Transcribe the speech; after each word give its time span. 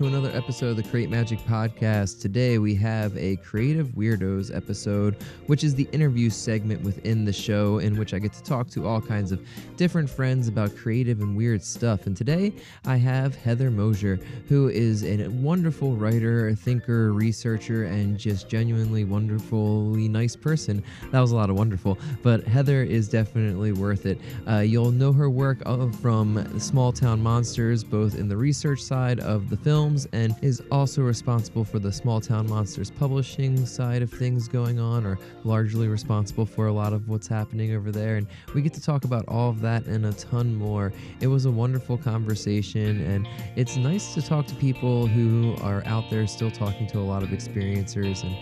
to 0.00 0.06
another 0.06 0.34
episode 0.34 0.68
of 0.68 0.76
the 0.76 0.82
Create 0.82 1.10
Magic 1.10 1.38
Podcast. 1.40 2.22
Today 2.22 2.56
we 2.56 2.74
have 2.76 3.14
a 3.18 3.36
Creative 3.36 3.86
Weirdos 3.88 4.54
episode, 4.56 5.14
which 5.46 5.62
is 5.62 5.74
the 5.74 5.86
interview 5.92 6.30
segment 6.30 6.80
within 6.80 7.26
the 7.26 7.34
show 7.34 7.80
in 7.80 7.98
which 7.98 8.14
I 8.14 8.18
get 8.18 8.32
to 8.32 8.42
talk 8.42 8.70
to 8.70 8.86
all 8.86 9.02
kinds 9.02 9.30
of 9.30 9.46
different 9.76 10.08
friends 10.08 10.48
about 10.48 10.74
creative 10.74 11.20
and 11.20 11.36
weird 11.36 11.62
stuff. 11.62 12.06
And 12.06 12.16
today 12.16 12.54
I 12.86 12.96
have 12.96 13.34
Heather 13.34 13.70
Moser, 13.70 14.18
who 14.48 14.70
is 14.70 15.04
a 15.04 15.28
wonderful 15.28 15.94
writer, 15.96 16.54
thinker, 16.54 17.12
researcher, 17.12 17.84
and 17.84 18.16
just 18.16 18.48
genuinely 18.48 19.04
wonderfully 19.04 20.08
nice 20.08 20.34
person. 20.34 20.82
That 21.10 21.20
was 21.20 21.32
a 21.32 21.36
lot 21.36 21.50
of 21.50 21.56
wonderful, 21.56 21.98
but 22.22 22.44
Heather 22.44 22.82
is 22.82 23.06
definitely 23.06 23.72
worth 23.72 24.06
it. 24.06 24.18
Uh, 24.48 24.60
you'll 24.60 24.92
know 24.92 25.12
her 25.12 25.28
work 25.28 25.62
from 26.00 26.58
Small 26.58 26.90
Town 26.90 27.22
Monsters, 27.22 27.84
both 27.84 28.14
in 28.14 28.28
the 28.28 28.36
research 28.38 28.80
side 28.80 29.20
of 29.20 29.50
the 29.50 29.56
films 29.90 30.06
and 30.12 30.36
is 30.42 30.62
also 30.70 31.02
responsible 31.02 31.64
for 31.64 31.78
the 31.78 31.90
Small 31.90 32.20
Town 32.20 32.48
Monsters 32.48 32.90
publishing 32.90 33.66
side 33.66 34.02
of 34.02 34.10
things 34.10 34.46
going 34.46 34.78
on, 34.78 35.04
or 35.04 35.18
largely 35.44 35.88
responsible 35.88 36.46
for 36.46 36.68
a 36.68 36.72
lot 36.72 36.92
of 36.92 37.08
what's 37.08 37.26
happening 37.26 37.74
over 37.74 37.90
there. 37.90 38.16
And 38.16 38.26
we 38.54 38.62
get 38.62 38.72
to 38.74 38.82
talk 38.82 39.04
about 39.04 39.24
all 39.26 39.50
of 39.50 39.60
that 39.62 39.86
and 39.86 40.06
a 40.06 40.12
ton 40.12 40.54
more. 40.54 40.92
It 41.20 41.26
was 41.26 41.46
a 41.46 41.50
wonderful 41.50 41.98
conversation, 41.98 43.00
and 43.00 43.28
it's 43.56 43.76
nice 43.76 44.14
to 44.14 44.22
talk 44.22 44.46
to 44.46 44.54
people 44.56 45.06
who 45.06 45.56
are 45.62 45.82
out 45.86 46.08
there 46.10 46.26
still 46.26 46.50
talking 46.50 46.86
to 46.88 46.98
a 46.98 47.00
lot 47.00 47.22
of 47.22 47.30
experiencers 47.30 48.22
and 48.22 48.36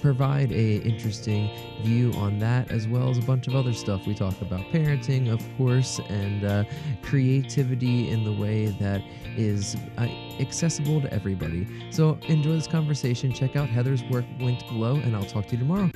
provide 0.00 0.50
a 0.52 0.76
interesting 0.82 1.50
view 1.82 2.12
on 2.14 2.38
that 2.38 2.70
as 2.70 2.86
well 2.88 3.10
as 3.10 3.18
a 3.18 3.22
bunch 3.22 3.46
of 3.46 3.54
other 3.54 3.72
stuff 3.72 4.06
we 4.06 4.14
talk 4.14 4.40
about 4.40 4.60
parenting 4.72 5.32
of 5.32 5.42
course 5.56 6.00
and 6.08 6.44
uh, 6.44 6.64
creativity 7.02 8.10
in 8.10 8.24
the 8.24 8.32
way 8.32 8.66
that 8.66 9.02
is 9.36 9.76
uh, 9.98 10.02
accessible 10.40 11.00
to 11.00 11.12
everybody. 11.12 11.66
So 11.90 12.18
enjoy 12.28 12.52
this 12.52 12.66
conversation. 12.66 13.32
Check 13.32 13.56
out 13.56 13.68
Heather's 13.68 14.02
work 14.04 14.24
linked 14.38 14.66
below, 14.68 14.96
and 14.96 15.14
I'll 15.16 15.24
talk 15.24 15.46
to 15.46 15.52
you 15.52 15.58
tomorrow. 15.58 15.90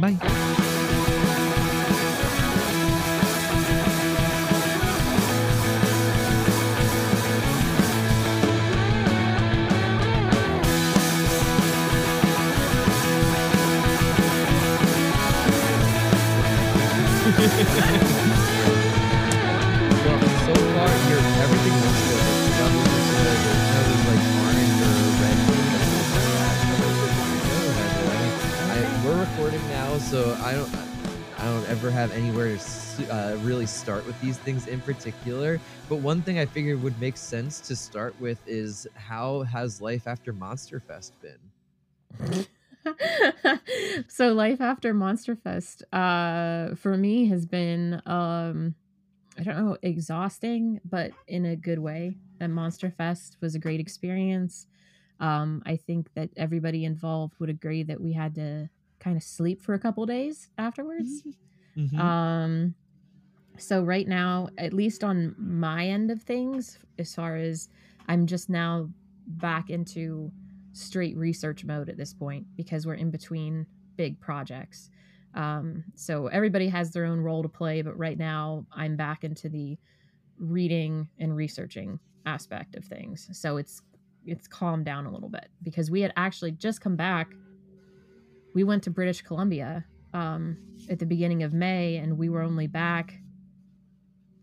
Bye. 0.00 1.26
I 30.50 30.54
don't, 30.54 30.74
I 31.38 31.44
don't 31.44 31.68
ever 31.68 31.92
have 31.92 32.10
anywhere 32.10 32.48
to 32.48 33.08
uh, 33.08 33.38
really 33.42 33.66
start 33.66 34.04
with 34.04 34.20
these 34.20 34.36
things 34.36 34.66
in 34.66 34.80
particular. 34.80 35.60
But 35.88 35.98
one 35.98 36.22
thing 36.22 36.40
I 36.40 36.46
figured 36.46 36.82
would 36.82 37.00
make 37.00 37.16
sense 37.16 37.60
to 37.60 37.76
start 37.76 38.20
with 38.20 38.40
is 38.48 38.84
how 38.96 39.42
has 39.42 39.80
life 39.80 40.08
after 40.08 40.32
Monster 40.32 40.80
Fest 40.80 41.12
been? 41.22 42.42
so 44.08 44.32
life 44.32 44.60
after 44.60 44.92
monster 44.92 45.36
fest 45.36 45.84
uh 45.92 46.74
for 46.74 46.96
me 46.96 47.28
has 47.28 47.44
been 47.44 48.00
um 48.06 48.74
i 49.38 49.42
don't 49.42 49.58
know 49.58 49.76
exhausting 49.82 50.80
but 50.82 51.12
in 51.28 51.44
a 51.44 51.56
good 51.56 51.78
way 51.78 52.16
and 52.40 52.54
monster 52.54 52.90
fest 52.90 53.36
was 53.42 53.54
a 53.54 53.58
great 53.58 53.80
experience 53.80 54.66
um 55.20 55.62
i 55.66 55.76
think 55.76 56.08
that 56.14 56.30
everybody 56.38 56.86
involved 56.86 57.34
would 57.38 57.50
agree 57.50 57.82
that 57.82 58.00
we 58.00 58.14
had 58.14 58.34
to 58.34 58.68
kind 59.00 59.16
of 59.16 59.22
sleep 59.22 59.60
for 59.62 59.74
a 59.74 59.78
couple 59.78 60.04
days 60.06 60.48
afterwards. 60.58 61.22
Mhm. 61.76 61.98
um 61.98 62.74
so 63.58 63.82
right 63.82 64.08
now 64.08 64.48
at 64.58 64.72
least 64.72 65.04
on 65.04 65.34
my 65.38 65.86
end 65.86 66.10
of 66.10 66.22
things 66.22 66.78
as 66.98 67.14
far 67.14 67.36
as 67.36 67.68
i'm 68.08 68.26
just 68.26 68.48
now 68.50 68.88
back 69.26 69.70
into 69.70 70.32
straight 70.72 71.16
research 71.16 71.64
mode 71.64 71.88
at 71.88 71.96
this 71.96 72.12
point 72.14 72.46
because 72.56 72.86
we're 72.86 72.94
in 72.94 73.10
between 73.10 73.66
big 73.96 74.18
projects. 74.20 74.90
Um 75.34 75.84
so 75.94 76.26
everybody 76.28 76.68
has 76.68 76.90
their 76.90 77.04
own 77.04 77.20
role 77.20 77.42
to 77.42 77.48
play 77.48 77.82
but 77.82 77.96
right 77.98 78.18
now 78.18 78.66
i'm 78.72 78.96
back 78.96 79.22
into 79.24 79.48
the 79.48 79.78
reading 80.38 81.08
and 81.18 81.36
researching 81.36 81.98
aspect 82.26 82.74
of 82.76 82.84
things. 82.84 83.28
So 83.32 83.56
it's 83.58 83.82
it's 84.26 84.46
calmed 84.46 84.84
down 84.84 85.06
a 85.06 85.10
little 85.10 85.28
bit 85.28 85.48
because 85.62 85.90
we 85.90 86.00
had 86.02 86.12
actually 86.16 86.52
just 86.52 86.80
come 86.80 86.96
back 86.96 87.32
we 88.54 88.64
went 88.64 88.82
to 88.82 88.90
british 88.90 89.22
columbia 89.22 89.84
um 90.14 90.56
at 90.88 90.98
the 90.98 91.06
beginning 91.06 91.42
of 91.42 91.52
may 91.52 91.96
and 91.96 92.16
we 92.18 92.28
were 92.28 92.42
only 92.42 92.66
back 92.66 93.20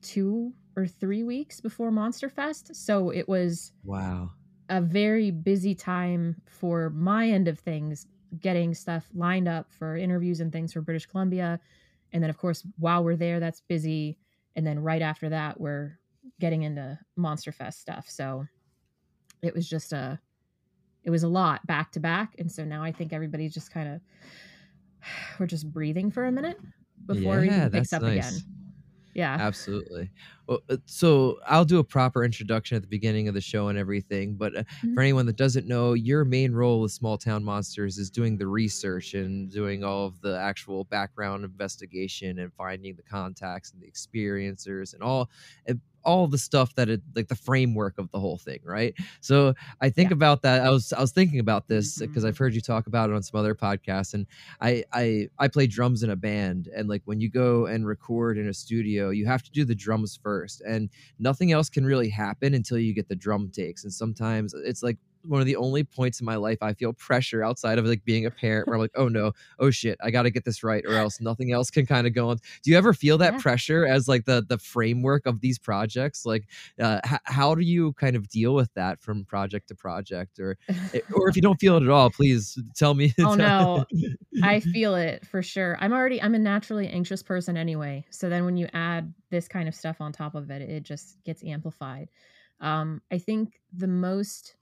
two 0.02 0.54
or 0.78 0.88
three 0.88 1.24
weeks 1.24 1.60
before 1.60 1.92
monster 1.92 2.30
fest. 2.30 2.76
So 2.76 3.10
it 3.10 3.28
was 3.28 3.74
wow. 3.84 4.30
a 4.70 4.80
very 4.80 5.32
busy 5.32 5.74
time 5.74 6.40
for 6.46 6.92
my 6.92 7.30
end 7.30 7.48
of 7.48 7.60
things 7.60 8.06
getting 8.40 8.74
stuff 8.74 9.08
lined 9.14 9.48
up 9.48 9.72
for 9.72 9.98
interviews 9.98 10.40
and 10.40 10.52
things 10.52 10.74
for 10.74 10.82
british 10.82 11.06
columbia. 11.06 11.60
And 12.14 12.22
then 12.22 12.30
of 12.30 12.38
course 12.38 12.64
while 12.78 13.04
we're 13.04 13.16
there 13.16 13.40
that's 13.40 13.62
busy. 13.62 14.18
And 14.56 14.66
then 14.66 14.80
right 14.80 15.02
after 15.02 15.30
that 15.30 15.60
we're 15.60 15.98
getting 16.40 16.64
into 16.64 17.00
monster 17.16 17.52
fest 17.52 17.82
stuff. 17.82 18.08
So 18.10 18.46
it 19.42 19.56
was 19.56 19.68
just 19.68 19.94
a 19.94 20.20
it 21.08 21.12
was 21.12 21.24
a 21.24 21.30
lot 21.30 21.66
back 21.68 21.92
to 21.94 22.02
back 22.02 22.36
and 22.40 22.52
so 22.52 22.66
now 22.66 22.84
i 22.84 22.94
think 22.94 23.14
everybody's 23.14 23.56
just 23.56 23.72
kind 23.72 23.90
of 23.90 24.02
we're 25.40 25.46
just 25.48 25.72
breathing 25.72 26.12
for 26.12 26.26
a 26.26 26.32
minute 26.32 26.58
before 27.08 27.44
Yeah, 27.44 27.66
it 27.66 27.72
picks 27.72 27.94
up 27.94 28.04
nice. 28.04 28.08
again 28.08 28.44
yeah 29.14 29.40
Absolutely. 29.40 30.12
Well, 30.48 30.62
uh, 30.70 30.78
so 30.86 31.40
I'll 31.46 31.66
do 31.66 31.80
a 31.80 31.84
proper 31.84 32.24
introduction 32.24 32.76
at 32.76 32.82
the 32.82 32.88
beginning 32.88 33.28
of 33.28 33.36
the 33.36 33.42
show 33.42 33.68
and 33.68 33.78
everything. 33.78 34.36
But 34.36 34.56
uh, 34.58 34.64
Mhm. 34.84 34.96
for 34.96 35.02
anyone 35.04 35.28
that 35.28 35.36
doesn't 35.36 35.68
know, 35.68 35.94
your 35.94 36.26
main 36.26 36.54
role 36.54 36.82
with 36.82 36.92
Small 36.92 37.18
Town 37.20 37.44
Monsters 37.44 38.00
is 38.00 38.10
doing 38.10 38.38
the 38.38 38.48
research 38.48 39.14
and 39.14 39.52
doing 39.52 39.84
all 39.84 40.08
of 40.08 40.22
the 40.22 40.40
actual 40.40 40.86
background 40.86 41.46
investigation 41.46 42.40
and 42.40 42.54
finding 42.54 42.96
the 42.96 43.04
contacts 43.04 43.72
and 43.74 43.82
the 43.82 43.92
experiencers 43.92 44.94
and 44.96 45.04
all 45.04 45.30
and 45.68 45.82
all 46.08 46.28
the 46.28 46.38
stuff 46.38 46.74
that 46.76 46.90
it 46.90 47.02
like 47.16 47.28
the 47.28 47.36
framework 47.36 47.98
of 48.00 48.10
the 48.12 48.20
whole 48.20 48.38
thing, 48.38 48.60
right? 48.64 48.96
So 49.22 49.54
I 49.82 49.90
think 49.90 50.10
Yeah. 50.10 50.16
about 50.16 50.42
that. 50.44 50.62
I 50.62 50.70
was 50.70 50.94
I 50.94 51.02
was 51.02 51.12
thinking 51.12 51.40
about 51.40 51.68
this 51.68 52.00
because 52.00 52.24
mm-hmm. 52.24 52.28
I've 52.28 52.38
heard 52.38 52.56
you 52.56 52.62
talk 52.62 52.88
about 52.88 53.10
it 53.10 53.16
on 53.16 53.22
some 53.24 53.40
other 53.40 53.54
podcasts, 53.54 54.14
and 54.14 54.26
I 54.62 54.84
I 54.94 55.30
I 55.38 55.48
play 55.50 55.68
drums 55.68 56.04
in 56.04 56.10
a 56.10 56.16
band, 56.16 56.70
and 56.76 56.88
like 56.90 57.04
when 57.06 57.20
you 57.20 57.30
go 57.30 57.68
and 57.68 57.86
record 57.86 58.38
in 58.38 58.48
a 58.48 58.54
studio, 58.54 59.10
you 59.12 59.26
have 59.28 59.44
to 59.44 59.52
do 59.52 59.66
the 59.66 59.76
drums 59.76 60.18
first, 60.22 60.62
and 60.62 60.90
nothing 61.20 61.52
else 61.52 61.70
can 61.70 61.86
really 61.86 62.10
happen 62.10 62.54
until 62.54 62.78
you 62.80 62.94
get 62.94 63.10
the 63.10 63.16
drum 63.16 63.50
takes. 63.52 63.84
And 63.84 63.94
sometimes 63.94 64.54
it's 64.54 64.82
like 64.84 64.98
one 65.28 65.40
of 65.42 65.46
the 65.46 65.56
only 65.56 65.84
points 65.84 66.20
in 66.20 66.26
my 66.26 66.36
life 66.36 66.58
I 66.62 66.74
feel 66.74 66.94
pressure 66.94 67.44
outside 67.44 67.78
of 67.80 67.86
like 67.86 68.04
being 68.06 68.26
a 68.26 68.32
parent, 68.32 68.68
where 68.68 68.76
I'm 68.76 68.82
like, 68.82 68.92
oh 68.96 69.08
no, 69.08 69.34
oh 69.60 69.70
shit, 69.72 69.98
I 70.04 70.12
got 70.12 70.24
to 70.24 70.30
get 70.32 70.46
this 70.46 70.64
right, 70.64 70.84
or 70.86 70.98
else 70.98 71.20
nothing 71.22 71.52
else 71.52 71.70
can 71.72 71.86
kind 71.86 72.08
of 72.08 72.14
go 72.14 72.30
on. 72.30 72.38
Do 72.64 72.72
you 72.72 72.78
ever 72.78 72.94
feel 72.94 73.18
that 73.20 73.36
Yeah. 73.36 73.38
pressure 73.38 73.86
as 73.86 74.08
like 74.08 74.26
the 74.26 74.46
the 74.48 74.58
framework 74.58 75.26
of 75.26 75.42
these 75.42 75.60
projects? 75.60 76.26
Like, 76.26 76.48
uh, 76.80 77.00
h- 77.06 77.20
how 77.26 77.56
do 77.56 77.64
you 77.64 77.94
kind 77.94 78.16
of 78.16 78.28
deal 78.30 78.54
with 78.56 78.74
that 78.76 79.02
from 79.02 79.26
project 79.26 79.68
to 79.70 79.76
project, 79.76 80.40
or 80.40 80.58
eh, 80.94 81.00
or 81.14 81.30
if 81.30 81.36
you 81.36 81.42
don't 81.42 81.60
feel 81.60 81.78
it 81.78 81.84
at 81.84 81.90
all, 81.90 82.10
please 82.12 82.58
tell 82.76 82.94
me. 82.94 83.14
Oh, 83.24 83.36
no. 83.36 83.86
I 84.44 84.62
feel 84.62 84.96
it 84.96 85.26
for 85.28 85.44
sure. 85.44 85.78
I'm 85.82 85.94
already 85.94 86.22
I'm 86.22 86.36
a 86.36 86.40
naturally 86.40 86.90
anxious 86.90 87.24
person 87.24 87.58
anyway. 87.58 88.06
So 88.12 88.30
then 88.30 88.46
when 88.46 88.58
you 88.58 88.70
add 88.74 89.16
this 89.32 89.48
kind 89.50 89.68
of 89.70 89.76
stuff 89.76 90.02
on 90.02 90.14
top 90.14 90.36
of 90.36 90.52
it, 90.52 90.62
it 90.64 90.84
just 90.84 91.24
gets 91.26 91.44
amplified. 91.46 92.12
Um 92.62 93.02
I 93.12 93.20
think 93.20 93.62
the 93.74 93.88
most 93.88 94.57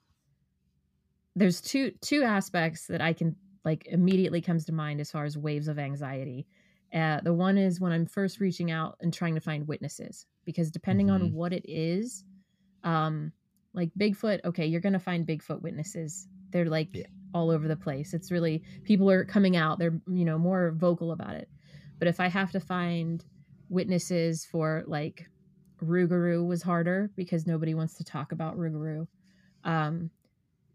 there's 1.35 1.61
two 1.61 1.91
two 2.01 2.23
aspects 2.23 2.87
that 2.87 3.01
I 3.01 3.13
can 3.13 3.35
like 3.63 3.87
immediately 3.87 4.41
comes 4.41 4.65
to 4.65 4.71
mind 4.73 5.01
as 5.01 5.11
far 5.11 5.25
as 5.25 5.37
waves 5.37 5.67
of 5.67 5.79
anxiety. 5.79 6.47
Uh, 6.93 7.19
the 7.21 7.33
one 7.33 7.57
is 7.57 7.79
when 7.81 7.91
I'm 7.91 8.05
first 8.05 8.39
reaching 8.39 8.71
out 8.71 8.95
and 9.01 9.13
trying 9.13 9.35
to 9.35 9.41
find 9.41 9.67
witnesses 9.67 10.27
because 10.45 10.71
depending 10.71 11.07
Mhm. 11.07 11.15
on 11.15 11.33
what 11.33 11.51
it 11.53 11.65
is, 11.67 12.23
um, 12.83 13.33
like 13.73 13.91
Bigfoot, 13.99 14.41
okay, 14.45 14.65
you're 14.65 14.81
gonna 14.81 14.99
find 14.99 15.27
Bigfoot 15.27 15.61
witnesses. 15.61 16.27
They're 16.51 16.69
like 16.69 16.89
Yeah. 16.93 17.07
all 17.33 17.49
over 17.51 17.67
the 17.67 17.75
place. 17.75 18.13
It's 18.13 18.31
really 18.31 18.63
people 18.83 19.09
are 19.09 19.25
coming 19.25 19.55
out. 19.57 19.79
They're 19.79 19.99
you 20.07 20.25
know 20.25 20.37
more 20.37 20.71
vocal 20.71 21.11
about 21.11 21.35
it. 21.35 21.49
But 21.99 22.07
if 22.07 22.19
I 22.19 22.27
have 22.27 22.51
to 22.51 22.59
find 22.59 23.25
witnesses 23.69 24.45
for 24.45 24.83
like 24.87 25.27
Rougarou 25.81 26.45
was 26.47 26.63
harder 26.63 27.11
because 27.15 27.45
nobody 27.47 27.73
wants 27.73 27.95
to 27.95 28.03
talk 28.03 28.31
about 28.31 28.57
Rougarou. 28.57 29.07
Um, 29.63 30.11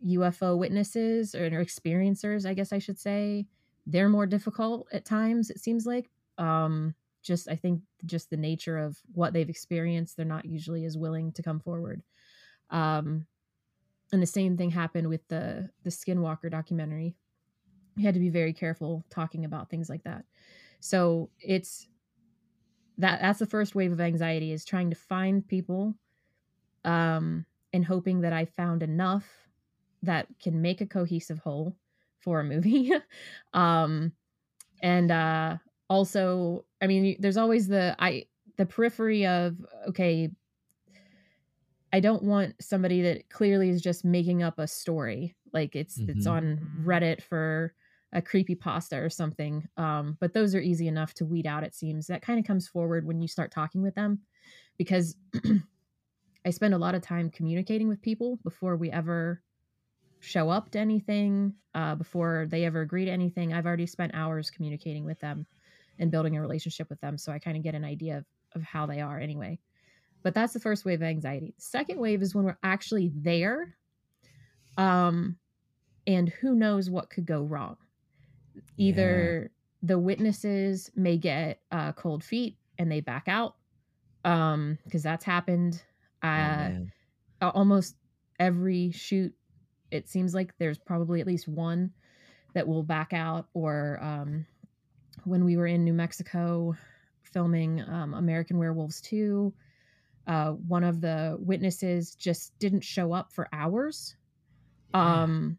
UFO 0.06 0.56
witnesses 0.56 1.34
or 1.34 1.50
experiencers, 1.50 2.46
I 2.46 2.54
guess 2.54 2.72
I 2.72 2.78
should 2.78 2.98
say, 2.98 3.46
they're 3.86 4.08
more 4.08 4.26
difficult 4.26 4.86
at 4.92 5.04
times. 5.04 5.50
It 5.50 5.60
seems 5.60 5.86
like. 5.86 6.10
Um, 6.38 6.94
just 7.22 7.48
I 7.48 7.56
think 7.56 7.82
just 8.06 8.30
the 8.30 8.36
nature 8.36 8.78
of 8.78 8.98
what 9.12 9.32
they've 9.32 9.48
experienced, 9.48 10.16
they're 10.16 10.24
not 10.24 10.46
usually 10.46 10.84
as 10.84 10.96
willing 10.96 11.32
to 11.32 11.42
come 11.42 11.60
forward. 11.60 12.02
Um, 12.70 13.26
and 14.12 14.22
the 14.22 14.26
same 14.26 14.56
thing 14.56 14.70
happened 14.70 15.08
with 15.08 15.26
the 15.28 15.68
the 15.84 15.90
Skinwalker 15.90 16.50
documentary. 16.50 17.14
We 17.96 18.02
had 18.02 18.14
to 18.14 18.20
be 18.20 18.30
very 18.30 18.52
careful 18.52 19.04
talking 19.10 19.44
about 19.44 19.68
things 19.68 19.88
like 19.88 20.04
that. 20.04 20.24
So 20.80 21.30
it's 21.40 21.86
that 22.98 23.20
that's 23.20 23.38
the 23.38 23.46
first 23.46 23.74
wave 23.74 23.92
of 23.92 24.00
anxiety 24.00 24.52
is 24.52 24.64
trying 24.64 24.90
to 24.90 24.96
find 24.96 25.46
people 25.46 25.94
um 26.84 27.44
and 27.72 27.84
hoping 27.84 28.22
that 28.22 28.32
I 28.32 28.46
found 28.46 28.82
enough 28.82 29.49
that 30.02 30.26
can 30.42 30.62
make 30.62 30.80
a 30.80 30.86
cohesive 30.86 31.38
whole 31.38 31.76
for 32.18 32.40
a 32.40 32.44
movie. 32.44 32.92
um 33.54 34.12
and 34.82 35.10
uh 35.10 35.56
also 35.88 36.64
I 36.80 36.86
mean 36.86 37.16
there's 37.18 37.36
always 37.36 37.68
the 37.68 37.96
I 37.98 38.26
the 38.56 38.66
periphery 38.66 39.26
of 39.26 39.56
okay 39.88 40.30
I 41.92 41.98
don't 41.98 42.22
want 42.22 42.54
somebody 42.60 43.02
that 43.02 43.28
clearly 43.30 43.68
is 43.68 43.82
just 43.82 44.04
making 44.04 44.42
up 44.42 44.58
a 44.58 44.68
story 44.68 45.34
like 45.52 45.76
it's 45.76 45.98
mm-hmm. 45.98 46.10
it's 46.10 46.26
on 46.26 46.60
Reddit 46.84 47.22
for 47.22 47.74
a 48.12 48.20
creepy 48.20 48.54
pasta 48.54 48.96
or 48.96 49.08
something. 49.08 49.66
Um, 49.76 50.16
but 50.20 50.32
those 50.32 50.54
are 50.54 50.60
easy 50.60 50.88
enough 50.88 51.14
to 51.14 51.24
weed 51.24 51.46
out, 51.46 51.62
it 51.62 51.74
seems. 51.74 52.06
That 52.08 52.22
kind 52.22 52.38
of 52.38 52.46
comes 52.46 52.66
forward 52.66 53.06
when 53.06 53.20
you 53.20 53.28
start 53.28 53.52
talking 53.52 53.82
with 53.82 53.94
them 53.94 54.20
because 54.78 55.16
I 56.46 56.50
spend 56.50 56.74
a 56.74 56.78
lot 56.78 56.94
of 56.94 57.02
time 57.02 57.30
communicating 57.30 57.88
with 57.88 58.02
people 58.02 58.38
before 58.42 58.76
we 58.76 58.90
ever 58.90 59.42
show 60.20 60.50
up 60.50 60.70
to 60.70 60.78
anything, 60.78 61.54
uh, 61.74 61.94
before 61.94 62.46
they 62.48 62.64
ever 62.64 62.80
agree 62.80 63.04
to 63.04 63.10
anything. 63.10 63.52
I've 63.52 63.66
already 63.66 63.86
spent 63.86 64.14
hours 64.14 64.50
communicating 64.50 65.04
with 65.04 65.20
them 65.20 65.46
and 65.98 66.10
building 66.10 66.36
a 66.36 66.40
relationship 66.40 66.88
with 66.88 67.00
them. 67.00 67.18
So 67.18 67.32
I 67.32 67.38
kind 67.38 67.56
of 67.56 67.62
get 67.62 67.74
an 67.74 67.84
idea 67.84 68.18
of, 68.18 68.24
of 68.54 68.62
how 68.62 68.86
they 68.86 69.00
are 69.00 69.18
anyway. 69.18 69.58
But 70.22 70.34
that's 70.34 70.52
the 70.52 70.60
first 70.60 70.84
wave 70.84 71.00
of 71.00 71.08
anxiety. 71.08 71.54
The 71.56 71.62
second 71.62 71.98
wave 71.98 72.22
is 72.22 72.34
when 72.34 72.44
we're 72.44 72.58
actually 72.62 73.10
there. 73.14 73.74
Um, 74.76 75.36
and 76.06 76.28
who 76.28 76.54
knows 76.54 76.90
what 76.90 77.10
could 77.10 77.26
go 77.26 77.42
wrong 77.42 77.76
either 78.76 79.42
yeah. 79.42 79.88
the 79.88 79.98
witnesses 79.98 80.90
may 80.96 81.16
get 81.16 81.60
uh, 81.70 81.92
cold 81.92 82.24
feet 82.24 82.56
and 82.78 82.90
they 82.90 83.00
back 83.00 83.24
out 83.28 83.56
um 84.24 84.76
because 84.84 85.02
that's 85.02 85.24
happened 85.24 85.82
oh, 86.22 86.28
uh 86.28 86.70
oh, 87.42 87.48
almost 87.50 87.96
every 88.38 88.90
shoot 88.90 89.32
it 89.90 90.08
seems 90.08 90.34
like 90.34 90.56
there's 90.58 90.78
probably 90.78 91.20
at 91.20 91.26
least 91.26 91.48
one 91.48 91.92
that 92.54 92.66
will 92.66 92.82
back 92.82 93.12
out 93.12 93.46
or 93.54 93.98
um 94.02 94.46
when 95.24 95.44
we 95.44 95.56
were 95.56 95.66
in 95.66 95.84
new 95.84 95.92
mexico 95.92 96.74
filming 97.22 97.80
um, 97.88 98.14
american 98.14 98.58
werewolves 98.58 99.00
2 99.02 99.52
uh, 100.30 100.52
one 100.52 100.84
of 100.84 101.00
the 101.00 101.36
witnesses 101.40 102.14
just 102.14 102.56
didn't 102.60 102.82
show 102.82 103.12
up 103.12 103.32
for 103.32 103.48
hours. 103.52 104.16
Um 104.94 105.58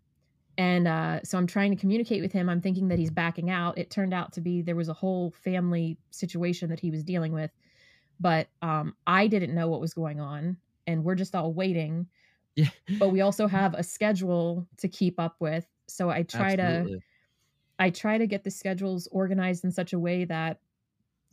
and 0.57 0.87
uh, 0.87 1.21
so 1.23 1.37
i'm 1.37 1.47
trying 1.47 1.71
to 1.71 1.77
communicate 1.77 2.21
with 2.21 2.31
him. 2.31 2.49
I'm 2.49 2.61
thinking 2.61 2.89
that 2.89 2.99
he's 2.99 3.09
backing 3.09 3.49
out. 3.49 3.77
It 3.77 3.89
turned 3.89 4.13
out 4.13 4.33
to 4.33 4.41
be 4.41 4.61
there 4.61 4.75
was 4.75 4.89
a 4.89 4.93
whole 4.93 5.31
family 5.43 5.97
situation 6.11 6.69
that 6.69 6.79
he 6.79 6.91
was 6.91 7.03
dealing 7.03 7.33
with. 7.33 7.51
But 8.19 8.47
um, 8.61 8.95
i 9.07 9.27
didn't 9.27 9.55
know 9.55 9.67
what 9.67 9.81
was 9.81 9.93
going 9.93 10.19
on 10.19 10.57
and 10.87 11.03
we're 11.03 11.15
just 11.15 11.35
all 11.35 11.53
waiting 11.53 12.07
yeah. 12.55 12.69
but 12.99 13.09
we 13.09 13.21
also 13.21 13.47
have 13.47 13.73
a 13.73 13.83
schedule 13.83 14.67
to 14.77 14.87
keep 14.87 15.19
up 15.19 15.35
with. 15.39 15.65
So 15.87 16.09
i 16.09 16.23
try 16.23 16.53
Absolutely. 16.53 16.99
to 16.99 17.03
i 17.79 17.89
try 17.89 18.17
to 18.17 18.27
get 18.27 18.43
the 18.43 18.51
schedules 18.51 19.07
organized 19.11 19.65
in 19.65 19.71
such 19.71 19.93
a 19.93 19.99
way 19.99 20.25
that 20.25 20.59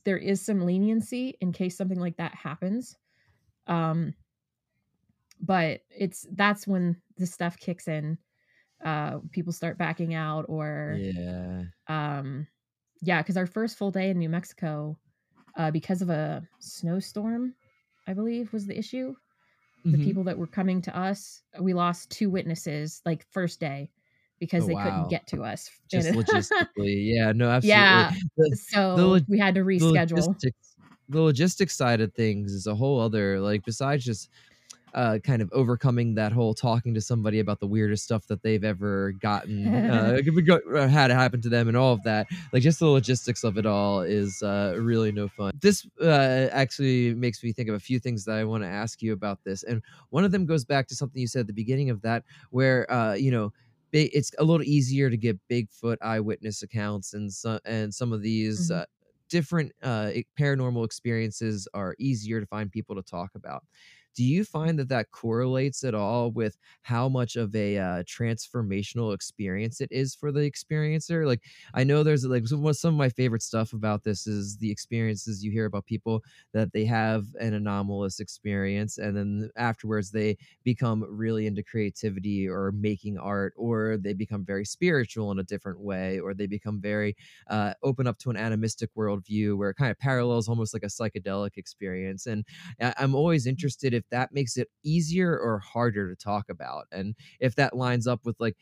there 0.04 0.16
is 0.18 0.40
some 0.40 0.64
leniency 0.64 1.36
in 1.40 1.52
case 1.52 1.76
something 1.76 2.00
like 2.00 2.16
that 2.16 2.34
happens. 2.34 2.96
Um 3.66 4.14
but 5.40 5.80
it's 5.90 6.26
that's 6.32 6.66
when 6.66 6.96
the 7.16 7.26
stuff 7.26 7.58
kicks 7.58 7.88
in 7.88 8.18
uh 8.84 9.18
people 9.30 9.52
start 9.52 9.78
backing 9.78 10.14
out 10.14 10.44
or 10.48 10.96
yeah. 10.98 11.62
um 11.88 12.46
yeah 13.02 13.22
because 13.22 13.36
our 13.36 13.46
first 13.46 13.76
full 13.76 13.90
day 13.90 14.10
in 14.10 14.18
new 14.18 14.28
mexico 14.28 14.96
uh 15.56 15.70
because 15.70 16.02
of 16.02 16.10
a 16.10 16.42
snowstorm 16.58 17.54
i 18.06 18.12
believe 18.12 18.52
was 18.52 18.66
the 18.66 18.78
issue 18.78 19.14
mm-hmm. 19.86 19.92
the 19.92 20.04
people 20.04 20.25
that 20.25 20.38
were 20.38 20.46
coming 20.46 20.82
to 20.82 20.96
us 20.96 21.42
we 21.60 21.75
lost 21.75 22.10
two 22.10 22.30
witnesses 22.30 23.02
like 23.04 23.26
first 23.30 23.60
day 23.60 23.90
because 24.38 24.64
oh, 24.64 24.66
they 24.69 24.75
wow. 24.75 24.84
couldn't 24.84 25.08
get 25.08 25.26
to 25.26 25.42
us 25.42 25.70
just 25.90 26.08
logistically 26.12 27.14
yeah 27.14 27.32
no 27.32 27.48
absolutely 27.48 27.69
yeah 27.69 28.12
the, 28.36 28.56
so 28.56 28.96
the, 28.96 29.25
we 29.28 29.38
had 29.38 29.54
to 29.54 29.62
reschedule 29.62 30.08
the 30.08 30.14
logistics, 30.14 30.76
the 31.08 31.20
logistics 31.20 31.76
side 31.76 32.00
of 32.00 32.12
things 32.14 32.52
is 32.52 32.66
a 32.66 32.75
whole 32.75 33.00
other 33.00 33.40
like 33.40 33.64
besides 33.64 34.04
just 34.04 34.28
uh, 34.94 35.19
kind 35.23 35.43
of 35.43 35.50
overcoming 35.52 36.14
that 36.14 36.32
whole 36.32 36.55
talking 36.55 36.94
to 36.94 37.00
somebody 37.00 37.40
about 37.40 37.61
the 37.61 37.67
weirdest 37.67 38.05
stuff 38.05 38.26
that 38.26 38.43
they've 38.43 38.64
ever 38.64 39.12
gotten 39.12 39.69
uh, 39.69 40.19
uh, 40.75 40.88
had 40.88 41.11
it 41.11 41.14
happen 41.14 41.40
to 41.40 41.49
them 41.49 41.69
and 41.69 41.76
all 41.76 41.93
of 41.93 42.02
that. 42.05 42.26
Like 42.52 42.62
just 42.62 42.79
the 42.79 42.87
logistics 42.87 43.44
of 43.44 43.58
it 43.58 43.67
all 43.67 44.00
is 44.00 44.43
uh, 44.43 44.76
really 44.79 45.12
no 45.12 45.29
fun. 45.29 45.52
This 45.61 45.87
uh, 46.00 46.49
actually 46.52 47.14
makes 47.14 47.43
me 47.43 47.52
think 47.52 47.69
of 47.69 47.75
a 47.75 47.81
few 47.81 47.99
things 47.99 48.25
that 48.25 48.37
i 48.37 48.44
want 48.44 48.62
to 48.62 48.69
ask 48.69 49.02
you 49.02 49.12
about 49.12 49.43
this 49.44 49.62
and 49.62 49.82
one 50.11 50.25
of 50.25 50.32
them 50.32 50.46
goes 50.46 50.64
back 50.64 50.87
to 50.88 50.94
something 50.94 51.20
you 51.20 51.26
said 51.26 51.40
at 51.40 51.46
the 51.46 51.52
beginning 51.52 51.90
of 51.90 52.00
that 52.02 52.25
where 52.50 52.90
uh, 52.93 53.14
you 53.14 53.31
know 53.31 53.52
it's 53.93 54.32
a 54.38 54.44
little 54.44 54.64
easier 54.64 55.08
to 55.08 55.17
get 55.17 55.38
bigfoot 55.50 55.96
eyewitness 56.02 56.62
accounts 56.62 57.14
and 57.14 57.32
some 57.32 57.58
and 57.64 57.94
some 57.94 58.12
of 58.12 58.20
these 58.20 58.70
mm-hmm. 58.70 58.82
different 59.31 59.73
paranormal 59.82 60.85
experiences 60.85 61.67
are 61.73 61.94
easier 61.99 62.38
to 62.38 62.46
find 62.46 62.70
people 62.70 62.94
to 62.94 63.02
talk 63.02 63.31
about 63.35 63.64
do 64.18 64.24
you 64.24 64.44
find 64.44 64.78
that 64.78 64.88
that 64.88 65.10
correlates 65.12 65.84
at 65.84 65.94
all 65.94 66.30
with 66.32 66.56
how 66.82 67.08
much 67.08 67.36
of 67.36 67.54
a 67.54 67.78
uh, 67.78 68.02
transformational 68.02 69.14
experience 69.14 69.80
it 69.80 69.88
is 69.92 70.14
for 70.14 70.32
the 70.32 70.40
experiencer? 70.40 71.24
Like 71.26 71.42
i 71.74 71.84
know 71.84 72.02
there's 72.02 72.24
like 72.24 72.46
some, 72.46 72.72
some 72.74 72.94
of 72.94 72.98
my 72.98 73.08
favorite 73.08 73.42
stuff 73.42 73.72
about 73.72 74.04
this 74.04 74.26
is 74.26 74.56
the 74.58 74.70
experiences 74.70 75.44
you 75.44 75.50
hear 75.50 75.66
about 75.66 75.87
people 75.87 76.22
that 76.52 76.72
they 76.72 76.84
have 76.84 77.26
an 77.40 77.54
anomalous 77.54 78.20
experience 78.20 78.98
and 78.98 79.16
then 79.16 79.50
afterwards 79.56 80.10
they 80.10 80.37
become 80.64 81.04
really 81.08 81.46
into 81.46 81.62
creativity 81.62 82.48
or 82.48 82.72
making 82.72 83.18
art 83.18 83.52
or 83.56 83.96
they 83.98 84.12
become 84.12 84.44
very 84.44 84.64
spiritual 84.64 85.30
in 85.30 85.38
a 85.38 85.44
different 85.44 85.80
way 85.80 86.18
or 86.20 86.34
they 86.34 86.46
become 86.46 86.80
very 86.80 87.16
uh, 87.48 87.72
open 87.82 88.06
up 88.06 88.18
to 88.18 88.30
an 88.30 88.37
animistic 88.37 88.90
worldview 88.96 89.56
where 89.56 89.70
it 89.70 89.75
kind 89.76 89.90
of 89.90 89.98
parallels 89.98 90.48
almost 90.48 90.75
like 90.75 90.82
a 90.82 90.87
psychedelic 90.87 91.56
experience 91.56 92.26
and 92.26 92.44
i'm 92.98 93.14
always 93.14 93.46
interested 93.46 93.94
if 93.94 94.07
that 94.10 94.32
makes 94.32 94.56
it 94.56 94.68
easier 94.84 95.38
or 95.38 95.58
harder 95.58 96.14
to 96.14 96.16
talk 96.16 96.48
about 96.48 96.86
and 96.92 97.14
if 97.40 97.54
that 97.54 97.76
lines 97.76 98.06
up 98.06 98.20
with 98.24 98.36
like 98.38 98.56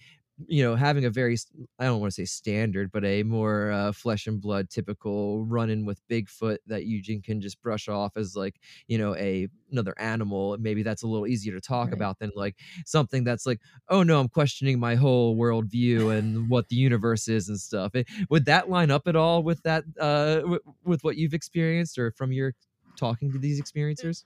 you 0.48 0.62
know 0.62 0.76
having 0.76 1.04
a 1.04 1.10
very 1.10 1.36
i 1.78 1.84
don't 1.84 2.00
want 2.00 2.12
to 2.12 2.14
say 2.14 2.24
standard 2.24 2.92
but 2.92 3.04
a 3.04 3.22
more 3.22 3.70
uh, 3.70 3.92
flesh 3.92 4.26
and 4.26 4.40
blood 4.40 4.68
typical 4.68 5.44
run-in 5.46 5.86
with 5.86 6.06
bigfoot 6.08 6.58
that 6.66 6.84
eugene 6.84 7.22
can 7.22 7.40
just 7.40 7.60
brush 7.62 7.88
off 7.88 8.16
as 8.16 8.36
like 8.36 8.60
you 8.86 8.98
know 8.98 9.16
a 9.16 9.48
another 9.70 9.94
animal 9.98 10.56
maybe 10.60 10.82
that's 10.82 11.02
a 11.02 11.06
little 11.06 11.26
easier 11.26 11.54
to 11.54 11.60
talk 11.60 11.86
right. 11.86 11.94
about 11.94 12.18
than 12.18 12.30
like 12.34 12.56
something 12.84 13.24
that's 13.24 13.46
like 13.46 13.60
oh 13.88 14.02
no 14.02 14.20
i'm 14.20 14.28
questioning 14.28 14.78
my 14.78 14.94
whole 14.94 15.36
worldview 15.36 16.16
and 16.16 16.48
what 16.50 16.68
the 16.68 16.76
universe 16.76 17.28
is 17.28 17.48
and 17.48 17.58
stuff 17.58 17.94
eh, 17.94 18.04
would 18.28 18.44
that 18.44 18.68
line 18.68 18.90
up 18.90 19.08
at 19.08 19.16
all 19.16 19.42
with 19.42 19.62
that 19.62 19.84
uh 19.98 20.36
w- 20.36 20.60
with 20.84 21.02
what 21.02 21.16
you've 21.16 21.34
experienced 21.34 21.98
or 21.98 22.10
from 22.10 22.30
your 22.30 22.52
talking 22.96 23.32
to 23.32 23.38
these 23.38 23.60
experiencers 23.60 24.24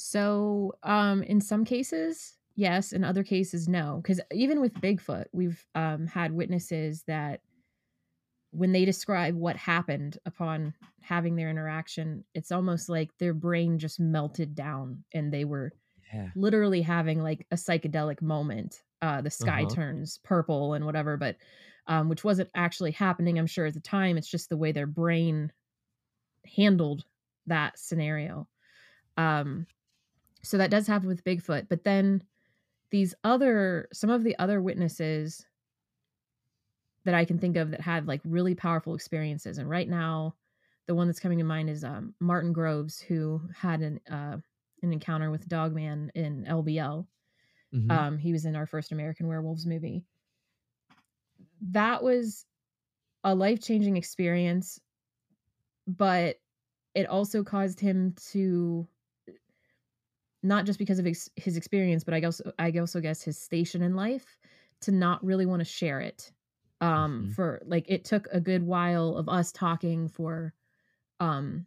so, 0.00 0.72
um, 0.82 1.22
in 1.22 1.40
some 1.40 1.64
cases, 1.64 2.34
yes. 2.56 2.92
In 2.92 3.04
other 3.04 3.22
cases, 3.22 3.68
no. 3.68 4.00
Because 4.02 4.20
even 4.32 4.60
with 4.60 4.74
Bigfoot, 4.74 5.26
we've 5.32 5.64
um, 5.74 6.06
had 6.06 6.32
witnesses 6.32 7.04
that 7.06 7.40
when 8.52 8.72
they 8.72 8.84
describe 8.84 9.34
what 9.34 9.56
happened 9.56 10.18
upon 10.26 10.74
having 11.02 11.36
their 11.36 11.50
interaction, 11.50 12.24
it's 12.34 12.50
almost 12.50 12.88
like 12.88 13.10
their 13.18 13.34
brain 13.34 13.78
just 13.78 14.00
melted 14.00 14.54
down 14.54 15.04
and 15.12 15.32
they 15.32 15.44
were 15.44 15.72
yeah. 16.12 16.30
literally 16.34 16.82
having 16.82 17.22
like 17.22 17.46
a 17.50 17.56
psychedelic 17.56 18.20
moment. 18.22 18.82
Uh, 19.02 19.20
the 19.20 19.30
sky 19.30 19.62
uh-huh. 19.62 19.74
turns 19.74 20.18
purple 20.24 20.74
and 20.74 20.84
whatever, 20.84 21.16
but 21.16 21.36
um, 21.86 22.08
which 22.08 22.24
wasn't 22.24 22.50
actually 22.54 22.90
happening, 22.92 23.38
I'm 23.38 23.46
sure, 23.46 23.66
at 23.66 23.74
the 23.74 23.80
time. 23.80 24.18
It's 24.18 24.30
just 24.30 24.48
the 24.48 24.56
way 24.56 24.72
their 24.72 24.86
brain 24.86 25.52
handled 26.44 27.04
that 27.46 27.78
scenario. 27.78 28.46
Um, 29.16 29.66
so 30.42 30.58
that 30.58 30.70
does 30.70 30.86
happen 30.86 31.08
with 31.08 31.24
Bigfoot. 31.24 31.68
But 31.68 31.84
then 31.84 32.22
these 32.90 33.14
other, 33.24 33.88
some 33.92 34.10
of 34.10 34.24
the 34.24 34.38
other 34.38 34.60
witnesses 34.60 35.44
that 37.04 37.14
I 37.14 37.24
can 37.24 37.38
think 37.38 37.56
of 37.56 37.70
that 37.70 37.80
had 37.80 38.06
like 38.06 38.20
really 38.24 38.54
powerful 38.54 38.94
experiences. 38.94 39.58
And 39.58 39.68
right 39.68 39.88
now, 39.88 40.34
the 40.86 40.94
one 40.94 41.06
that's 41.06 41.20
coming 41.20 41.38
to 41.38 41.44
mind 41.44 41.70
is 41.70 41.84
um, 41.84 42.14
Martin 42.20 42.52
Groves, 42.52 43.00
who 43.00 43.40
had 43.54 43.80
an 43.80 44.00
uh, 44.10 44.38
an 44.82 44.92
encounter 44.92 45.30
with 45.30 45.48
Dogman 45.48 46.10
in 46.14 46.44
LBL. 46.48 47.06
Mm-hmm. 47.74 47.90
Um, 47.90 48.18
he 48.18 48.32
was 48.32 48.44
in 48.44 48.56
our 48.56 48.66
first 48.66 48.92
American 48.92 49.28
Werewolves 49.28 49.66
movie. 49.66 50.04
That 51.70 52.02
was 52.02 52.44
a 53.22 53.34
life 53.34 53.60
changing 53.60 53.96
experience, 53.96 54.80
but 55.86 56.36
it 56.94 57.06
also 57.06 57.44
caused 57.44 57.78
him 57.78 58.14
to 58.32 58.88
not 60.42 60.66
just 60.66 60.78
because 60.78 60.98
of 60.98 61.04
his, 61.04 61.30
his 61.36 61.56
experience, 61.56 62.04
but 62.04 62.14
I 62.14 62.22
also 62.22 62.52
I 62.58 62.70
also 62.78 63.00
guess 63.00 63.22
his 63.22 63.38
station 63.38 63.82
in 63.82 63.94
life 63.94 64.38
to 64.82 64.92
not 64.92 65.24
really 65.24 65.46
want 65.46 65.60
to 65.60 65.64
share 65.64 66.00
it. 66.00 66.32
Um, 66.80 67.26
Mhm. 67.26 67.34
for 67.34 67.60
like 67.66 67.86
it 67.88 68.04
took 68.04 68.26
a 68.32 68.40
good 68.40 68.62
while 68.62 69.16
of 69.16 69.28
us 69.28 69.52
talking 69.52 70.08
for, 70.08 70.54
um, 71.20 71.66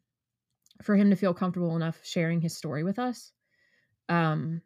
for 0.83 0.95
him 0.95 1.09
to 1.11 1.15
feel 1.15 1.33
comfortable 1.33 1.75
enough 1.75 2.03
sharing 2.05 2.41
his 2.41 2.57
story 2.57 2.83
with 2.83 2.99
us. 2.99 3.33
Um, 4.09 4.61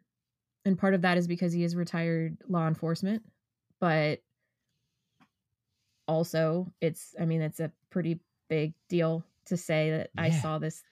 and 0.64 0.78
part 0.78 0.94
of 0.94 1.02
that 1.02 1.18
is 1.18 1.28
because 1.28 1.52
he 1.52 1.64
is 1.64 1.76
retired 1.76 2.38
law 2.48 2.68
enforcement, 2.68 3.24
but 3.80 4.22
also 6.06 6.72
it's 6.80 7.14
I 7.20 7.24
mean 7.26 7.42
it's 7.42 7.60
a 7.60 7.72
pretty 7.90 8.20
big 8.48 8.74
deal 8.88 9.24
to 9.46 9.56
say 9.56 9.90
that 9.90 10.10
I 10.16 10.30
saw 10.30 10.58
this 10.58 10.82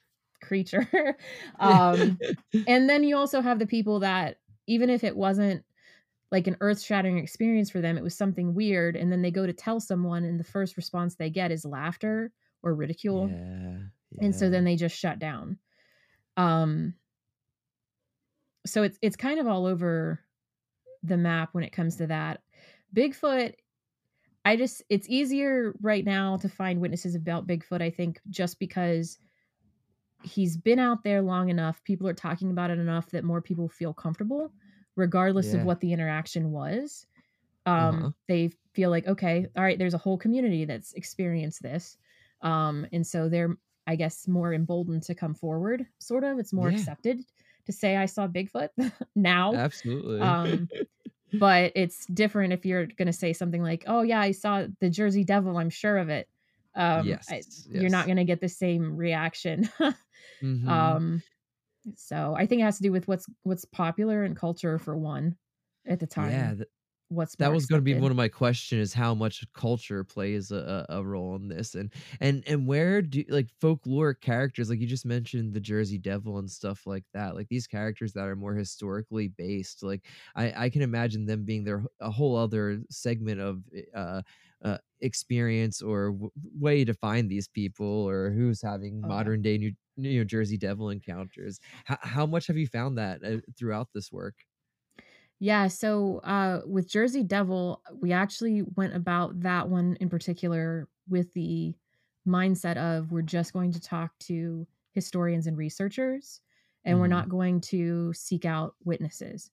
creature. 0.41 1.17
um 1.59 2.17
and 2.67 2.89
then 2.89 3.03
you 3.03 3.17
also 3.17 3.41
have 3.41 3.59
the 3.59 3.67
people 3.67 3.99
that 3.99 4.37
even 4.67 4.89
if 4.89 5.03
it 5.03 5.15
wasn't 5.15 5.63
like 6.31 6.47
an 6.47 6.57
earth-shattering 6.59 7.17
experience 7.17 7.69
for 7.69 7.79
them, 7.79 7.97
it 7.97 8.03
was 8.03 8.17
something 8.17 8.53
weird 8.53 8.95
and 8.95 9.11
then 9.11 9.21
they 9.21 9.31
go 9.31 9.45
to 9.45 9.53
tell 9.53 9.79
someone 9.79 10.25
and 10.25 10.39
the 10.39 10.43
first 10.43 10.75
response 10.75 11.15
they 11.15 11.29
get 11.29 11.51
is 11.51 11.63
laughter 11.63 12.31
or 12.63 12.73
ridicule 12.73 13.29
yeah. 13.29 13.77
and 14.19 14.35
so 14.35 14.49
then 14.49 14.63
they 14.63 14.75
just 14.75 14.97
shut 14.97 15.19
down. 15.19 15.57
Um 16.35 16.93
so 18.65 18.83
it's 18.83 18.97
it's 19.01 19.15
kind 19.15 19.39
of 19.39 19.47
all 19.47 19.65
over 19.65 20.19
the 21.03 21.17
map 21.17 21.49
when 21.53 21.63
it 21.63 21.71
comes 21.71 21.95
to 21.97 22.07
that. 22.07 22.41
Bigfoot 22.95 23.53
I 24.47 24.55
just 24.55 24.81
it's 24.89 25.09
easier 25.09 25.73
right 25.81 26.05
now 26.05 26.37
to 26.37 26.47
find 26.47 26.79
witnesses 26.79 27.15
about 27.15 27.47
Bigfoot 27.47 27.81
I 27.81 27.89
think 27.89 28.21
just 28.29 28.59
because 28.59 29.17
he's 30.27 30.57
been 30.57 30.79
out 30.79 31.03
there 31.03 31.21
long 31.21 31.49
enough, 31.49 31.83
people 31.83 32.07
are 32.07 32.13
talking 32.13 32.51
about 32.51 32.71
it 32.71 32.79
enough 32.79 33.11
that 33.11 33.23
more 33.23 33.41
people 33.41 33.69
feel 33.69 33.93
comfortable 33.93 34.53
regardless 34.95 35.53
Yeah. 35.53 35.53
of 35.53 35.63
what 35.63 35.79
the 35.81 35.93
interaction 35.93 36.51
was. 36.51 37.05
Um 37.65 37.95
Uh-huh. 37.99 38.11
they 38.27 38.51
feel 38.73 38.89
like 38.91 39.07
okay, 39.07 39.47
all 39.55 39.63
right, 39.63 39.79
there's 39.79 39.93
a 39.95 39.97
whole 39.99 40.17
community 40.17 40.65
that's 40.65 40.93
experienced 40.93 41.61
this. 41.63 41.97
Um 42.41 42.87
and 42.93 43.05
so 43.07 43.29
they're 43.29 43.57
I 43.87 43.95
guess 43.97 44.27
more 44.27 44.53
emboldened 44.53 45.03
to 45.03 45.15
come 45.15 45.33
forward 45.35 45.87
sort 45.99 46.23
of. 46.25 46.39
It's 46.39 46.53
more 46.53 46.67
Yeah. 46.67 46.69
accepted 46.69 47.21
to 47.65 47.71
say 47.73 47.97
I 47.97 48.05
saw 48.07 48.27
Bigfoot 48.27 48.69
now. 49.15 49.61
Absolutely. 49.61 50.37
Um, 50.37 50.69
but 51.33 51.71
it's 51.75 52.05
different 52.07 52.53
if 52.53 52.65
you're 52.65 52.87
going 52.87 53.07
to 53.07 53.13
say 53.13 53.33
something 53.33 53.61
like, 53.63 53.83
"Oh 53.87 54.01
yeah, 54.01 54.19
I 54.21 54.31
saw 54.31 54.67
the 54.79 54.89
Jersey 54.89 55.23
Devil. 55.23 55.57
I'm 55.57 55.69
sure 55.69 55.97
of 55.97 56.09
it." 56.09 56.29
Um, 56.77 57.07
yes. 57.07 57.27
I- 57.29 57.41
You're 57.69 57.89
not 57.89 58.05
going 58.05 58.17
to 58.17 58.23
get 58.25 58.39
the 58.41 58.49
same 58.49 58.95
reaction. 58.95 59.69
Mhm. 60.43 60.67
um, 60.69 61.23
so 61.95 62.35
I 62.37 62.45
think 62.45 62.61
it 62.61 62.65
has 62.65 62.77
to 62.77 62.83
do 62.83 62.91
with 62.91 63.07
what's 63.07 63.27
what's 63.43 63.65
popular 63.65 64.23
in 64.23 64.35
culture 64.35 64.77
for 64.77 64.97
one 64.97 65.37
at 65.85 65.99
the 65.99 66.07
time. 66.07 66.31
yeah. 66.31 66.53
th- 66.55 66.67
what's 67.09 67.35
that 67.37 67.53
was 67.53 67.65
going 67.65 67.79
to 67.79 67.83
be 67.83 67.93
one 67.93 68.11
of 68.11 68.17
my 68.17 68.27
questions 68.27 68.81
is 68.89 68.93
how 68.93 69.15
much 69.15 69.41
culture 69.53 70.03
plays 70.03 70.51
a, 70.51 70.85
a 70.89 70.97
a 70.99 71.05
role 71.05 71.37
in 71.37 71.47
this 71.47 71.73
and 71.73 71.93
and 72.19 72.43
and 72.45 72.67
where 72.67 73.01
do 73.01 73.23
like 73.29 73.47
folklore 73.61 74.13
characters 74.13 74.69
like 74.69 74.81
you 74.81 74.85
just 74.87 75.05
mentioned 75.05 75.53
the 75.53 75.59
jersey 75.61 75.97
devil 75.97 76.37
and 76.39 76.51
stuff 76.51 76.85
like 76.85 77.05
that 77.13 77.33
like 77.33 77.47
these 77.47 77.65
characters 77.65 78.11
that 78.11 78.27
are 78.27 78.35
more 78.35 78.53
historically 78.55 79.29
based 79.29 79.83
like 79.83 80.05
i 80.35 80.65
i 80.65 80.69
can 80.69 80.81
imagine 80.81 81.25
them 81.25 81.45
being 81.45 81.63
their 81.63 81.85
a 82.01 82.11
whole 82.11 82.35
other 82.35 82.81
segment 82.89 83.39
of 83.39 83.63
uh 83.95 84.21
uh, 84.63 84.77
experience 85.01 85.81
or 85.81 86.11
w- 86.11 86.31
way 86.59 86.83
to 86.85 86.93
find 86.93 87.29
these 87.29 87.47
people 87.47 87.85
or 87.87 88.31
who's 88.31 88.61
having 88.61 89.03
Oh, 89.03 89.11
yeah. 89.11 89.29
modern 89.29 89.41
day 89.41 89.57
new, 89.57 89.73
new 89.97 90.25
Jersey 90.25 90.57
Devil 90.57 90.89
encounters. 90.89 91.59
How, 91.85 91.97
how 92.01 92.25
much 92.25 92.47
have 92.47 92.57
you 92.57 92.67
found 92.67 92.97
that 92.97 93.23
uh, 93.23 93.37
throughout 93.57 93.89
this 93.93 94.11
work? 94.11 94.35
Yeah, 95.39 95.67
so 95.67 96.17
uh 96.19 96.61
with 96.65 96.89
Jersey 96.89 97.23
Devil, 97.23 97.83
we 97.93 98.11
actually 98.11 98.63
went 98.63 98.95
about 98.95 99.39
that 99.41 99.69
one 99.69 99.95
in 99.99 100.09
particular 100.09 100.89
with 101.07 101.33
the 101.33 101.75
mindset 102.27 102.77
of 102.77 103.11
we're 103.11 103.21
just 103.21 103.53
going 103.53 103.71
to 103.71 103.79
talk 103.79 104.17
to 104.19 104.67
historians 104.93 105.47
and 105.47 105.57
researchers 105.57 106.41
and 106.83 106.99
we're 106.99 107.07
Mhm. 107.07 107.07
not 107.07 107.29
going 107.29 107.61
to 107.61 108.11
seek 108.13 108.45
out 108.45 108.75
witnesses. 108.83 109.51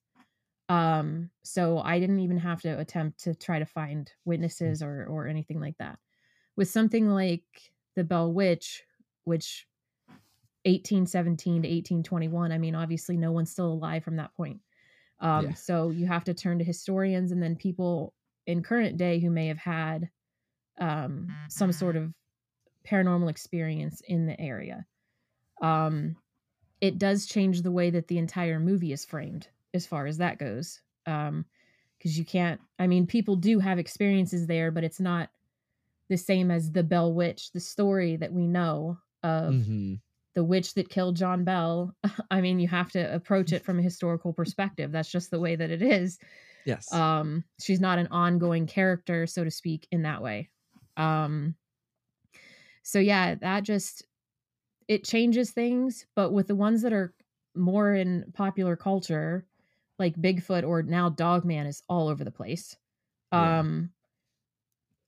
Um 0.69 1.29
so 1.43 1.79
I 1.79 1.99
didn't 1.99 2.19
even 2.19 2.37
have 2.37 2.61
to 2.61 2.79
attempt 2.79 3.19
to 3.23 3.35
try 3.35 3.59
to 3.59 3.65
find 3.65 4.11
witnesses 4.25 4.81
or 4.81 5.05
or 5.05 5.27
anything 5.27 5.59
like 5.59 5.77
that. 5.77 5.99
With 6.55 6.69
something 6.69 7.09
like 7.09 7.43
the 7.95 8.03
Bell 8.03 8.33
Witch, 8.33 8.83
which 9.25 9.67
1817 10.63 11.61
to 11.63 11.67
1821, 11.67 12.51
I 12.51 12.57
mean 12.57 12.75
obviously 12.75 13.17
no 13.17 13.31
one's 13.31 13.51
still 13.51 13.71
alive 13.71 14.03
from 14.03 14.15
that 14.17 14.33
point. 14.35 14.61
Um, 15.19 15.45
Yeah. 15.45 15.53
So 15.53 15.89
you 15.91 16.07
have 16.07 16.23
to 16.25 16.33
turn 16.33 16.59
to 16.59 16.65
historians 16.65 17.31
and 17.31 17.41
then 17.41 17.55
people 17.55 18.13
in 18.47 18.63
current 18.63 18.97
day 18.97 19.19
who 19.19 19.29
may 19.29 19.47
have 19.47 19.57
had 19.57 20.09
um, 20.79 21.37
some 21.49 21.71
sort 21.71 21.95
of 21.95 22.13
paranormal 22.87 23.29
experience 23.29 24.01
in 24.07 24.25
the 24.27 24.39
area. 24.39 24.85
Um, 25.61 26.17
it 26.81 26.97
does 26.99 27.25
change 27.25 27.61
the 27.61 27.71
way 27.71 27.89
that 27.91 28.07
the 28.07 28.17
entire 28.17 28.59
movie 28.59 28.93
is 28.93 29.05
framed 29.05 29.49
as 29.75 29.87
far 29.87 30.07
as 30.07 30.17
that 30.17 30.39
goes. 30.39 30.81
Um, 31.05 31.45
because 31.97 32.17
you 32.19 32.25
can't, 32.25 32.61
I 32.79 32.87
mean, 32.87 33.07
people 33.07 33.37
do 33.37 33.59
have 33.59 33.79
experiences 33.79 34.47
there, 34.47 34.71
but 34.71 34.83
it's 34.83 34.99
not 34.99 35.29
the 36.09 36.17
same 36.17 36.51
as 36.51 36.71
the 36.71 36.83
Bell 36.83 37.13
Witch, 37.13 37.51
the 37.51 37.59
story 37.59 38.15
that 38.17 38.33
we 38.33 38.47
know 38.47 38.99
of 39.23 39.57
Mhm. 39.57 40.01
the 40.35 40.43
witch 40.43 40.75
that 40.75 40.89
killed 40.89 41.15
John 41.17 41.43
Bell. 41.45 41.95
I 42.31 42.41
mean, 42.41 42.59
you 42.59 42.67
have 42.67 42.91
to 42.91 43.13
approach 43.15 43.53
it 43.53 43.65
from 43.65 43.79
a 43.79 43.83
historical 43.83 44.33
perspective. 44.33 44.91
That's 44.91 45.11
just 45.11 45.31
the 45.31 45.39
way 45.39 45.55
that 45.55 45.71
it 45.71 45.81
is. 45.81 46.19
Yes. 46.65 47.01
Um, 47.01 47.45
she's 47.59 47.81
not 47.81 47.99
an 47.99 48.07
ongoing 48.07 48.67
character, 48.67 49.27
so 49.27 49.43
to 49.43 49.51
speak, 49.51 49.87
in 49.91 50.03
that 50.03 50.21
way. 50.21 50.51
Um, 50.97 51.55
so 52.83 52.99
yeah, 52.99 53.35
that 53.35 53.63
just 53.63 54.05
it 54.87 55.03
changes 55.05 55.51
things, 55.51 56.07
but 56.15 56.31
with 56.31 56.47
the 56.47 56.55
ones 56.55 56.83
that 56.83 56.93
are 56.93 57.15
more 57.55 57.93
in 57.93 58.31
popular 58.33 58.75
culture, 58.75 59.47
like 59.99 60.15
Bigfoot 60.15 60.67
or 60.67 60.83
now 60.83 61.09
Dogman 61.09 61.67
is 61.67 61.83
all 61.89 62.07
over 62.07 62.23
the 62.23 62.31
place. 62.31 62.77
Yeah. 63.35 63.55
Um, 63.59 63.93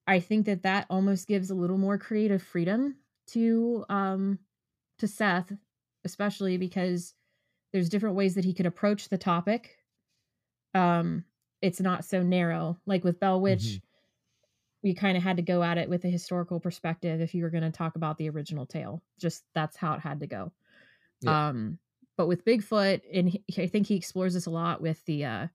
I 0.06 0.20
think 0.20 0.46
that 0.46 0.64
that 0.64 0.86
almost 0.90 1.28
gives 1.28 1.50
a 1.50 1.56
little 1.56 1.78
more 1.78 1.98
creative 1.98 2.42
freedom 2.42 2.98
to 3.28 3.86
um 3.90 4.40
to 5.00 5.08
Seth, 5.08 5.52
especially 6.06 6.58
because 6.58 7.14
there's 7.74 7.90
different 7.90 8.16
ways 8.16 8.36
that 8.36 8.46
he 8.46 8.54
could 8.54 8.66
approach 8.68 9.10
the 9.10 9.18
topic. 9.18 9.80
Um, 10.74 11.26
it's 11.62 11.82
not 11.82 12.06
so 12.06 12.24
narrow. 12.24 12.80
Like 12.86 13.04
with 13.04 13.20
Bell 13.20 13.42
Witch, 13.42 13.80
Mhm. 13.80 13.82
we 14.84 14.94
kind 14.94 15.18
of 15.18 15.24
had 15.24 15.38
to 15.38 15.44
go 15.44 15.64
at 15.64 15.78
it 15.78 15.90
with 15.90 16.06
a 16.06 16.10
historical 16.10 16.60
perspective 16.60 17.20
if 17.20 17.34
you 17.34 17.44
were 17.44 17.50
going 17.50 17.64
to 17.64 17.72
talk 17.72 17.96
about 17.96 18.18
the 18.18 18.30
original 18.30 18.66
tale. 18.66 19.04
Just 19.20 19.44
that's 19.54 19.76
how 19.76 19.94
it 19.94 20.00
had 20.00 20.20
to 20.20 20.28
go. 20.28 20.54
Yeah. 21.22 21.38
Um, 21.50 21.80
but 22.18 22.28
with 22.28 22.46
Bigfoot, 22.46 23.02
and 23.14 23.30
he, 23.30 23.44
I 23.58 23.68
think 23.68 23.88
he 23.88 23.96
explores 23.96 24.34
this 24.34 24.46
a 24.46 24.52
lot 24.52 24.82
with 24.82 25.06
the 25.06 25.26
uh, 25.26 25.48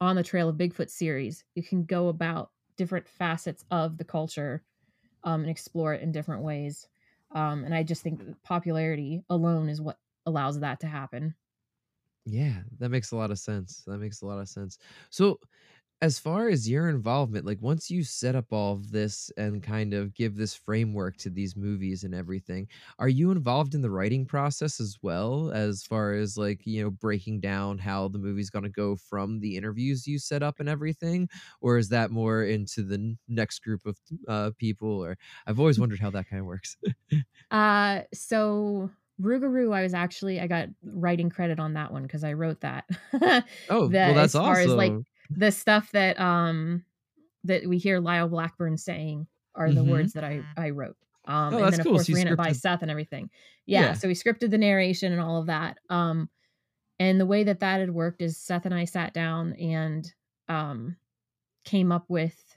On 0.00 0.16
the 0.16 0.22
Trail 0.24 0.48
of 0.48 0.56
Bigfoot 0.56 0.90
series. 0.90 1.44
You 1.54 1.62
can 1.62 1.84
go 1.84 2.08
about 2.08 2.52
different 2.76 3.08
facets 3.08 3.64
of 3.70 3.98
the 3.98 4.04
culture 4.04 4.64
um, 5.24 5.42
and 5.42 5.50
explore 5.50 5.94
it 5.94 6.02
in 6.02 6.12
different 6.12 6.44
ways. 6.44 6.88
Um, 7.32 7.64
and 7.64 7.74
I 7.74 7.82
just 7.84 8.02
think 8.02 8.20
that 8.20 8.42
popularity 8.42 9.24
alone 9.30 9.68
is 9.68 9.80
what 9.80 10.00
allows 10.26 10.60
that 10.60 10.80
to 10.80 10.88
happen. 10.88 11.36
Yeah, 12.24 12.62
that 12.78 12.90
makes 12.90 13.10
a 13.10 13.16
lot 13.16 13.30
of 13.32 13.38
sense. 13.38 13.82
That 13.86 13.98
makes 13.98 14.22
a 14.22 14.26
lot 14.26 14.38
of 14.38 14.48
sense. 14.48 14.78
So, 15.10 15.40
as 16.02 16.18
far 16.18 16.48
as 16.48 16.68
your 16.68 16.88
involvement, 16.88 17.46
like 17.46 17.62
once 17.62 17.88
you 17.88 18.02
set 18.02 18.34
up 18.34 18.52
all 18.52 18.74
of 18.74 18.90
this 18.90 19.30
and 19.36 19.62
kind 19.62 19.94
of 19.94 20.12
give 20.14 20.34
this 20.34 20.52
framework 20.52 21.16
to 21.18 21.30
these 21.30 21.56
movies 21.56 22.02
and 22.02 22.12
everything, 22.12 22.68
are 22.98 23.08
you 23.08 23.30
involved 23.30 23.72
in 23.72 23.82
the 23.82 23.90
writing 23.90 24.26
process 24.26 24.80
as 24.80 24.98
well? 25.00 25.52
As 25.52 25.84
far 25.84 26.12
as 26.14 26.36
like, 26.36 26.66
you 26.66 26.82
know, 26.82 26.90
breaking 26.90 27.40
down 27.40 27.78
how 27.78 28.08
the 28.08 28.18
movie's 28.18 28.50
going 28.50 28.64
to 28.64 28.68
go 28.68 28.96
from 28.96 29.38
the 29.38 29.56
interviews 29.56 30.04
you 30.06 30.18
set 30.18 30.42
up 30.42 30.58
and 30.58 30.68
everything? 30.68 31.28
Or 31.60 31.78
is 31.78 31.88
that 31.90 32.10
more 32.10 32.42
into 32.42 32.82
the 32.82 33.16
next 33.28 33.60
group 33.60 33.86
of 33.86 33.96
uh, 34.26 34.50
people? 34.58 34.90
Or 34.90 35.16
I've 35.46 35.60
always 35.60 35.78
wondered 35.78 36.00
how 36.00 36.10
that 36.10 36.28
kind 36.28 36.40
of 36.40 36.46
works. 36.46 36.76
Uh, 37.50 38.02
so 38.14 38.90
Rougarou, 39.20 39.74
I 39.74 39.82
was 39.82 39.94
actually 39.94 40.40
I 40.40 40.46
got 40.46 40.68
writing 40.82 41.30
credit 41.30 41.58
on 41.60 41.74
that 41.74 41.92
one 41.92 42.02
because 42.02 42.24
I 42.24 42.32
wrote 42.32 42.60
that. 42.60 42.88
oh, 43.68 43.88
That 43.88 43.90
well, 44.00 44.14
that's 44.14 44.34
as 44.34 44.36
far 44.36 44.60
as, 44.60 44.74
like, 44.74 44.94
awesome. 44.94 45.06
The 45.36 45.52
stuff 45.52 45.90
that 45.92 46.18
um 46.20 46.84
that 47.44 47.66
we 47.66 47.78
hear 47.78 48.00
Lyle 48.00 48.28
Blackburn 48.28 48.76
saying 48.76 49.26
are 49.54 49.72
the 49.72 49.84
Mhm. 49.84 49.88
words 49.90 50.12
that 50.14 50.24
I 50.24 50.42
I 50.56 50.70
wrote. 50.70 50.96
Um, 51.26 51.54
Oh, 51.54 51.58
and 51.58 51.72
then 51.72 51.80
of 51.80 51.86
cool. 51.86 51.94
course 51.94 52.08
So 52.08 52.16
ran 52.16 52.28
it 52.28 52.36
by 52.36 52.52
Seth 52.52 52.82
and 52.82 52.90
everything. 52.90 53.30
Yeah, 53.66 53.82
Yeah. 53.82 53.94
so 53.94 54.08
we 54.08 54.14
scripted 54.14 54.50
the 54.50 54.58
narration 54.58 55.12
and 55.12 55.20
all 55.20 55.38
of 55.38 55.46
that. 55.46 55.78
Um, 55.88 56.30
and 57.00 57.20
the 57.20 57.26
way 57.26 57.44
that 57.44 57.60
that 57.60 57.80
had 57.80 57.90
worked 57.94 58.22
is 58.22 58.38
Seth 58.38 58.66
and 58.66 58.74
I 58.74 58.84
sat 58.84 59.14
down 59.14 59.54
and 59.54 60.12
um 60.48 60.96
came 61.64 61.92
up 61.92 62.06
with 62.10 62.56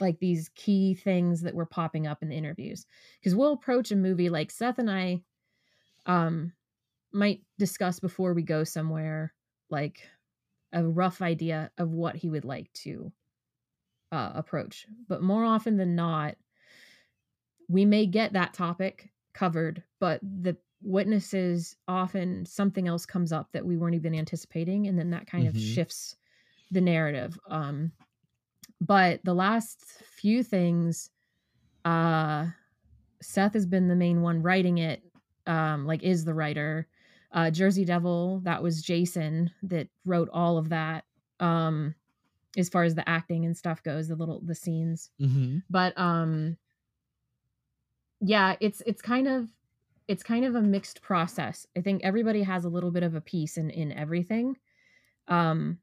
like 0.00 0.18
these 0.20 0.48
key 0.50 0.94
things 0.94 1.42
that 1.42 1.54
were 1.54 1.66
popping 1.66 2.06
up 2.06 2.22
in 2.22 2.28
the 2.28 2.36
interviews 2.36 2.86
because 3.20 3.34
we'll 3.34 3.52
approach 3.52 3.90
a 3.92 3.96
movie 3.96 4.30
like 4.30 4.50
Seth 4.50 4.78
and 4.78 4.90
I 4.90 5.22
um 6.06 6.52
might 7.12 7.42
discuss 7.58 8.00
before 8.00 8.34
we 8.34 8.42
go 8.42 8.64
somewhere 8.64 9.34
like 9.70 10.08
a 10.72 10.86
rough 10.86 11.22
idea 11.22 11.70
of 11.78 11.92
what 11.92 12.16
he 12.16 12.30
would 12.30 12.44
like 12.44 12.72
to 12.74 13.12
uh, 14.12 14.32
approach. 14.34 14.86
But 15.08 15.22
more 15.22 15.44
often 15.44 15.76
than 15.76 15.94
not, 15.94 16.36
we 17.68 17.84
may 17.84 18.06
get 18.06 18.32
that 18.32 18.54
topic 18.54 19.10
covered, 19.32 19.82
but 20.00 20.20
the 20.22 20.56
witnesses 20.82 21.76
often 21.86 22.44
something 22.46 22.88
else 22.88 23.06
comes 23.06 23.32
up 23.32 23.52
that 23.52 23.64
we 23.64 23.76
weren't 23.76 23.94
even 23.94 24.14
anticipating, 24.14 24.86
and 24.86 24.98
then 24.98 25.10
that 25.10 25.26
kind 25.26 25.46
Mhm. 25.46 25.48
of 25.48 25.56
shifts 25.58 26.16
the 26.70 26.80
narrative. 26.80 27.38
Um, 27.48 27.92
but 28.80 29.20
the 29.24 29.34
last 29.34 29.84
few 30.04 30.42
things, 30.44 31.10
uh, 31.84 32.48
Seth 33.22 33.54
has 33.54 33.66
been 33.66 33.88
the 33.88 33.96
main 33.96 34.22
one 34.22 34.42
writing 34.42 34.78
it, 34.78 35.04
um, 35.46 35.86
like 35.86 36.04
is 36.04 36.24
the 36.26 36.34
writer. 36.34 36.88
Uh, 37.32 37.50
Jersey 37.50 37.84
Devil, 37.84 38.40
that 38.44 38.62
was 38.62 38.82
Jason 38.82 39.50
that 39.62 39.88
wrote 40.04 40.28
all 40.32 40.58
of 40.58 40.68
that. 40.70 41.04
Um, 41.38 41.94
as 42.58 42.68
far 42.68 42.82
as 42.82 42.96
the 42.96 43.08
acting 43.08 43.44
and 43.44 43.56
stuff 43.56 43.82
goes, 43.82 44.08
the 44.08 44.16
little 44.16 44.40
the 44.44 44.54
scenes 44.54 45.10
Mm-hmm. 45.20 45.58
but 45.70 45.96
um 45.96 46.56
yeah 48.20 48.56
it's 48.60 48.82
it's 48.86 49.00
kind 49.00 49.26
of 49.28 49.48
it's 50.08 50.22
kind 50.22 50.44
of 50.44 50.54
a 50.54 50.60
mixed 50.60 51.00
process 51.00 51.66
i 51.76 51.80
think 51.80 52.02
everybody 52.04 52.42
has 52.42 52.64
a 52.64 52.68
little 52.68 52.90
bit 52.90 53.02
of 53.02 53.14
a 53.14 53.20
piece 53.20 53.56
in 53.56 53.70
in 53.70 53.92
everything 53.92 54.56
um 55.28 55.78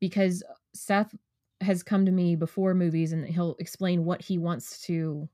because 0.00 0.42
seth 0.74 1.14
has 1.60 1.82
come 1.82 2.06
to 2.06 2.12
me 2.12 2.36
before 2.36 2.74
movies 2.74 3.12
and 3.12 3.26
he'll 3.26 3.56
explain 3.58 4.04
what 4.04 4.22
he 4.22 4.38
wants 4.38 4.80
to 4.82 5.28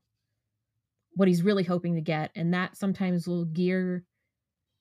what 1.15 1.27
he's 1.27 1.43
really 1.43 1.63
hoping 1.63 1.95
to 1.95 2.01
get 2.01 2.31
and 2.35 2.53
that 2.53 2.75
sometimes 2.75 3.27
will 3.27 3.45
gear 3.45 4.03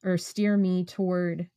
or 0.06 0.18
steer 0.18 0.56
me 0.56 0.84
toward 0.84 1.50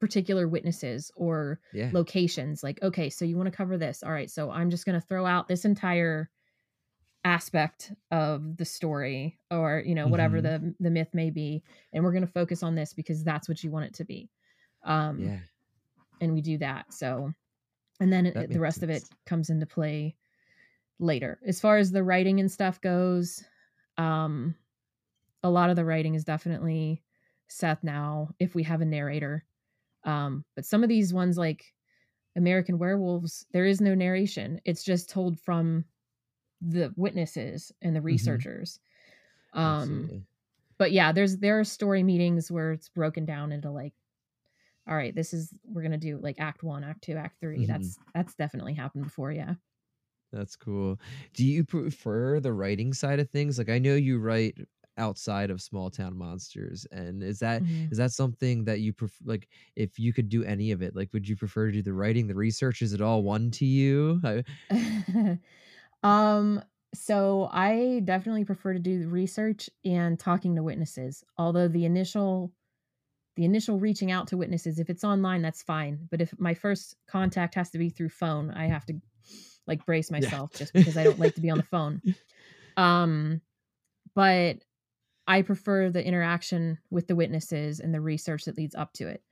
particular 0.00 0.46
witnesses 0.46 1.10
or 1.16 1.60
Yeah. 1.72 1.90
locations 1.92 2.62
like 2.62 2.80
okay 2.82 3.10
so 3.10 3.24
you 3.24 3.36
want 3.36 3.48
to 3.50 3.56
cover 3.56 3.76
this 3.76 4.04
all 4.04 4.12
right 4.12 4.30
so 4.30 4.48
i'm 4.50 4.70
just 4.70 4.86
going 4.86 4.98
to 5.00 5.04
throw 5.04 5.26
out 5.26 5.48
this 5.48 5.64
entire 5.64 6.30
aspect 7.24 7.92
of 8.12 8.56
the 8.58 8.64
story 8.64 9.38
or 9.50 9.82
you 9.86 9.94
know 9.94 10.08
whatever 10.08 10.40
Mhm. 10.40 10.42
the 10.42 10.74
the 10.80 10.90
myth 10.90 11.14
may 11.14 11.30
be 11.30 11.64
and 11.92 12.04
we're 12.04 12.12
going 12.12 12.26
to 12.26 12.32
focus 12.32 12.62
on 12.62 12.74
this 12.76 12.94
because 12.94 13.24
that's 13.24 13.48
what 13.48 13.64
you 13.64 13.70
want 13.70 13.86
it 13.86 13.94
to 13.94 14.04
be 14.04 14.30
um 14.84 15.18
yeah. 15.24 15.40
and 16.20 16.34
we 16.34 16.42
do 16.42 16.58
that 16.58 16.92
so 16.92 17.32
and 18.00 18.12
then 18.12 18.26
it, 18.26 18.52
the 18.52 18.60
rest 18.60 18.82
of 18.82 18.90
it 18.90 19.04
comes 19.26 19.50
into 19.50 19.66
play 19.66 20.16
later 21.00 21.40
as 21.46 21.60
far 21.60 21.78
as 21.78 21.92
the 21.92 22.04
writing 22.04 22.40
and 22.40 22.50
stuff 22.52 22.80
goes 22.80 23.44
um 23.98 24.54
a 25.42 25.50
lot 25.50 25.70
of 25.70 25.76
the 25.76 25.84
writing 25.84 26.14
is 26.14 26.24
definitely 26.24 27.02
seth 27.48 27.82
now 27.84 28.30
if 28.38 28.54
we 28.54 28.62
have 28.62 28.80
a 28.80 28.84
narrator 28.86 29.44
um 30.04 30.44
but 30.56 30.66
some 30.66 30.82
of 30.82 30.88
these 30.88 31.14
ones 31.14 31.38
like 31.38 31.74
american 32.36 32.78
werewolves 32.78 33.46
there 33.52 33.66
is 33.66 33.80
no 33.80 33.94
narration 33.94 34.60
it's 34.64 34.84
just 34.84 35.10
told 35.10 35.40
from 35.40 35.84
the 36.60 36.92
witnesses 36.96 37.72
and 37.82 37.96
the 37.96 38.02
researchers 38.02 38.80
um 39.54 40.10
Absolutely. 40.10 40.26
but 40.78 40.92
yeah 40.92 41.12
there's 41.12 41.38
there 41.38 41.60
are 41.60 41.64
story 41.64 42.02
meetings 42.02 42.50
where 42.52 42.72
it's 42.72 42.88
broken 42.90 43.24
down 43.26 43.52
into 43.52 43.70
like 43.70 43.94
all 44.88 44.96
right 44.96 45.14
this 45.14 45.34
is 45.34 45.52
we're 45.64 45.82
gonna 45.82 45.98
do 45.98 46.18
like 46.18 46.40
act 46.40 46.62
one 46.62 46.84
act 46.84 47.02
two 47.02 47.14
act 47.16 47.40
3 47.40 47.66
Mhm. 47.66 47.66
that's 47.66 47.98
that's 48.14 48.34
definitely 48.34 48.74
happened 48.74 49.04
before 49.04 49.32
yeah 49.32 49.54
That's 50.32 50.56
cool. 50.56 50.98
Do 51.32 51.44
you 51.46 51.64
prefer 51.64 52.38
the 52.40 52.52
writing 52.52 52.92
side 52.92 53.18
of 53.20 53.30
things? 53.30 53.56
Like 53.58 53.70
I 53.70 53.78
know 53.78 53.94
you 53.94 54.18
write 54.18 54.58
outside 54.98 55.50
of 55.50 55.62
small 55.62 55.90
town 55.90 56.16
monsters 56.16 56.86
and 56.92 57.22
is 57.22 57.38
that 57.38 57.62
Mhm. 57.62 57.92
is 57.92 57.98
that 57.98 58.12
something 58.12 58.64
that 58.64 58.80
you 58.80 58.92
prefer 58.92 59.22
like 59.24 59.48
if 59.76 59.98
you 59.98 60.12
could 60.12 60.28
do 60.28 60.44
any 60.44 60.70
of 60.72 60.82
it 60.82 60.94
like 60.96 61.12
would 61.12 61.28
you 61.28 61.36
prefer 61.36 61.66
to 61.66 61.72
do 61.72 61.82
the 61.82 61.92
writing 61.94 62.26
the 62.26 62.34
research 62.34 62.82
is 62.82 62.92
it 62.92 63.00
all 63.00 63.22
one 63.22 63.50
to 63.50 63.64
you? 63.64 64.20
Um 66.02 66.62
so 66.94 67.48
i 67.52 68.00
definitely 68.04 68.44
prefer 68.46 68.72
to 68.72 68.78
do 68.78 68.98
the 69.00 69.08
research 69.08 69.68
and 69.84 70.18
talking 70.18 70.56
to 70.56 70.62
witnesses 70.62 71.22
although 71.36 71.68
the 71.68 71.84
initial 71.84 72.54
the 73.36 73.44
initial 73.44 73.78
reaching 73.80 74.10
out 74.12 74.28
to 74.28 74.36
witnesses 74.36 74.78
if 74.78 74.90
it's 74.90 75.04
online 75.04 75.42
that's 75.42 75.62
fine 75.62 76.08
but 76.10 76.20
if 76.20 76.38
my 76.38 76.54
first 76.54 76.96
contact 77.08 77.54
has 77.56 77.70
to 77.70 77.78
be 77.78 77.90
through 77.90 78.10
phone 78.10 78.50
i 78.52 78.66
have 78.66 78.86
to 78.86 78.94
like 79.66 79.86
brace 79.86 80.10
myself 80.10 80.54
just 80.56 80.74
because 80.78 80.96
i 80.96 81.04
don't 81.04 81.18
like 81.20 81.34
to 81.34 81.42
be 81.42 81.50
on 81.50 81.58
the 81.58 81.64
phone. 81.64 82.02
Um 82.76 83.42
but 84.14 84.64
i 85.28 85.42
prefer 85.42 85.90
the 85.90 86.04
interaction 86.04 86.78
with 86.90 87.06
the 87.06 87.14
witnesses 87.14 87.78
and 87.78 87.94
the 87.94 88.00
research 88.00 88.44
that 88.44 88.56
leads 88.56 88.74
up 88.74 88.92
to 88.94 89.06
it. 89.06 89.22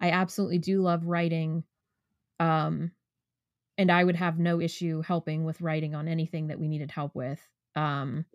I 0.00 0.10
absolutely 0.10 0.58
do 0.58 0.82
love 0.82 1.06
writing 1.06 1.64
um 2.38 2.90
and 3.78 3.90
i 3.90 4.04
would 4.04 4.16
have 4.16 4.38
no 4.38 4.60
issue 4.60 5.00
helping 5.00 5.44
with 5.44 5.62
writing 5.62 5.94
on 5.94 6.06
anything 6.06 6.48
that 6.48 6.60
we 6.60 6.68
needed 6.68 6.90
help 6.90 7.14
with 7.14 7.40
um 7.76 8.26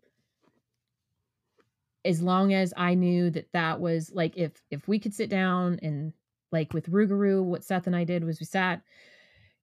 as 2.04 2.20
long 2.20 2.52
as 2.52 2.74
i 2.78 2.96
knew 2.96 3.30
that 3.30 3.52
that 3.54 3.80
was 3.80 4.12
like 4.12 4.36
if 4.38 4.54
if 4.72 4.88
we 4.88 4.98
could 4.98 5.14
sit 5.14 5.30
down 5.30 5.78
and 5.84 6.14
like 6.52 6.74
with 6.74 6.90
Rougarou, 6.90 7.44
what 7.44 7.64
Seth 7.64 7.88
and 7.88 7.96
I 7.96 8.04
did 8.04 8.24
was 8.24 8.40
we 8.40 8.46
sat 8.46 8.82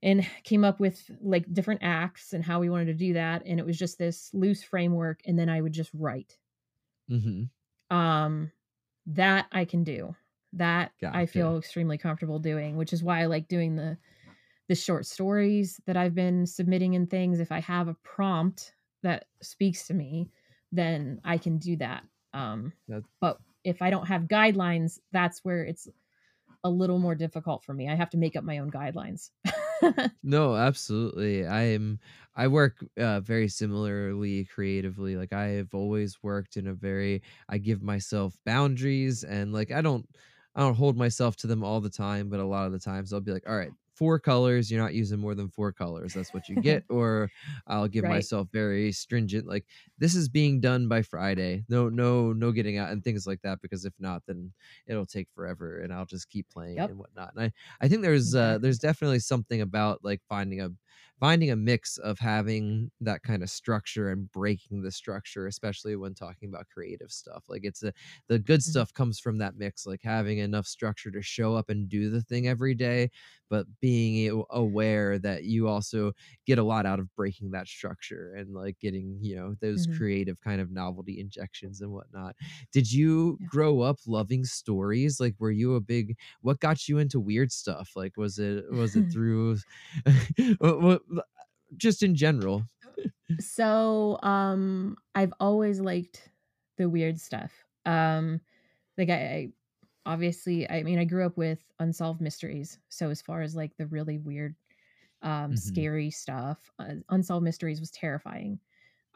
and 0.03 0.27
came 0.45 0.65
up 0.65 0.81
with 0.81 1.11
like 1.21 1.53
different 1.53 1.81
acts 1.83 2.33
and 2.33 2.45
how 2.45 2.61
we 2.61 2.71
wanted 2.71 2.87
to 2.87 2.95
do 2.95 3.15
that 3.15 3.43
and 3.45 3.59
it 3.59 3.67
was 3.67 3.79
just 3.79 3.99
this 3.99 4.31
loose 4.33 4.63
framework 4.63 5.21
and 5.27 5.39
then 5.39 5.49
I 5.49 5.61
would 5.61 5.73
just 5.73 5.91
write 5.93 6.37
Mhm. 7.09 7.49
um 7.91 8.53
that 9.07 9.47
i 9.53 9.65
can 9.65 9.85
do 9.85 10.15
that 10.53 10.93
i 11.13 11.27
feel 11.27 11.57
extremely 11.57 11.99
comfortable 11.99 12.39
doing 12.39 12.77
which 12.77 12.93
is 12.93 13.03
why 13.03 13.21
i 13.21 13.27
like 13.27 13.49
doing 13.49 13.77
the 13.77 13.97
the 14.69 14.75
short 14.75 15.07
stories 15.07 15.81
that 15.87 15.97
i've 15.97 16.15
been 16.15 16.47
submitting 16.47 16.95
and 16.97 17.11
things. 17.11 17.41
If 17.41 17.53
i 17.53 17.61
have 17.61 17.89
a 17.89 17.95
prompt 17.95 18.75
that 19.03 19.27
speaks 19.43 19.87
to 19.89 19.95
me 19.95 20.31
then 20.73 21.21
i 21.25 21.39
can 21.39 21.59
do 21.59 21.77
that 21.77 22.05
um 22.35 22.73
That- 22.89 23.05
but 23.21 23.39
if 23.65 23.83
i 23.83 23.91
don't 23.91 24.07
have 24.09 24.25
guidelines 24.25 25.01
that's 25.13 25.45
where 25.45 25.65
it's 25.65 25.89
a 26.65 26.71
little 26.71 26.99
more 26.99 27.15
difficult 27.15 27.65
for 27.65 27.75
me. 27.75 27.89
I 27.89 27.95
have 27.95 28.11
to 28.11 28.19
make 28.19 28.37
up 28.37 28.45
my 28.45 28.59
own 28.59 28.71
guidelines 28.71 29.31
No, 30.23 30.57
absolutely. 30.57 31.47
I'm 31.47 32.01
I 32.35 32.49
work 32.49 32.85
uh, 32.97 33.21
very 33.21 33.49
similarly 33.49 34.45
creatively. 34.47 35.17
Like 35.17 35.33
I 35.33 35.47
have 35.59 35.75
always 35.75 36.23
worked 36.23 36.57
in 36.57 36.67
a 36.67 36.75
very 36.75 37.23
I 37.49 37.59
give 37.59 37.83
myself 37.83 38.37
boundaries 38.45 39.25
and 39.25 39.53
like 39.53 39.71
I 39.71 39.81
don't 39.81 40.09
I 40.55 40.61
don't 40.61 40.75
hold 40.75 40.97
myself 40.97 41.37
to 41.39 41.47
them 41.47 41.63
all 41.65 41.81
the 41.81 41.91
time, 41.91 42.29
but 42.31 42.41
a 42.41 42.45
lot 42.45 42.67
of 42.67 42.73
the 42.73 42.79
times 42.81 43.13
I'll 43.13 43.21
be 43.21 43.33
like, 43.33 43.49
all 43.49 43.57
right, 43.57 43.73
four 43.99 44.19
colors, 44.21 44.71
you're 44.71 44.81
not 44.81 44.95
using 44.95 45.19
more 45.19 45.35
than 45.35 45.49
four 45.51 45.73
colors. 45.73 46.15
That's 46.15 46.33
what 46.33 46.49
you 46.49 46.57
get. 46.57 46.85
or 46.89 47.31
I'll 47.67 47.89
give 47.89 48.05
Right. 48.05 48.07
myself 48.07 48.49
very 48.53 48.93
stringent, 48.93 49.47
like 49.47 49.67
this 49.99 50.15
is 50.15 50.29
being 50.29 50.61
done 50.61 50.89
by 50.89 51.03
Friday. 51.03 51.65
No, 51.69 51.89
no, 51.89 52.33
no 52.33 52.53
getting 52.53 52.79
out 52.79 52.91
and 52.93 53.03
things 53.03 53.27
like 53.27 53.43
that. 53.43 53.61
Because 53.61 53.85
if 53.85 53.95
not, 53.99 54.23
then 54.27 54.53
it'll 54.87 55.07
take 55.07 55.29
forever 55.31 55.81
and 55.81 55.93
I'll 55.93 56.07
just 56.07 56.29
keep 56.31 56.49
playing 56.49 56.89
Yep. 56.89 56.91
and 56.91 56.99
whatnot. 56.99 57.35
And 57.35 57.45
I, 57.45 57.53
I 57.81 57.89
think 57.89 58.03
there's 58.03 58.35
uh 58.35 58.59
there's 58.59 58.79
definitely 58.79 59.21
something 59.21 59.61
about 59.61 60.05
like 60.05 60.23
finding 60.29 60.61
a 60.61 60.71
finding 61.21 61.51
a 61.51 61.57
mix 61.57 61.99
of 61.99 62.19
having 62.19 62.91
that 63.01 63.23
kind 63.23 63.43
of 63.43 63.51
structure 63.51 64.11
and 64.11 64.31
breaking 64.31 64.83
the 64.83 64.93
structure 64.93 65.47
especially 65.47 65.97
when 65.97 66.15
talking 66.15 66.49
about 66.49 66.69
creative 66.69 67.11
stuff 67.11 67.45
like 67.49 67.63
it's 67.65 67.83
a 67.83 67.93
the 68.29 68.39
good 68.39 68.63
Mhm. 68.67 68.85
stuff 68.85 68.93
comes 68.93 69.19
from 69.19 69.39
that 69.39 69.57
mix 69.57 69.87
like 69.87 70.03
having 70.03 70.39
enough 70.39 70.67
structure 70.67 71.11
to 71.11 71.23
show 71.23 71.55
up 71.55 71.69
and 71.69 71.89
do 71.89 72.11
the 72.11 72.23
thing 72.23 72.47
every 72.47 72.75
day 72.75 73.11
but 73.49 73.67
being 73.81 74.45
aware 74.51 75.19
that 75.19 75.45
you 75.45 75.69
also 75.69 76.13
get 76.47 76.59
a 76.59 76.63
lot 76.63 76.87
out 76.87 77.01
of 77.01 77.15
breaking 77.15 77.51
that 77.51 77.67
structure 77.67 78.35
and 78.35 78.55
like 78.55 78.79
getting 78.79 79.19
you 79.21 79.35
know 79.37 79.55
those 79.61 79.87
Mhm. 79.87 79.99
creative 79.99 80.41
kind 80.41 80.61
of 80.61 80.71
novelty 80.71 81.19
injections 81.19 81.81
and 81.81 81.93
whatnot 81.93 82.37
did 82.73 82.91
you 82.93 83.39
Yeah. 83.39 83.47
grow 83.47 83.81
up 83.81 83.97
loving 84.07 84.45
stories 84.45 85.19
like 85.21 85.35
were 85.39 85.51
you 85.51 85.75
a 85.75 85.81
big 85.81 86.17
what 86.43 86.61
got 86.61 86.89
you 86.89 86.99
into 86.99 87.21
weird 87.21 87.51
stuff 87.53 87.93
like 87.97 88.17
was 88.17 88.39
it 88.39 88.65
was 88.71 88.95
it 88.95 89.07
through 89.11 89.57
what, 90.59 90.81
what, 90.83 91.03
just 91.77 92.03
in 92.03 92.15
general. 92.15 92.65
So 93.41 94.19
um 94.23 94.97
i've 95.15 95.33
always 95.41 95.81
liked 95.81 96.31
the 96.77 96.89
weird 96.89 97.19
stuff. 97.21 97.65
Um 97.85 98.41
like 98.99 99.11
I, 99.11 99.15
I 99.15 99.53
obviously 100.07 100.69
i 100.71 100.83
mean 100.83 100.99
i 100.99 101.05
grew 101.05 101.27
up 101.27 101.37
with 101.37 101.65
unsolved 101.81 102.21
mysteries. 102.21 102.81
So 102.89 103.11
as 103.11 103.23
far 103.23 103.43
as 103.43 103.57
like 103.57 103.77
the 103.77 103.87
really 103.87 104.19
weird 104.19 104.57
um 105.23 105.57
Mhm. 105.57 105.57
scary 105.57 106.11
stuff 106.11 106.71
uh, 106.81 106.97
unsolved 107.11 107.45
mysteries 107.45 107.81
was 107.81 107.91
terrifying. 107.93 108.61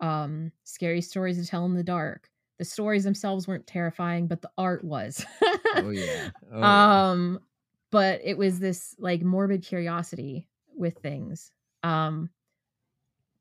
Um 0.00 0.52
scary 0.64 1.02
stories 1.02 1.38
to 1.42 1.46
tell 1.48 1.66
in 1.66 1.74
the 1.74 1.84
dark. 1.84 2.30
The 2.58 2.64
stories 2.66 3.04
themselves 3.04 3.48
weren't 3.48 3.66
terrifying 3.68 4.28
but 4.28 4.42
the 4.42 4.52
art 4.58 4.84
was. 4.84 5.26
Oh 5.72 5.90
yeah. 5.90 6.30
Oh, 6.50 6.62
yeah. 6.64 6.82
um 7.06 7.40
but 7.90 8.20
it 8.24 8.38
was 8.38 8.60
this 8.60 8.94
like 8.98 9.22
morbid 9.22 9.62
curiosity 9.62 10.48
with 10.76 10.98
things. 10.98 11.52
Um 11.82 12.30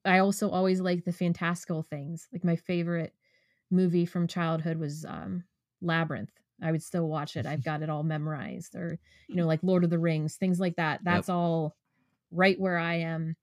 i 0.05 0.19
also 0.19 0.49
always 0.49 0.81
like 0.81 1.03
the 1.05 1.11
fantastical 1.11 1.83
things 1.83 2.27
like 2.33 2.43
my 2.43 2.55
favorite 2.55 3.13
movie 3.69 4.05
from 4.05 4.27
childhood 4.27 4.77
was 4.77 5.05
um 5.05 5.43
labyrinth 5.81 6.31
I 6.61 6.71
would 6.71 6.83
still 6.83 7.07
watch 7.07 7.35
it. 7.35 7.45
I've 7.45 7.63
got 7.65 7.81
it 7.81 7.89
all 7.89 8.03
memorized, 8.03 8.75
or 8.75 8.99
you 9.27 9.35
know, 9.35 9.47
like 9.47 9.61
Lord 9.63 9.83
of 9.83 9.89
the 9.89 9.99
Rings, 9.99 10.35
things 10.35 10.59
like 10.59 10.75
that. 10.75 11.01
That's 11.03 11.27
yep. 11.27 11.35
all 11.35 11.75
right 12.31 12.59
where 12.59 12.77
I 12.77 12.95
am. 12.95 13.35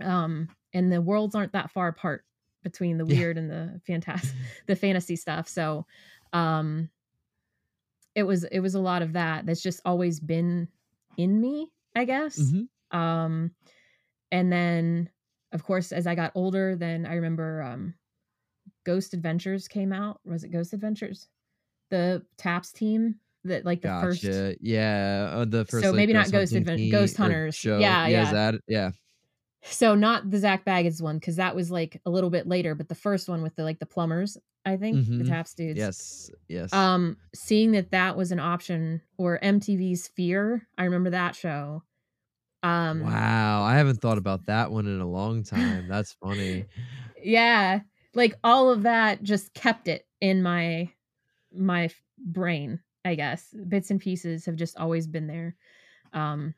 Um, 0.00 0.48
and 0.72 0.92
the 0.92 1.00
worlds 1.00 1.34
aren't 1.34 1.52
that 1.52 1.70
far 1.70 1.88
apart 1.88 2.24
between 2.62 2.98
the 2.98 3.06
weird 3.06 3.36
yeah. 3.36 3.42
and 3.42 3.50
the 3.50 3.80
fantastic, 3.86 4.34
the 4.66 4.76
fantasy 4.76 5.16
stuff. 5.16 5.48
So, 5.48 5.86
um, 6.32 6.88
it 8.14 8.22
was 8.22 8.44
it 8.44 8.60
was 8.60 8.74
a 8.74 8.80
lot 8.80 9.02
of 9.02 9.14
that. 9.14 9.46
That's 9.46 9.62
just 9.62 9.80
always 9.84 10.20
been 10.20 10.68
in 11.16 11.40
me, 11.40 11.70
I 11.96 12.04
guess. 12.04 12.38
Mm-hmm. 12.38 12.98
Um, 12.98 13.50
and 14.30 14.52
then 14.52 15.10
of 15.54 15.64
course, 15.64 15.92
as 15.92 16.06
I 16.06 16.14
got 16.14 16.32
older, 16.34 16.76
then 16.76 17.06
I 17.06 17.14
remember 17.14 17.62
um, 17.62 17.94
Ghost 18.84 19.14
Adventures 19.14 19.68
came 19.68 19.92
out. 19.92 20.20
Was 20.26 20.44
it 20.44 20.50
Ghost 20.50 20.72
Adventures? 20.72 21.28
The 21.90 22.22
Taps 22.36 22.72
team 22.72 23.16
that 23.44 23.64
like 23.64 23.82
the 23.82 23.88
gotcha. 23.88 24.06
first 24.06 24.58
yeah 24.60 25.30
uh, 25.32 25.44
the 25.44 25.64
first 25.66 25.84
so 25.84 25.90
like, 25.90 25.96
maybe 25.96 26.12
not 26.12 26.30
ghost 26.30 26.54
advent 26.54 26.90
ghost 26.90 27.16
hunters 27.16 27.54
show. 27.54 27.78
yeah 27.78 28.06
yeah 28.06 28.32
that, 28.32 28.54
yeah 28.66 28.90
so 29.62 29.94
not 29.94 30.30
the 30.30 30.38
zak 30.38 30.64
bagans 30.64 31.00
one 31.00 31.18
because 31.18 31.36
that 31.36 31.54
was 31.54 31.70
like 31.70 32.00
a 32.06 32.10
little 32.10 32.30
bit 32.30 32.46
later 32.46 32.74
but 32.74 32.88
the 32.88 32.94
first 32.94 33.28
one 33.28 33.42
with 33.42 33.54
the 33.56 33.62
like 33.62 33.78
the 33.78 33.86
plumbers 33.86 34.36
i 34.64 34.76
think 34.76 34.96
mm-hmm. 34.96 35.18
the 35.18 35.24
taps 35.24 35.54
dudes 35.54 35.78
yes 35.78 36.30
yes 36.48 36.72
um 36.72 37.16
seeing 37.34 37.72
that 37.72 37.90
that 37.90 38.16
was 38.16 38.32
an 38.32 38.40
option 38.40 39.00
or 39.18 39.38
mtv's 39.42 40.08
fear 40.08 40.66
i 40.78 40.84
remember 40.84 41.10
that 41.10 41.34
show 41.34 41.82
um 42.64 43.00
wow 43.00 43.62
i 43.62 43.76
haven't 43.76 44.00
thought 44.00 44.18
about 44.18 44.46
that 44.46 44.70
one 44.72 44.86
in 44.86 45.00
a 45.00 45.08
long 45.08 45.44
time 45.44 45.86
that's 45.88 46.12
funny. 46.14 46.64
Yeah 47.22 47.80
like 48.14 48.34
all 48.44 48.70
of 48.70 48.82
that 48.82 49.22
just 49.22 49.54
kept 49.54 49.88
it 49.88 50.06
in 50.20 50.42
my 50.42 50.90
my 51.52 51.90
brain 52.18 52.80
i 53.04 53.14
guess. 53.14 53.54
Bits 53.68 53.90
and 53.90 54.00
pieces 54.00 54.46
have 54.46 54.56
just 54.56 54.76
always 54.78 55.06
been 55.06 55.26
there 55.26 55.56
um 56.12 56.54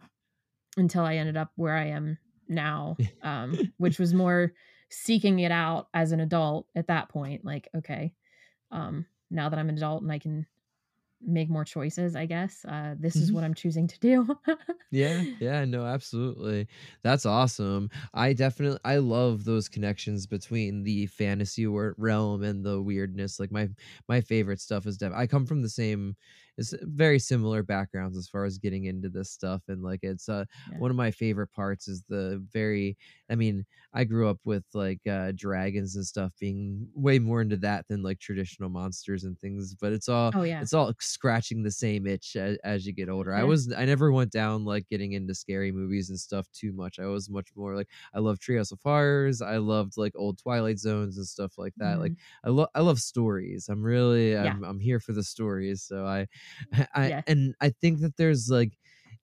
until 0.76 1.04
i 1.04 1.16
ended 1.16 1.36
up 1.36 1.50
where 1.56 1.76
i 1.76 1.86
am 1.86 2.18
now 2.48 2.96
um 3.22 3.58
which 3.78 3.98
was 3.98 4.14
more 4.14 4.52
seeking 4.90 5.40
it 5.40 5.50
out 5.50 5.88
as 5.94 6.12
an 6.12 6.20
adult 6.20 6.66
at 6.76 6.86
that 6.88 7.08
point 7.08 7.44
like 7.44 7.68
okay 7.76 8.12
um 8.70 9.04
now 9.30 9.48
that 9.48 9.58
i'm 9.58 9.68
an 9.68 9.76
adult 9.76 10.02
and 10.02 10.12
i 10.12 10.18
can 10.18 10.46
make 11.24 11.48
more 11.48 11.64
choices 11.64 12.14
i 12.14 12.26
guess 12.26 12.64
uh 12.68 12.94
this 12.98 13.14
mm-hmm. 13.14 13.22
is 13.24 13.32
what 13.32 13.44
i'm 13.44 13.54
choosing 13.54 13.86
to 13.86 13.98
do. 13.98 14.38
Yeah 14.92 15.24
yeah 15.40 15.64
no 15.64 15.84
absolutely. 15.84 16.68
That's 17.02 17.26
awesome. 17.26 17.90
I 18.14 18.32
definitely 18.32 18.78
i 18.84 18.96
love 18.98 19.44
those 19.44 19.68
connections 19.68 20.26
between 20.26 20.84
the 20.84 21.06
fantasy 21.06 21.66
realm 21.66 22.44
and 22.44 22.64
the 22.64 22.80
weirdness 22.80 23.40
like 23.40 23.50
my 23.50 23.68
my 24.08 24.20
favorite 24.20 24.60
stuff 24.60 24.86
is 24.86 24.96
def- 24.96 25.12
i 25.12 25.26
come 25.26 25.44
from 25.44 25.60
the 25.62 25.68
same 25.68 26.14
it's 26.58 26.74
very 26.82 27.18
similar 27.18 27.62
backgrounds 27.62 28.16
as 28.16 28.28
far 28.28 28.44
as 28.44 28.58
getting 28.58 28.84
into 28.84 29.08
this 29.08 29.30
stuff 29.30 29.62
and 29.68 29.82
like 29.82 30.00
it's 30.02 30.28
uh 30.28 30.44
yeah. 30.70 30.78
one 30.78 30.90
of 30.90 30.96
my 30.96 31.10
favorite 31.10 31.52
parts 31.52 31.88
is 31.88 32.02
the 32.08 32.42
very 32.52 32.96
i 33.30 33.34
mean 33.34 33.64
i 33.94 34.04
grew 34.04 34.28
up 34.28 34.38
with 34.44 34.64
like 34.74 35.00
uh 35.10 35.32
dragons 35.34 35.96
and 35.96 36.06
stuff 36.06 36.32
being 36.40 36.86
way 36.94 37.18
more 37.18 37.42
into 37.42 37.56
that 37.56 37.86
than 37.88 38.02
like 38.02 38.18
traditional 38.18 38.68
monsters 38.68 39.24
and 39.24 39.38
things 39.38 39.74
but 39.74 39.92
it's 39.92 40.08
all 40.08 40.30
oh 40.34 40.42
yeah 40.42 40.60
it's 40.60 40.72
all 40.72 40.92
scratching 41.00 41.62
the 41.62 41.70
same 41.70 42.06
itch 42.06 42.36
as, 42.36 42.56
as 42.64 42.86
you 42.86 42.92
get 42.92 43.08
older 43.08 43.30
yeah. 43.30 43.40
i 43.40 43.44
was 43.44 43.72
i 43.72 43.84
never 43.84 44.12
went 44.12 44.30
down 44.30 44.64
like 44.64 44.88
getting 44.88 45.12
into 45.12 45.34
scary 45.34 45.72
movies 45.72 46.10
and 46.10 46.18
stuff 46.18 46.46
too 46.52 46.72
much 46.72 46.98
i 46.98 47.06
was 47.06 47.28
much 47.28 47.48
more 47.56 47.74
like 47.74 47.88
i 48.14 48.18
love 48.18 48.38
treehouse 48.38 48.72
of 48.72 48.78
horrors 48.82 49.42
i 49.42 49.56
loved 49.56 49.96
like 49.96 50.12
old 50.16 50.38
twilight 50.38 50.78
zones 50.78 51.16
and 51.16 51.26
stuff 51.26 51.58
like 51.58 51.74
that 51.76 51.92
mm-hmm. 51.92 52.02
like 52.02 52.12
i 52.44 52.48
love 52.48 52.68
i 52.74 52.80
love 52.80 52.98
stories 52.98 53.68
i'm 53.68 53.82
really 53.82 54.36
I'm, 54.36 54.64
I'm 54.64 54.80
here 54.80 55.00
for 55.00 55.12
the 55.12 55.22
stories 55.22 55.82
so 55.82 56.06
i 56.06 56.26
I, 56.94 57.08
yeah. 57.08 57.22
and 57.26 57.54
I 57.60 57.70
think 57.70 58.00
that 58.00 58.16
there's 58.16 58.48
like 58.48 58.72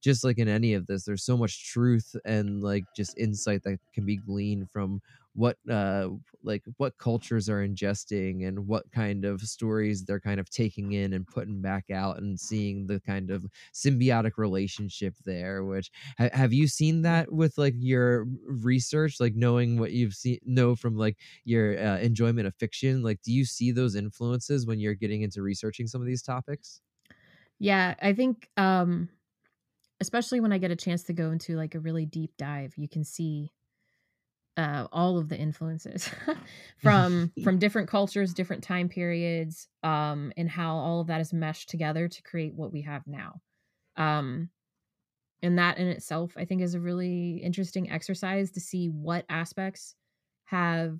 just 0.01 0.23
like 0.23 0.37
in 0.37 0.47
any 0.49 0.73
of 0.73 0.85
this, 0.85 1.05
there's 1.05 1.23
so 1.23 1.37
much 1.37 1.71
truth 1.71 2.15
and 2.25 2.61
like 2.61 2.83
just 2.95 3.17
insight 3.17 3.63
that 3.63 3.79
can 3.93 4.05
be 4.05 4.17
gleaned 4.17 4.69
from 4.71 5.01
what 5.35 5.57
uh 5.69 6.09
like 6.43 6.61
what 6.77 6.95
cultures 6.99 7.49
are 7.49 7.67
ingesting 7.67 8.47
and 8.47 8.67
what 8.67 8.91
kind 8.91 9.25
of 9.25 9.41
stories 9.41 10.03
they're 10.03 10.19
kind 10.19 10.39
of 10.39 10.47
taking 10.49 10.91
in 10.91 11.13
and 11.13 11.25
putting 11.25 11.59
back 11.59 11.89
out 11.89 12.19
and 12.19 12.39
seeing 12.39 12.85
the 12.85 12.99
kind 12.99 13.31
of 13.31 13.43
symbiotic 13.73 14.33
relationship 14.37 15.15
there 15.25 15.63
which 15.63 15.89
ha- 16.19 16.29
have 16.33 16.53
you 16.53 16.67
seen 16.67 17.01
that 17.01 17.31
with 17.31 17.57
like 17.57 17.73
your 17.79 18.27
research 18.45 19.19
like 19.19 19.33
knowing 19.35 19.79
what 19.79 19.91
you've 19.91 20.13
seen 20.13 20.37
know 20.45 20.75
from 20.75 20.95
like 20.97 21.17
your 21.45 21.79
uh, 21.79 21.97
enjoyment 21.97 22.47
of 22.47 22.53
fiction? 22.55 23.01
Like 23.01 23.21
do 23.23 23.31
you 23.31 23.45
see 23.45 23.71
those 23.71 23.95
influences 23.95 24.67
when 24.67 24.79
you're 24.79 24.93
getting 24.93 25.23
into 25.23 25.41
researching 25.41 25.87
some 25.87 26.01
of 26.01 26.07
these 26.07 26.21
topics 26.21 26.81
yeah, 27.63 27.95
I 28.01 28.11
think 28.11 28.49
um 28.57 29.07
especially 30.01 30.41
when 30.41 30.51
I 30.51 30.57
get 30.57 30.71
a 30.71 30.75
chance 30.75 31.03
to 31.03 31.13
go 31.13 31.31
into 31.31 31.55
like 31.55 31.75
a 31.75 31.79
really 31.79 32.05
deep 32.05 32.31
dive, 32.37 32.73
you 32.75 32.89
can 32.89 33.05
see 33.05 33.53
uh 34.57 34.87
all 34.91 35.17
of 35.17 35.29
the 35.29 35.37
influences 35.37 36.09
from 36.77 37.31
from 37.43 37.59
different 37.59 37.87
cultures, 37.87 38.33
different 38.33 38.63
time 38.63 38.89
periods, 38.89 39.69
um 39.81 40.33
and 40.35 40.49
how 40.49 40.75
all 40.75 40.99
of 40.99 41.07
that 41.07 41.21
is 41.21 41.31
meshed 41.31 41.69
together 41.69 42.09
to 42.09 42.21
create 42.23 42.53
what 42.53 42.73
we 42.73 42.81
have 42.81 43.07
now. 43.07 43.39
Um 43.95 44.49
and 45.41 45.57
that 45.57 45.77
in 45.77 45.87
itself 45.87 46.33
I 46.35 46.43
think 46.43 46.61
is 46.61 46.73
a 46.73 46.81
really 46.81 47.37
interesting 47.37 47.89
exercise 47.89 48.51
to 48.51 48.59
see 48.59 48.87
what 48.89 49.23
aspects 49.29 49.95
have 50.45 50.99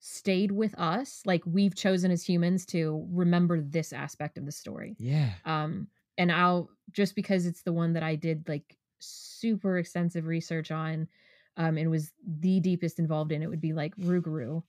stayed 0.00 0.52
with 0.52 0.78
us 0.78 1.22
like 1.26 1.42
we've 1.44 1.74
chosen 1.74 2.10
as 2.10 2.24
humans 2.24 2.64
to 2.66 3.06
remember 3.10 3.60
this 3.60 3.92
aspect 3.92 4.38
of 4.38 4.46
the 4.46 4.52
story. 4.52 4.96
Yeah. 4.98 5.32
Um 5.44 5.88
and 6.18 6.32
i'll 6.32 6.68
just 6.90 7.14
because 7.14 7.46
it's 7.46 7.62
the 7.62 7.72
one 7.72 7.94
that 7.94 8.02
i 8.02 8.14
did 8.14 8.46
like 8.48 8.76
super 8.98 9.78
extensive 9.78 10.26
research 10.26 10.70
on 10.70 11.08
um 11.56 11.78
and 11.78 11.90
was 11.90 12.12
the 12.26 12.60
deepest 12.60 12.98
involved 12.98 13.32
in 13.32 13.42
it 13.42 13.48
would 13.48 13.60
be 13.60 13.72
like 13.72 13.96
rougarou 13.96 14.62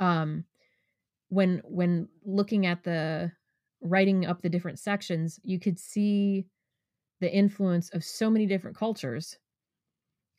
um 0.00 0.44
when 1.28 1.60
when 1.64 2.08
looking 2.24 2.66
at 2.66 2.84
the 2.84 3.32
writing 3.80 4.24
up 4.24 4.40
the 4.40 4.48
different 4.48 4.78
sections 4.78 5.40
you 5.42 5.58
could 5.58 5.78
see 5.78 6.46
the 7.20 7.32
influence 7.32 7.90
of 7.90 8.04
so 8.04 8.28
many 8.28 8.46
different 8.46 8.76
cultures. 8.76 9.38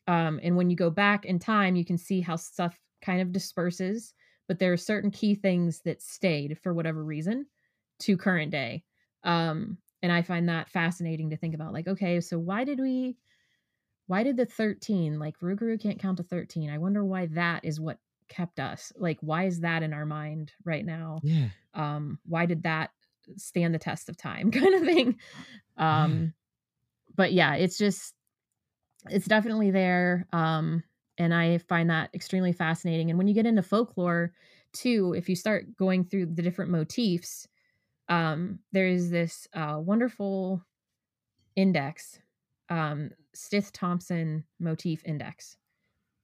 Um 0.06 0.40
and 0.42 0.56
when 0.56 0.70
you 0.70 0.76
go 0.76 0.90
back 0.90 1.24
in 1.24 1.38
time 1.38 1.76
you 1.76 1.84
can 1.84 1.98
see 1.98 2.20
how 2.20 2.36
stuff 2.36 2.78
kind 3.04 3.20
of 3.20 3.32
disperses, 3.32 4.14
but 4.48 4.58
there 4.58 4.72
are 4.72 4.78
certain 4.78 5.10
key 5.10 5.34
things 5.34 5.80
that 5.84 6.02
stayed 6.02 6.58
for 6.62 6.72
whatever 6.72 7.04
reason 7.04 7.46
to 8.00 8.16
current 8.16 8.50
day. 8.50 8.82
Um, 9.22 9.78
and 10.02 10.12
I 10.12 10.22
find 10.22 10.48
that 10.48 10.68
fascinating 10.68 11.30
to 11.30 11.36
think 11.36 11.54
about. 11.54 11.72
Like, 11.72 11.88
okay, 11.88 12.20
so 12.20 12.38
why 12.38 12.64
did 12.64 12.80
we, 12.80 13.16
why 14.06 14.22
did 14.22 14.36
the 14.36 14.46
13, 14.46 15.18
like 15.18 15.38
Rougarou 15.40 15.80
can't 15.80 15.98
count 15.98 16.18
to 16.18 16.22
13? 16.22 16.70
I 16.70 16.78
wonder 16.78 17.04
why 17.04 17.26
that 17.26 17.64
is 17.64 17.80
what 17.80 17.98
kept 18.28 18.60
us. 18.60 18.92
Like, 18.96 19.18
why 19.20 19.44
is 19.44 19.60
that 19.60 19.82
in 19.82 19.92
our 19.92 20.06
mind 20.06 20.52
right 20.64 20.84
now? 20.84 21.20
Yeah. 21.22 21.48
Um, 21.72 22.18
why 22.26 22.46
did 22.46 22.64
that 22.64 22.90
stand 23.36 23.74
the 23.74 23.78
test 23.78 24.08
of 24.08 24.16
time 24.16 24.50
kind 24.50 24.74
of 24.74 24.82
thing? 24.82 25.18
Um, 25.76 26.34
but 27.16 27.32
yeah, 27.32 27.54
it's 27.54 27.78
just, 27.78 28.14
it's 29.08 29.26
definitely 29.26 29.70
there. 29.70 30.26
Um, 30.32 30.82
and 31.18 31.32
I 31.32 31.58
find 31.58 31.90
that 31.90 32.10
extremely 32.14 32.52
fascinating. 32.52 33.10
And 33.10 33.18
when 33.18 33.28
you 33.28 33.34
get 33.34 33.46
into 33.46 33.62
folklore, 33.62 34.32
too, 34.72 35.14
if 35.16 35.28
you 35.28 35.36
start 35.36 35.76
going 35.76 36.04
through 36.04 36.26
the 36.26 36.42
different 36.42 36.70
motifs, 36.70 37.48
um, 38.08 38.58
there 38.72 38.88
is 38.88 39.10
this 39.10 39.48
uh, 39.54 39.78
wonderful 39.78 40.62
index, 41.56 42.18
um, 42.68 43.10
Stith 43.32 43.72
Thompson 43.72 44.44
motif 44.60 45.02
index. 45.04 45.56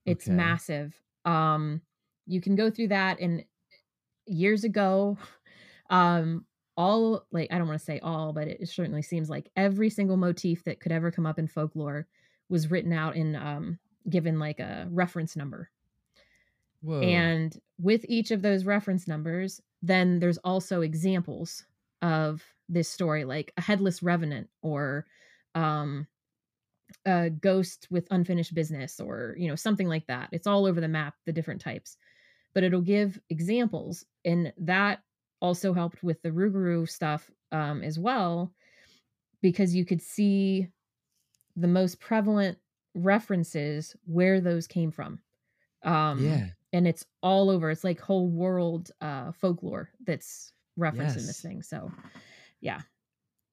It's 0.05 0.27
okay. 0.27 0.35
massive. 0.35 0.99
Um, 1.25 1.81
you 2.27 2.41
can 2.41 2.55
go 2.55 2.69
through 2.69 2.89
that, 2.89 3.19
and 3.19 3.43
years 4.25 4.63
ago, 4.63 5.17
um, 5.89 6.45
all 6.77 7.25
like 7.31 7.51
I 7.51 7.57
don't 7.57 7.67
want 7.67 7.79
to 7.79 7.85
say 7.85 7.99
all, 7.99 8.33
but 8.33 8.47
it 8.47 8.67
certainly 8.69 9.01
seems 9.01 9.29
like 9.29 9.49
every 9.55 9.89
single 9.89 10.17
motif 10.17 10.63
that 10.63 10.79
could 10.79 10.91
ever 10.91 11.11
come 11.11 11.25
up 11.25 11.39
in 11.39 11.47
folklore 11.47 12.07
was 12.49 12.71
written 12.71 12.93
out 12.93 13.15
in 13.15 13.35
um, 13.35 13.79
given 14.09 14.39
like 14.39 14.59
a 14.59 14.87
reference 14.89 15.35
number. 15.35 15.69
Whoa. 16.81 17.01
And 17.01 17.55
with 17.79 18.05
each 18.07 18.31
of 18.31 18.41
those 18.41 18.65
reference 18.65 19.07
numbers, 19.07 19.61
then 19.81 20.19
there's 20.19 20.39
also 20.39 20.81
examples 20.81 21.63
of 22.01 22.43
this 22.69 22.89
story, 22.89 23.25
like 23.25 23.53
a 23.57 23.61
headless 23.61 24.01
revenant 24.01 24.49
or 24.61 25.05
um, 25.53 26.07
a 27.05 27.29
ghost 27.29 27.87
with 27.91 28.07
unfinished 28.11 28.55
business 28.55 28.99
or, 28.99 29.35
you 29.37 29.47
know, 29.47 29.55
something 29.55 29.87
like 29.87 30.07
that. 30.07 30.29
It's 30.31 30.47
all 30.47 30.65
over 30.65 30.81
the 30.81 30.87
map, 30.87 31.15
the 31.25 31.33
different 31.33 31.61
types. 31.61 31.97
But 32.53 32.63
it'll 32.63 32.81
give 32.81 33.19
examples. 33.29 34.05
And 34.25 34.51
that 34.57 35.01
also 35.39 35.73
helped 35.73 36.03
with 36.03 36.21
the 36.21 36.29
Rougarou 36.29 36.89
stuff 36.89 37.29
um, 37.51 37.83
as 37.83 37.99
well, 37.99 38.51
because 39.41 39.75
you 39.75 39.85
could 39.85 40.01
see 40.01 40.67
the 41.55 41.67
most 41.67 41.99
prevalent 41.99 42.57
references 42.93 43.95
where 44.05 44.41
those 44.41 44.67
came 44.67 44.91
from. 44.91 45.19
Um, 45.83 46.23
yeah. 46.23 46.47
And 46.73 46.87
it's 46.87 47.05
all 47.21 47.49
over. 47.49 47.69
It's 47.69 47.83
like 47.83 47.99
whole 47.99 48.29
world 48.29 48.91
uh, 49.01 49.31
folklore 49.31 49.89
that's 50.05 50.53
referenced 50.77 51.15
yes. 51.15 51.23
in 51.23 51.27
this 51.27 51.41
thing. 51.41 51.61
So 51.61 51.91
yeah 52.61 52.81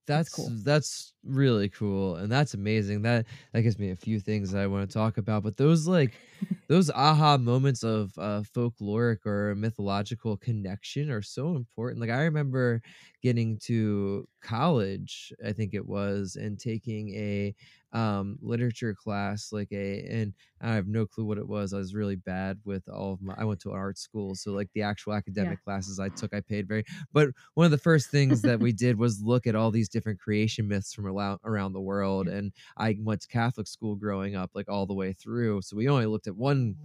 that's 0.08 0.30
cool. 0.30 0.50
that's 0.64 1.12
really 1.28 1.68
cool 1.68 2.16
and 2.16 2.30
that's 2.30 2.54
amazing. 2.54 3.02
That 3.02 3.26
that 3.52 3.62
gives 3.62 3.78
me 3.78 3.90
a 3.90 3.96
few 3.96 4.20
things 4.20 4.50
that 4.52 4.62
i 4.62 4.66
want 4.66 4.88
to 4.88 4.92
talk 4.94 5.18
about 5.18 5.42
but 5.42 5.56
those 5.56 5.86
like 5.86 6.14
those 6.68 6.90
aha 6.90 7.36
moments 7.38 7.82
of 7.82 8.12
uh 8.18 8.42
folkloric 8.42 9.24
or 9.26 9.54
mythological 9.54 10.36
connection 10.36 11.10
are 11.10 11.22
so 11.22 11.54
important. 11.56 12.00
Like 12.00 12.10
i 12.10 12.22
remember 12.22 12.82
getting 13.22 13.58
to 13.58 14.26
college 14.40 15.32
i 15.44 15.52
think 15.52 15.74
it 15.74 15.86
was 15.86 16.36
and 16.36 16.58
taking 16.58 17.14
a 17.14 17.54
um 17.92 18.38
literature 18.42 18.94
class 18.94 19.48
like 19.50 19.72
a 19.72 20.04
and 20.10 20.34
i 20.60 20.74
have 20.74 20.86
no 20.86 21.06
clue 21.06 21.24
what 21.24 21.38
it 21.38 21.48
was 21.48 21.72
i 21.72 21.78
was 21.78 21.94
really 21.94 22.16
bad 22.16 22.58
with 22.64 22.86
all 22.88 23.14
of 23.14 23.22
my 23.22 23.34
i 23.38 23.44
went 23.44 23.58
to 23.60 23.72
art 23.72 23.96
school 23.98 24.34
so 24.34 24.52
like 24.52 24.68
the 24.74 24.82
actual 24.82 25.14
academic 25.14 25.58
classes 25.64 25.98
i 25.98 26.08
took 26.10 26.34
i 26.34 26.40
paid 26.40 26.68
very 26.68 26.84
but 27.12 27.30
one 27.54 27.64
of 27.64 27.70
the 27.70 27.78
first 27.78 28.10
things 28.10 28.42
that 28.42 28.60
we 28.60 28.72
did 28.72 28.98
was 28.98 29.22
look 29.22 29.46
at 29.46 29.56
all 29.56 29.70
these 29.70 29.88
different 29.88 30.20
creation 30.20 30.68
myths 30.68 30.92
from 30.92 31.06
around, 31.18 31.40
around 31.44 31.72
the 31.72 31.80
world 31.80 32.28
and 32.28 32.52
i 32.76 32.96
went 33.00 33.20
to 33.20 33.28
catholic 33.28 33.66
school 33.66 33.96
growing 33.96 34.36
up 34.36 34.50
like 34.54 34.68
all 34.68 34.86
the 34.86 34.94
way 34.94 35.12
through 35.12 35.60
so 35.62 35.76
we 35.76 35.88
only 35.88 36.06
looked 36.06 36.26
at 36.26 36.36
one 36.36 36.76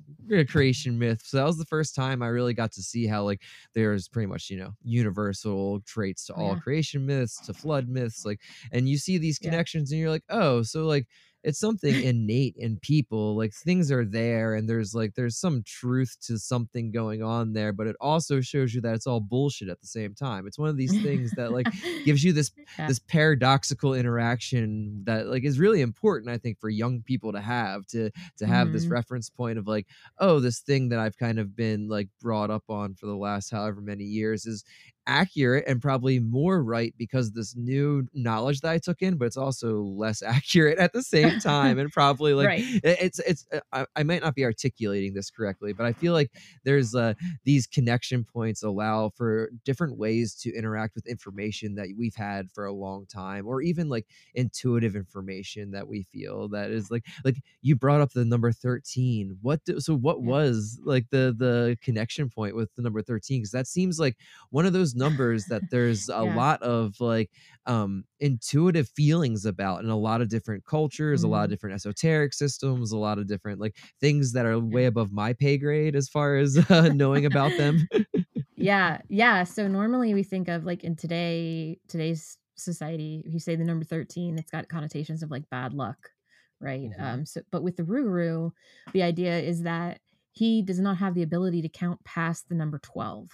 creation 0.49 0.97
myth 0.97 1.21
so 1.23 1.37
that 1.37 1.45
was 1.45 1.57
the 1.57 1.65
first 1.65 1.93
time 1.93 2.21
i 2.23 2.27
really 2.27 2.53
got 2.53 2.71
to 2.71 2.81
see 2.81 3.05
how 3.05 3.23
like 3.23 3.41
there's 3.73 4.07
pretty 4.07 4.25
much 4.25 4.49
you 4.49 4.57
know 4.57 4.71
universal 4.83 5.81
traits 5.81 6.25
to 6.25 6.33
Oh, 6.35 6.41
all 6.41 6.55
yeah. 6.55 6.57
creation 6.57 7.05
myths 7.05 7.39
to 7.41 7.53
flood 7.53 7.87
myths 7.87 8.23
like 8.25 8.39
and 8.71 8.87
you 8.89 8.97
see 8.97 9.17
these 9.17 9.37
Yeah. 9.39 9.49
connections 9.49 9.91
and 9.91 9.99
you're 9.99 10.09
like 10.09 10.23
oh 10.29 10.61
so 10.63 10.85
like 10.85 11.07
it's 11.43 11.59
something 11.59 11.99
innate 11.99 12.55
in 12.57 12.77
people 12.81 13.35
like 13.35 13.53
things 13.53 13.91
are 13.91 14.05
there 14.05 14.55
and 14.55 14.69
there's 14.69 14.93
like 14.95 15.13
there's 15.15 15.37
some 15.37 15.61
truth 15.65 16.15
to 16.21 16.37
something 16.39 16.91
going 16.91 17.21
on 17.21 17.53
there 17.53 17.73
but 17.73 17.87
it 17.87 17.95
also 17.99 18.41
shows 18.41 18.73
you 18.73 18.81
that 18.81 18.95
it's 18.95 19.07
all 19.07 19.19
bullshit 19.19 19.69
at 19.69 19.79
the 19.81 19.87
same 19.87 20.13
time 20.15 20.47
it's 20.47 20.57
one 20.59 20.69
of 20.69 20.77
these 20.77 20.97
things 20.97 21.33
that 21.33 21.51
like 21.51 21.67
gives 22.03 22.23
you 22.23 22.33
this 22.33 22.51
Yeah. 22.77 22.87
this 22.87 22.99
paradoxical 22.99 23.93
interaction 23.93 25.03
that 25.05 25.27
like 25.27 25.43
is 25.43 25.59
really 25.59 25.81
important 25.81 26.29
i 26.29 26.37
think 26.37 26.59
for 26.59 26.69
young 26.69 27.01
people 27.03 27.31
to 27.31 27.41
have 27.41 27.85
to 27.87 28.09
to 28.37 28.47
have 28.47 28.71
this 28.71 28.87
Mhm. 28.87 28.89
reference 28.89 29.29
point 29.29 29.57
of 29.57 29.67
like 29.67 29.87
oh 30.19 30.39
this 30.39 30.59
thing 30.59 30.89
that 30.89 30.99
i've 30.99 31.17
kind 31.17 31.39
of 31.39 31.55
been 31.55 31.87
like 31.87 32.09
brought 32.21 32.49
up 32.49 32.63
on 32.69 32.95
for 32.95 33.05
the 33.05 33.15
last 33.15 33.49
however 33.51 33.81
many 33.81 34.03
years 34.03 34.45
is 34.45 34.63
accurate 35.05 35.65
and 35.67 35.81
probably 35.81 36.19
more 36.19 36.63
right 36.63 36.93
because 36.97 37.31
this 37.31 37.55
new 37.55 38.07
knowledge 38.13 38.61
that 38.61 38.71
i 38.71 38.77
took 38.77 39.01
in 39.01 39.17
but 39.17 39.25
it's 39.25 39.37
also 39.37 39.81
less 39.81 40.21
accurate 40.23 40.77
at 40.79 40.93
the 40.93 41.01
same 41.03 41.39
time 41.39 41.77
and 41.79 41.91
probably 41.91 42.33
like 42.35 42.47
Right. 42.47 42.63
it's 42.83 43.19
it's 43.19 43.45
uh, 43.53 43.59
I, 43.71 43.85
I 43.95 44.03
might 44.03 44.21
not 44.21 44.35
be 44.35 44.45
articulating 44.45 45.13
this 45.13 45.29
correctly 45.29 45.73
but 45.73 45.85
i 45.85 45.93
feel 45.93 46.13
like 46.13 46.31
there's 46.63 46.95
uh 46.95 47.13
these 47.43 47.67
connection 47.67 48.23
points 48.23 48.63
allow 48.63 49.09
for 49.09 49.49
different 49.65 49.97
ways 49.97 50.35
to 50.35 50.53
interact 50.55 50.95
with 50.95 51.05
information 51.05 51.75
that 51.75 51.87
we've 51.97 52.15
had 52.15 52.49
for 52.51 52.65
a 52.65 52.73
long 52.73 53.05
time 53.05 53.47
or 53.47 53.61
even 53.61 53.89
like 53.89 54.07
intuitive 54.35 54.95
information 54.95 55.71
that 55.71 55.87
we 55.87 56.03
feel 56.03 56.47
that 56.49 56.71
is 56.71 56.89
like 56.89 57.05
like 57.25 57.37
you 57.61 57.75
brought 57.75 58.01
up 58.01 58.11
the 58.13 58.25
number 58.25 58.51
13 58.51 59.37
what 59.41 59.63
do, 59.65 59.79
so 59.79 59.95
what 59.95 60.21
was 60.21 60.79
like 60.83 61.09
the 61.09 61.33
the 61.37 61.77
connection 61.81 62.29
point 62.29 62.55
with 62.55 62.73
the 62.75 62.81
number 62.81 63.01
13 63.01 63.41
because 63.41 63.51
that 63.51 63.67
seems 63.67 63.99
like 63.99 64.17
one 64.49 64.65
of 64.65 64.73
those 64.73 64.92
numbers 64.95 65.47
that 65.47 65.63
there's 65.69 66.09
a 66.09 66.23
Yeah. 66.23 66.41
lot 66.41 66.61
of 66.61 66.99
like 66.99 67.31
um 67.65 68.03
intuitive 68.19 68.89
feelings 68.89 69.45
about 69.45 69.83
in 69.83 69.89
a 69.89 69.97
lot 69.97 70.21
of 70.21 70.29
different 70.29 70.65
cultures 70.65 71.23
a 71.23 71.27
lot 71.27 71.43
of 71.43 71.49
Mhm. 71.49 71.51
different 71.51 71.75
esoteric 71.75 72.33
systems 72.33 72.91
a 72.91 72.97
lot 72.97 73.17
of 73.19 73.27
different 73.27 73.59
like 73.59 73.77
things 73.99 74.33
that 74.33 74.45
are 74.45 74.59
way 74.59 74.85
above 74.85 75.11
my 75.11 75.33
pay 75.33 75.57
grade 75.57 75.95
as 75.95 76.09
far 76.09 76.35
as 76.37 76.57
uh, 76.69 76.89
knowing 76.89 77.25
about 77.25 77.55
them 77.55 77.87
yeah 78.55 79.01
yeah 79.09 79.43
so 79.43 79.67
normally 79.67 80.13
we 80.13 80.23
think 80.23 80.47
of 80.47 80.63
like 80.65 80.83
in 80.83 80.95
today 80.95 81.79
today's 81.87 82.37
society 82.55 83.23
if 83.25 83.33
you 83.33 83.39
say 83.39 83.55
the 83.55 83.63
number 83.63 83.83
13 83.85 84.37
it's 84.37 84.51
got 84.51 84.67
connotations 84.69 85.23
of 85.23 85.31
like 85.31 85.49
bad 85.49 85.73
luck 85.73 86.11
right 86.59 86.91
Mhm. 86.91 86.95
um 86.99 87.25
so 87.25 87.41
but 87.51 87.63
with 87.63 87.77
the 87.77 87.83
rougarou 87.83 88.51
the 88.93 89.01
idea 89.03 89.39
is 89.39 89.63
that 89.63 89.99
he 90.31 90.61
does 90.61 90.79
not 90.79 90.97
have 90.97 91.15
the 91.15 91.23
ability 91.23 91.61
to 91.61 91.69
count 91.69 92.03
past 92.03 92.47
the 92.49 92.55
number 92.55 92.77
12 92.79 93.29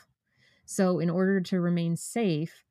so 0.70 1.00
in 1.00 1.10
order 1.10 1.42
to 1.42 1.60
remain 1.60 1.96
safe 1.96 2.64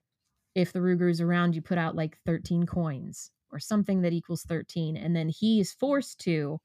if 0.55 0.73
the 0.73 0.79
Rougarou 0.79 1.11
is 1.11 1.21
around 1.21 1.57
you 1.57 1.61
put 1.61 1.79
out 1.79 1.97
like 1.97 2.17
13 2.25 2.65
coins 2.65 3.33
or 3.51 3.59
something 3.59 4.03
that 4.03 4.13
equals 4.13 4.45
13 4.45 4.97
and 4.97 5.17
then 5.17 5.29
he 5.29 5.59
is 5.59 5.73
forced 5.73 6.21
to 6.21 6.61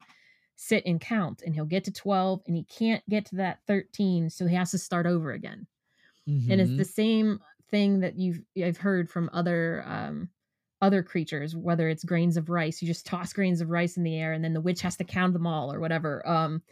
sit 0.54 0.84
and 0.86 1.00
count 1.00 1.42
and 1.44 1.52
he'll 1.52 1.64
get 1.64 1.82
to 1.84 1.92
12 1.92 2.42
and 2.46 2.56
he 2.56 2.62
can't 2.64 3.02
get 3.08 3.26
to 3.26 3.36
that 3.36 3.58
13 3.66 4.30
so 4.30 4.46
he 4.46 4.54
has 4.54 4.70
to 4.70 4.78
start 4.78 5.06
over 5.06 5.32
again. 5.32 5.66
And 6.52 6.60
it's 6.60 6.70
the 6.76 6.84
same 6.84 7.40
thing 7.68 8.00
that 8.00 8.16
you've 8.16 8.40
I've 8.62 8.76
heard 8.76 9.10
from 9.10 9.28
other 9.32 9.82
um 9.86 10.28
other 10.80 11.02
creatures 11.02 11.56
whether 11.56 11.88
it's 11.88 12.04
grains 12.04 12.36
of 12.36 12.48
rice 12.48 12.80
you 12.80 12.86
just 12.86 13.06
toss 13.06 13.32
grains 13.32 13.60
of 13.60 13.70
rice 13.70 13.96
in 13.96 14.04
the 14.04 14.16
air 14.16 14.32
and 14.34 14.44
then 14.44 14.52
the 14.52 14.60
witch 14.60 14.82
has 14.82 14.96
to 14.96 15.04
count 15.04 15.32
them 15.32 15.46
all 15.46 15.72
or 15.72 15.80
whatever 15.80 16.26
um 16.28 16.62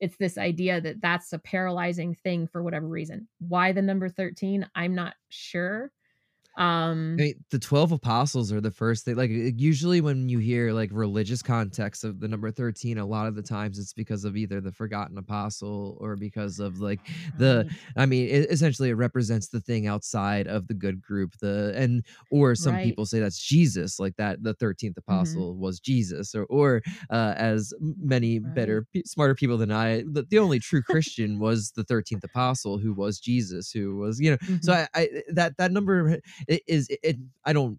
it's 0.00 0.16
this 0.16 0.38
idea 0.38 0.80
that 0.80 1.00
that's 1.00 1.32
a 1.32 1.38
paralyzing 1.38 2.14
thing 2.14 2.46
for 2.46 2.62
whatever 2.62 2.86
reason. 2.86 3.28
Why 3.38 3.72
the 3.72 3.82
number 3.82 4.08
13 4.08 4.68
i'm 4.74 4.94
not 4.94 5.14
sure 5.28 5.90
um 6.58 7.18
I 7.18 7.22
mean, 7.22 7.44
the 7.50 7.58
12 7.58 7.90
apostles 7.90 8.52
are 8.52 8.60
the 8.60 8.70
first 8.70 9.04
thing 9.04 9.16
like 9.16 9.30
usually 9.32 10.00
when 10.00 10.28
you 10.28 10.38
hear 10.38 10.72
like 10.72 10.90
religious 10.92 11.42
context 11.42 12.04
of 12.04 12.20
the 12.20 12.28
number 12.28 12.52
13 12.52 12.96
a 12.96 13.04
lot 13.04 13.26
of 13.26 13.34
the 13.34 13.42
times 13.42 13.76
it's 13.76 13.92
because 13.92 14.24
of 14.24 14.36
either 14.36 14.60
the 14.60 14.70
forgotten 14.70 15.18
apostle 15.18 15.98
or 16.00 16.14
because 16.14 16.60
of 16.60 16.78
like 16.78 17.04
the 17.36 17.66
right, 17.66 17.72
I 17.96 18.06
mean, 18.06 18.28
it, 18.28 18.50
essentially, 18.52 18.90
it 18.90 18.94
represents 18.94 19.48
the 19.48 19.60
thing 19.60 19.88
outside 19.88 20.46
of 20.46 20.68
the 20.68 20.74
good 20.74 21.00
group. 21.02 21.34
The 21.40 21.72
and 21.76 22.06
or 22.30 22.54
some 22.54 22.78
Right. 22.78 22.78
people 22.78 23.04
say 23.04 23.18
that's 23.18 23.38
Jesus, 23.44 23.98
like 23.98 24.14
that. 24.16 24.44
The 24.44 24.54
thirteenth 24.54 24.96
apostle 24.96 25.56
was 25.56 25.80
Jesus, 25.80 26.34
or 26.36 26.44
or 26.44 26.82
uh, 27.10 27.34
as 27.36 27.72
many 27.80 28.38
better, 28.38 28.86
smarter 29.04 29.34
people 29.34 29.58
than 29.58 29.72
I, 29.72 30.02
the, 30.02 30.24
the 30.28 30.38
only 30.38 30.60
true 30.60 30.82
Christian 30.82 31.38
was 31.40 31.72
the 31.72 31.84
thirteenth 31.84 32.22
apostle, 32.24 32.78
who 32.78 32.94
was 32.94 33.18
Jesus, 33.18 33.72
who 33.72 33.96
was 33.96 34.20
you 34.20 34.30
know. 34.32 34.38
So 34.60 34.72
Mhm. 34.72 34.74
I, 34.74 34.86
I 34.94 35.08
that 35.32 35.56
that 35.58 35.72
number 35.72 36.18
i- 36.50 36.60
is 36.66 36.88
it, 36.90 37.00
it. 37.02 37.16
I 37.44 37.52
don't. 37.52 37.78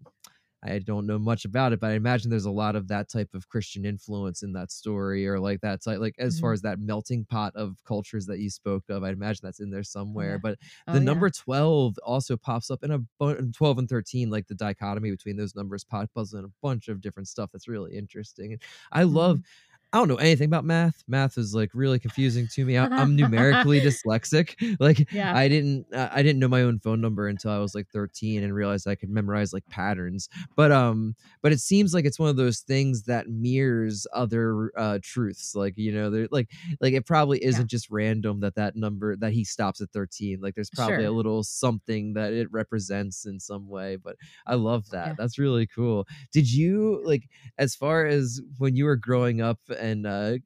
I 0.62 0.78
don't 0.78 1.06
know 1.06 1.18
much 1.18 1.46
about 1.46 1.72
it, 1.72 1.80
but 1.80 1.88
I 1.90 1.94
imagine 1.94 2.28
there's 2.28 2.44
a 2.44 2.50
lot 2.50 2.76
of 2.76 2.88
that 2.88 3.08
type 3.08 3.30
of 3.32 3.48
Christian 3.48 3.86
influence 3.86 4.42
in 4.42 4.52
that 4.52 4.70
story, 4.70 5.26
or 5.26 5.40
like 5.40 5.62
that 5.62 5.82
type, 5.82 6.00
like 6.00 6.14
as 6.18 6.38
far 6.38 6.52
Mhm. 6.52 6.54
as 6.54 6.60
that 6.62 6.78
melting 6.78 7.24
pot 7.24 7.56
of 7.56 7.82
cultures 7.84 8.26
that 8.26 8.40
you 8.40 8.50
spoke 8.50 8.84
of. 8.90 9.02
I'd 9.02 9.14
imagine 9.14 9.40
that's 9.42 9.60
in 9.60 9.70
there 9.70 9.82
somewhere. 9.82 10.32
yeah. 10.32 10.38
But 10.38 10.58
Oh, 10.86 10.92
the 10.92 11.00
yeah. 11.00 11.04
number 11.04 11.30
12 11.30 11.96
also 12.04 12.36
pops 12.36 12.70
up 12.70 12.84
in 12.84 12.90
a 12.90 12.98
bu- 13.18 13.50
12 13.52 13.78
and 13.78 13.88
13 13.88 14.28
like 14.28 14.48
the 14.48 14.54
dichotomy 14.54 15.10
between 15.10 15.36
those 15.36 15.54
numbers 15.54 15.82
pops 15.82 16.34
up 16.34 16.38
in 16.38 16.44
a 16.44 16.52
bunch 16.60 16.88
of 16.88 17.00
different 17.00 17.28
stuff 17.28 17.50
that's 17.52 17.66
really 17.68 17.96
interesting 17.96 18.52
and 18.52 18.62
i 18.92 19.02
love 19.02 19.38
Mhm. 19.38 19.44
I 19.92 19.98
don't 19.98 20.08
know 20.08 20.16
anything 20.16 20.46
about 20.46 20.64
math. 20.64 21.02
Math 21.08 21.36
is 21.36 21.54
like 21.54 21.70
really 21.74 21.98
confusing 21.98 22.46
to 22.52 22.64
me. 22.64 22.76
I, 22.78 22.84
i'm 23.00 23.16
numerically 23.16 23.80
dyslexic. 23.80 24.54
Like 24.80 25.10
Yeah. 25.12 25.36
i 25.36 25.48
didn't 25.48 25.86
uh, 25.92 26.08
i 26.12 26.22
didn't 26.22 26.38
know 26.38 26.48
my 26.48 26.62
own 26.62 26.78
phone 26.78 27.00
number 27.00 27.26
until 27.28 27.50
i 27.50 27.58
was 27.58 27.74
like 27.74 27.88
13 27.88 28.42
and 28.44 28.54
realized 28.54 28.86
i 28.86 28.94
could 28.94 29.10
memorize 29.10 29.52
like 29.52 29.66
patterns. 29.68 30.28
But 30.56 30.70
um 30.72 31.14
but 31.42 31.52
it 31.52 31.60
seems 31.60 31.92
like 31.94 32.04
it's 32.04 32.18
one 32.18 32.28
of 32.28 32.36
those 32.36 32.60
things 32.60 33.04
that 33.04 33.28
mirrors 33.28 34.06
other 34.12 34.70
uh 34.76 34.98
truths. 35.02 35.54
Like 35.54 35.74
you 35.76 35.92
know 35.92 36.10
they're 36.10 36.28
like 36.30 36.50
like 36.80 36.92
it 36.94 37.06
probably 37.06 37.42
isn't 37.44 37.68
just 37.68 37.90
random 37.90 38.40
that 38.40 38.54
that 38.54 38.76
number 38.76 39.16
that 39.16 39.32
he 39.32 39.44
stops 39.44 39.80
at 39.80 39.90
13 39.90 40.40
like 40.40 40.54
there's 40.54 40.70
probably 40.70 41.04
a 41.04 41.12
little 41.12 41.42
something 41.42 42.12
that 42.14 42.32
it 42.32 42.50
represents 42.52 43.26
in 43.26 43.40
some 43.40 43.68
way 43.68 43.96
but 43.96 44.16
i 44.46 44.54
love 44.54 44.88
that. 44.90 45.08
Yeah. 45.08 45.14
that's 45.18 45.38
really 45.38 45.66
cool. 45.66 46.06
Did 46.32 46.50
you 46.52 47.02
like 47.04 47.28
as 47.58 47.74
far 47.74 48.06
as 48.06 48.40
when 48.58 48.76
you 48.76 48.84
were 48.84 48.96
growing 48.96 49.40
up 49.40 49.58
and 49.80 50.06
uh 50.06 50.36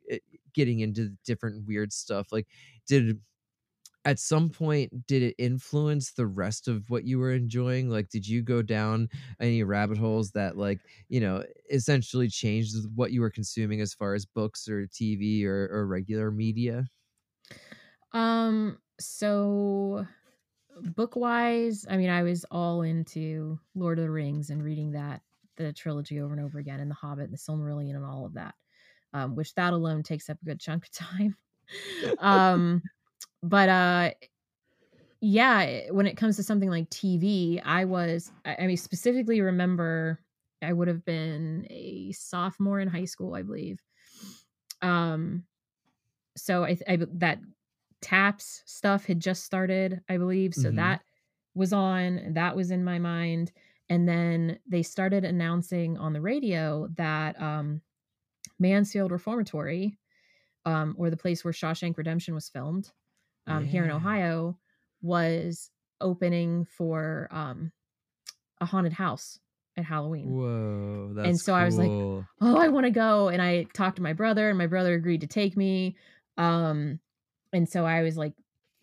getting 0.55 0.81
into 0.81 1.11
different 1.25 1.67
weird 1.67 1.93
stuff 1.93 2.33
like 2.33 2.49
did 2.87 3.21
at 4.07 4.19
some 4.19 4.51
point 4.51 5.07
did 5.07 5.23
it 5.23 5.35
influence 5.39 6.13
the 6.13 6.27
rest 6.27 6.69
of 6.69 6.91
what 6.91 7.05
you 7.05 7.19
were 7.19 7.33
enjoying 7.33 7.89
like 7.91 8.09
did 8.11 8.27
you 8.27 8.43
go 8.43 8.63
down 8.63 9.09
any 9.41 9.63
rabbit 9.63 9.99
holes 9.99 10.33
that 10.33 10.57
like 10.57 10.81
you 11.09 11.21
know 11.21 11.45
essentially 11.71 12.29
changed 12.29 12.75
what 12.95 13.13
you 13.13 13.21
were 13.21 13.31
consuming 13.31 13.81
as 13.81 13.95
far 13.95 14.15
as 14.15 14.27
books 14.27 14.69
or 14.69 14.87
tv 14.87 15.45
or, 15.45 15.69
or 15.73 15.87
regular 15.87 16.31
media 16.31 16.85
Um, 18.13 18.79
so 19.01 20.07
book 20.81 21.17
wise, 21.17 21.87
I 21.89 21.97
mean, 21.97 22.11
I 22.11 22.23
was 22.23 22.45
all 22.51 22.83
into 22.83 23.59
Lord 23.75 23.99
of 23.99 24.05
the 24.05 24.11
Rings 24.11 24.51
and 24.51 24.63
reading 24.63 24.93
that 24.93 25.23
the 25.57 25.73
trilogy 25.73 26.21
over 26.21 26.35
and 26.35 26.45
over 26.45 26.59
again, 26.59 26.81
and 26.81 26.91
The 26.91 26.97
Hobbit, 26.97 27.25
and 27.25 27.33
The 27.35 27.39
Silmarillion, 27.39 27.95
and 27.97 28.05
all 28.05 28.27
of 28.27 28.35
that. 28.35 28.55
Um, 29.15 29.37
which 29.37 29.55
that 29.55 29.73
alone 29.73 30.03
takes 30.05 30.31
up 30.31 30.39
a 30.43 30.47
good 30.47 30.61
chunk 30.61 30.85
of 30.87 30.93
time. 30.93 31.37
um, 32.19 32.83
but 33.43 33.69
uh, 33.69 34.11
yeah, 35.21 35.63
eh, 35.63 35.91
when 35.91 36.07
it 36.07 36.17
comes 36.17 36.37
to 36.37 36.43
something 36.43 36.71
like 36.71 36.91
TV, 36.91 37.61
I 37.61 37.85
was, 37.85 38.33
I, 38.45 38.57
I 38.61 38.67
mean, 38.67 38.77
specifically 38.77 39.41
remember 39.41 40.21
I 40.63 40.73
would 40.73 40.89
have 40.89 41.05
been 41.05 41.67
a 41.71 42.13
sophomore 42.13 42.81
in 42.81 42.89
high 42.89 43.05
school, 43.05 43.35
I 43.35 43.43
believe. 43.43 43.81
Um, 44.83 45.45
so 46.37 46.65
I, 46.65 46.79
I 46.89 46.97
that 47.15 47.41
taps 48.03 48.63
stuff 48.67 49.07
had 49.07 49.21
just 49.21 49.45
started 49.45 50.03
i 50.09 50.19
believe 50.19 50.55
so 50.55 50.71
Mhm. 50.71 50.73
that 50.73 51.03
was 51.55 51.73
on 51.73 52.35
that 52.35 52.57
was 52.57 52.71
in 52.71 52.85
my 52.85 52.99
mind 52.99 53.53
And 53.89 54.09
then 54.09 54.61
they 54.67 54.83
started 54.83 55.25
announcing 55.25 55.99
on 55.99 56.13
the 56.15 56.21
radio 56.23 56.89
that 56.97 57.41
um, 57.41 57.83
Mansfield 58.59 59.11
Reformatory, 59.11 59.99
um, 60.65 60.95
or 60.99 61.11
the 61.11 61.17
place 61.17 61.45
where 61.45 61.53
Shawshank 61.53 61.97
Redemption 61.97 62.35
was 62.35 62.49
filmed 62.49 62.91
um, 63.47 63.65
here 63.65 63.85
in 63.85 63.91
Ohio, 63.91 64.59
was 65.03 65.71
opening 66.01 66.65
for 66.65 67.29
um, 67.31 67.73
a 68.61 68.67
haunted 68.67 68.93
house 68.93 69.39
at 69.77 69.85
Halloween. 69.85 70.31
Whoa, 70.31 71.13
that's 71.15 71.29
And 71.29 71.41
so 71.41 71.55
I 71.55 71.65
was 71.65 71.79
like, 71.79 71.91
oh 71.91 72.25
i 72.41 72.69
want 72.69 72.87
to 72.87 72.91
go. 72.91 73.29
And 73.29 73.43
i 73.43 73.65
talked 73.75 73.97
to 73.97 74.03
my 74.03 74.13
brother 74.13 74.49
and 74.49 74.59
my 74.59 74.67
brother 74.67 74.95
agreed 74.95 75.23
to 75.23 75.27
take 75.27 75.57
me 75.57 75.97
um 76.37 76.99
and 77.53 77.69
so 77.69 77.85
i 77.85 78.03
was 78.03 78.17
like 78.17 78.33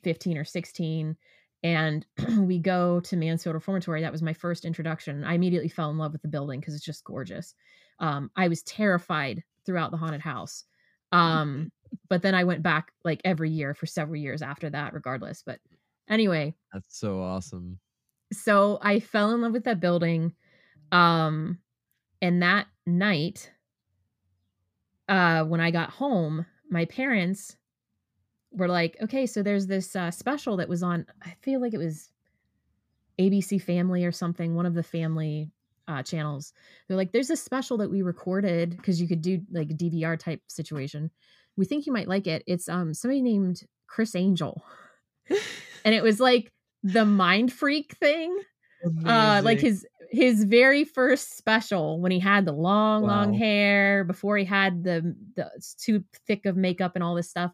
15 0.03 0.37
or 0.37 0.45
16 0.45 1.17
and 1.63 2.05
we 2.39 2.59
go 2.59 3.01
to 3.01 3.17
mansfield 3.17 3.55
reformatory. 3.55 4.01
That 4.01 4.11
was 4.11 4.21
my 4.21 4.33
first 4.33 4.65
introduction. 4.65 5.23
I 5.23 5.33
immediately 5.33 5.69
fell 5.69 5.89
in 5.91 5.97
love 5.97 6.13
with 6.13 6.21
the 6.21 6.27
building 6.27 6.59
because 6.59 6.75
it's 6.75 6.85
just 6.85 7.03
gorgeous. 7.03 7.55
Um 7.99 8.31
i 8.35 8.47
was 8.47 8.63
terrified 8.63 9.43
throughout 9.65 9.91
the 9.91 9.97
haunted 9.97 10.21
house 10.21 10.63
um 11.11 11.71
but 12.09 12.21
then 12.21 12.33
i 12.35 12.43
went 12.43 12.63
back 12.63 12.91
like 13.03 13.21
every 13.25 13.49
year 13.49 13.73
for 13.73 13.85
several 13.85 14.15
years 14.15 14.41
after 14.41 14.69
that 14.69 14.93
regardless 14.93 15.43
but 15.43 15.59
anyway 16.09 16.53
That's 16.73 16.97
so 16.97 17.21
awesome. 17.21 17.79
so 18.33 18.79
I 18.81 18.99
fell 18.99 19.31
in 19.31 19.41
love 19.41 19.51
with 19.51 19.65
that 19.65 19.79
building. 19.79 20.33
Um, 20.91 21.59
and 22.21 22.41
that 22.43 22.67
night, 22.85 23.51
uh, 25.07 25.43
when 25.43 25.59
I 25.59 25.71
got 25.71 25.89
home, 25.89 26.45
my 26.69 26.85
parents 26.85 27.57
were 28.51 28.67
like, 28.67 28.97
okay, 29.01 29.25
so 29.25 29.43
there's 29.43 29.67
this 29.67 29.95
uh, 29.95 30.11
special 30.11 30.57
that 30.57 30.69
was 30.69 30.83
on, 30.83 31.05
I 31.21 31.35
feel 31.41 31.61
like 31.61 31.73
it 31.73 31.77
was 31.77 32.09
ABC 33.19 33.57
Family 33.57 34.05
or 34.05 34.11
something, 34.11 34.55
one 34.55 34.65
of 34.65 34.73
the 34.73 34.83
family 34.83 35.51
uh, 35.91 36.03
channels. 36.03 36.53
They're 36.87 36.97
like, 36.97 37.11
there's 37.11 37.29
a 37.29 37.37
special 37.37 37.77
that 37.77 37.91
we 37.91 38.01
recorded 38.01 38.75
because 38.77 39.01
you 39.01 39.07
could 39.07 39.21
do 39.21 39.41
like 39.51 39.71
a 39.71 39.75
DVR 39.75 40.17
type 40.17 40.41
situation. 40.47 41.11
We 41.57 41.65
think 41.65 41.85
you 41.85 41.93
might 41.93 42.07
like 42.07 42.27
it. 42.27 42.43
It's 42.47 42.69
um 42.69 42.93
somebody 42.93 43.21
named 43.21 43.61
Criss 43.87 44.15
Angel. 44.15 44.63
and 45.85 45.95
it 45.95 46.03
was 46.03 46.19
like 46.19 46.51
the 46.83 47.05
mindfreak 47.05 47.91
thing 47.97 48.35
uh 49.05 49.41
like 49.43 49.59
his 49.59 49.85
his 50.09 50.43
very 50.43 50.83
first 50.83 51.37
special 51.37 52.01
when 52.01 52.11
he 52.11 52.19
had 52.19 52.45
the 52.45 52.51
long 52.51 53.03
long 53.03 53.33
hair 53.33 54.03
before 54.03 54.37
he 54.37 54.43
had 54.45 54.83
the 54.83 55.15
the 55.35 55.49
it's 55.55 55.75
too 55.75 56.03
thick 56.25 56.45
of 56.45 56.57
makeup 56.57 56.93
and 56.95 57.03
all 57.03 57.13
this 57.13 57.29
stuff 57.29 57.51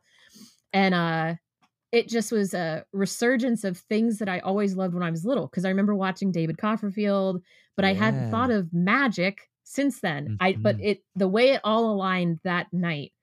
and 0.72 0.94
uh 0.96 1.36
it 1.92 2.08
just 2.10 2.32
was 2.32 2.54
a 2.54 2.86
resurgence 2.94 3.64
of 3.64 3.78
things 3.78 4.20
that 4.20 4.30
I 4.30 4.40
always 4.40 4.76
loved 4.76 4.94
when 4.94 5.04
I 5.04 5.12
was 5.12 5.26
little 5.26 5.48
because 5.48 5.66
I 5.66 5.70
remember 5.70 5.96
watching 5.96 6.32
David 6.32 6.58
Copperfield 6.58 7.44
but 7.76 7.86
I 7.86 7.94
hadn't 7.94 8.28
thought 8.30 8.52
of 8.52 8.74
magic 8.74 9.50
since 9.64 10.02
then 10.02 10.32
I 10.40 10.60
but 10.64 10.76
Mhm. 10.76 10.80
it 10.80 11.04
the 11.16 11.28
way 11.28 11.52
it 11.52 11.62
all 11.64 11.92
aligned 11.92 12.40
that 12.44 12.72
night 12.74 13.14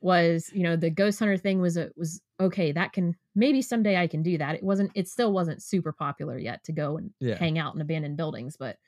was 0.00 0.50
you 0.52 0.62
know 0.62 0.76
the 0.76 0.90
ghost 0.90 1.18
hunter 1.18 1.36
thing 1.36 1.60
was 1.60 1.76
a 1.76 1.90
was 1.96 2.20
okay 2.40 2.72
that 2.72 2.92
can 2.92 3.16
maybe 3.34 3.62
someday 3.62 3.96
I 3.96 4.06
can 4.06 4.22
do 4.22 4.36
that 4.38 4.54
it 4.56 4.62
wasn't 4.62 4.92
it 4.94 5.08
still 5.08 5.32
wasn't 5.32 5.62
super 5.62 5.92
popular 5.92 6.38
yet 6.38 6.62
to 6.64 6.72
go 6.72 6.96
and 6.98 7.12
Yeah. 7.20 7.40
hang 7.40 7.58
out 7.58 7.74
in 7.74 7.80
abandoned 7.80 8.16
buildings 8.16 8.56
but 8.56 8.78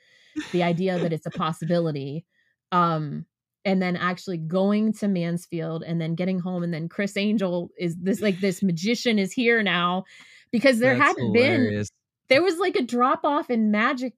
the 0.52 0.62
idea 0.62 0.98
that 1.00 1.12
it's 1.12 1.26
a 1.26 1.30
possibility 1.32 2.26
um 2.72 3.26
and 3.66 3.82
then 3.82 3.96
actually 3.96 4.38
going 4.38 4.92
to 4.94 5.08
Mansfield 5.08 5.82
and 5.82 6.00
then 6.00 6.14
getting 6.14 6.38
home 6.38 6.62
and 6.62 6.72
then 6.72 6.88
Criss 6.88 7.16
Angel 7.16 7.68
is 7.78 7.96
this 7.96 8.22
like 8.22 8.40
this 8.40 8.62
magician 8.62 9.18
is 9.18 9.32
here 9.32 9.62
now 9.62 10.04
because 10.52 10.78
there 10.78 10.96
That's 10.96 11.18
hadn't 11.18 11.32
been 11.32 11.84
there 12.28 12.42
was 12.42 12.58
like 12.58 12.76
a 12.76 12.82
drop 12.82 13.24
off 13.24 13.50
in 13.50 13.70
magic 13.70 14.14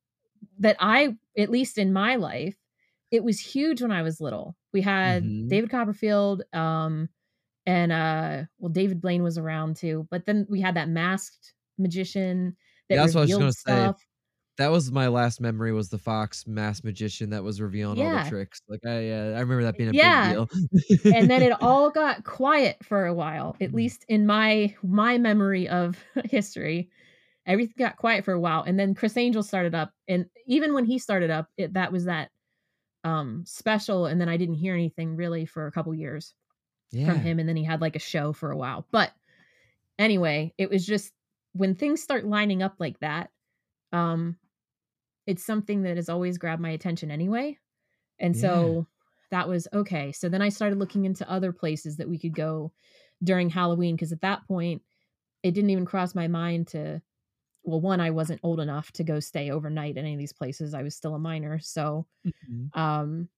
that 0.61 0.77
I, 0.79 1.17
at 1.37 1.51
least 1.51 1.79
in 1.79 1.93
my 1.93 2.17
life, 2.17 2.57
it 3.11 3.25
was 3.25 3.41
huge 3.41 3.81
when 3.83 3.91
I 3.91 4.03
was 4.03 4.21
little. 4.21 4.55
We 4.73 4.83
had 4.83 5.25
Mhm. 5.25 5.49
David 5.49 5.71
Copperfield, 5.71 6.43
um, 6.53 7.09
and 7.67 7.91
uh, 7.91 8.45
well, 8.59 8.71
David 8.71 9.01
Blaine 9.01 9.23
was 9.23 9.39
around 9.39 9.77
too. 9.77 10.07
But 10.11 10.27
then 10.27 10.47
we 10.49 10.61
had 10.61 10.77
that 10.77 10.89
masked 10.89 11.55
magician 11.79 12.57
that 12.89 12.97
Yeah, 12.97 13.03
that's 13.03 13.15
what 13.15 13.21
I 13.23 13.25
was 13.25 13.39
gonna 13.39 13.53
say. 13.53 13.93
That 14.59 14.73
was 14.73 14.91
my 14.91 15.07
last 15.07 15.41
memory 15.41 15.73
was 15.73 15.89
the 15.89 15.99
Fox 15.99 16.47
mass 16.47 16.83
magician 16.83 17.31
that 17.31 17.45
was 17.45 17.61
revealing 17.61 18.01
all 18.01 18.11
the 18.11 18.29
tricks. 18.29 18.61
Like 18.69 18.81
I 18.85 19.11
uh, 19.11 19.37
I 19.37 19.41
remember 19.41 19.63
that 19.63 19.77
being 19.77 19.91
a 19.91 19.93
Yeah. 19.93 20.33
big 20.33 20.33
deal. 20.33 20.49
and 21.15 21.31
then 21.31 21.43
it 21.43 21.53
all 21.63 21.91
got 21.91 22.25
quiet 22.25 22.77
for 22.85 23.07
a 23.07 23.15
while 23.15 23.57
at 23.61 23.71
Mm. 23.71 23.75
least 23.75 24.05
in 24.09 24.27
my 24.27 24.75
my 24.83 25.17
memory 25.19 25.69
of 25.69 26.03
history 26.25 26.91
everything 27.47 27.75
got 27.79 27.97
quiet 27.97 28.25
for 28.25 28.33
a 28.33 28.41
while 28.41 28.63
and 28.63 28.79
then 28.79 28.95
criss 28.95 29.17
angel 29.17 29.43
started 29.43 29.75
up 29.75 29.93
and 30.09 30.27
even 30.47 30.75
when 30.75 30.85
he 30.85 30.99
started 30.99 31.31
up 31.31 31.49
it, 31.57 31.73
that 31.75 31.93
was 31.93 32.05
that 32.07 32.31
um 33.05 33.45
special 33.47 34.07
and 34.07 34.21
then 34.21 34.29
i 34.29 34.37
didn't 34.37 34.55
hear 34.57 34.75
anything 34.75 35.17
really 35.17 35.47
for 35.47 35.67
a 35.67 35.73
couple 35.73 35.95
years 35.95 36.35
yeah. 36.91 37.07
from 37.07 37.21
him 37.21 37.39
and 37.39 37.49
then 37.49 37.57
he 37.57 37.65
had 37.65 37.81
like 37.81 37.97
a 37.97 38.01
show 38.01 38.33
for 38.33 38.51
a 38.51 38.57
while 38.57 38.87
but 38.91 39.13
anyway 39.99 40.53
it 40.59 40.71
was 40.71 40.87
just 40.87 41.13
when 41.53 41.75
things 41.75 42.03
start 42.03 42.25
lining 42.25 42.63
up 42.63 42.75
like 42.79 42.99
that 43.01 43.31
um 43.93 44.37
it's 45.29 45.45
something 45.47 45.85
that 45.85 45.99
has 45.99 46.11
always 46.11 46.39
grabbed 46.39 46.63
my 46.63 46.73
attention 46.73 47.13
anyway. 47.13 47.59
And 48.21 48.35
Yeah. 48.35 48.41
so 48.41 48.89
that 49.31 49.49
was 49.49 49.69
okay. 49.75 50.13
So 50.13 50.29
then 50.31 50.43
i 50.43 50.51
started 50.51 50.79
looking 50.81 51.07
into 51.07 51.31
other 51.31 51.53
places 51.53 51.99
that 51.99 52.09
we 52.11 52.19
could 52.19 52.35
go 52.35 52.73
during 53.25 53.51
halloween 53.51 53.97
because 53.97 54.13
at 54.13 54.23
that 54.23 54.47
point 54.49 54.83
it 55.43 55.53
didn't 55.53 55.71
even 55.71 55.87
cross 55.87 56.15
my 56.15 56.29
mind 56.29 56.69
to 56.69 57.03
well 57.65 57.81
one 57.81 58.01
i 58.01 58.11
wasn't 58.11 58.41
old 58.45 58.61
enough 58.61 58.93
to 58.93 59.05
go 59.05 59.21
stay 59.21 59.51
overnight 59.51 59.97
in 59.99 60.05
any 60.07 60.15
of 60.15 60.21
these 60.21 60.33
places. 60.35 60.75
I 60.75 60.83
was 60.85 60.97
still 60.97 61.15
a 61.17 61.21
minor. 61.21 61.59
So 61.61 62.07
Mhm. 62.25 62.73
um 62.75 63.29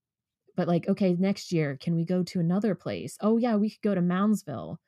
but 0.56 0.68
like 0.68 0.88
okay 0.88 1.14
next 1.14 1.52
year 1.52 1.76
can 1.76 1.94
we 1.96 2.04
go 2.04 2.22
to 2.24 2.40
another 2.40 2.74
place? 2.74 3.18
Oh 3.20 3.38
yeah 3.38 3.56
we 3.56 3.70
could 3.70 3.82
go 3.82 3.94
to 3.94 4.02
moundsville 4.02 4.78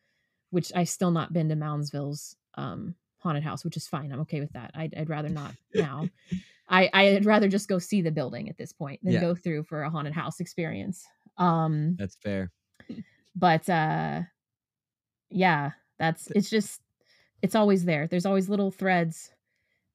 which 0.50 0.72
i 0.76 0.84
still 0.84 1.10
not 1.12 1.32
been 1.34 1.48
to 1.50 1.56
moundsville's 1.56 2.36
um 2.56 2.96
haunted 3.18 3.44
house 3.44 3.64
which 3.64 3.76
is 3.76 3.88
fine. 3.88 4.12
I'm 4.12 4.20
okay 4.22 4.40
with 4.40 4.52
that. 4.54 4.72
I'd, 4.74 4.94
I'd 4.96 5.10
rather 5.10 5.30
not 5.30 5.56
now 5.74 6.10
i 6.72 6.90
i'd 6.94 7.24
rather 7.24 7.48
just 7.48 7.68
go 7.68 7.78
see 7.78 8.02
the 8.02 8.10
building 8.10 8.48
at 8.48 8.56
this 8.58 8.72
point 8.72 8.98
than 9.04 9.12
Yeah. 9.14 9.20
go 9.20 9.34
through 9.34 9.62
for 9.64 9.82
a 9.82 9.90
haunted 9.90 10.12
house 10.14 10.40
experience 10.40 11.06
um 11.38 11.94
That's 11.98 12.16
fair. 12.16 12.50
but 13.36 13.68
uh 13.68 14.22
yeah 15.30 15.70
that's 15.98 16.28
it's 16.34 16.50
just 16.50 16.80
it's 17.42 17.54
always 17.54 17.84
there 17.84 18.06
there's 18.08 18.26
always 18.26 18.48
little 18.48 18.70
threads 18.70 19.30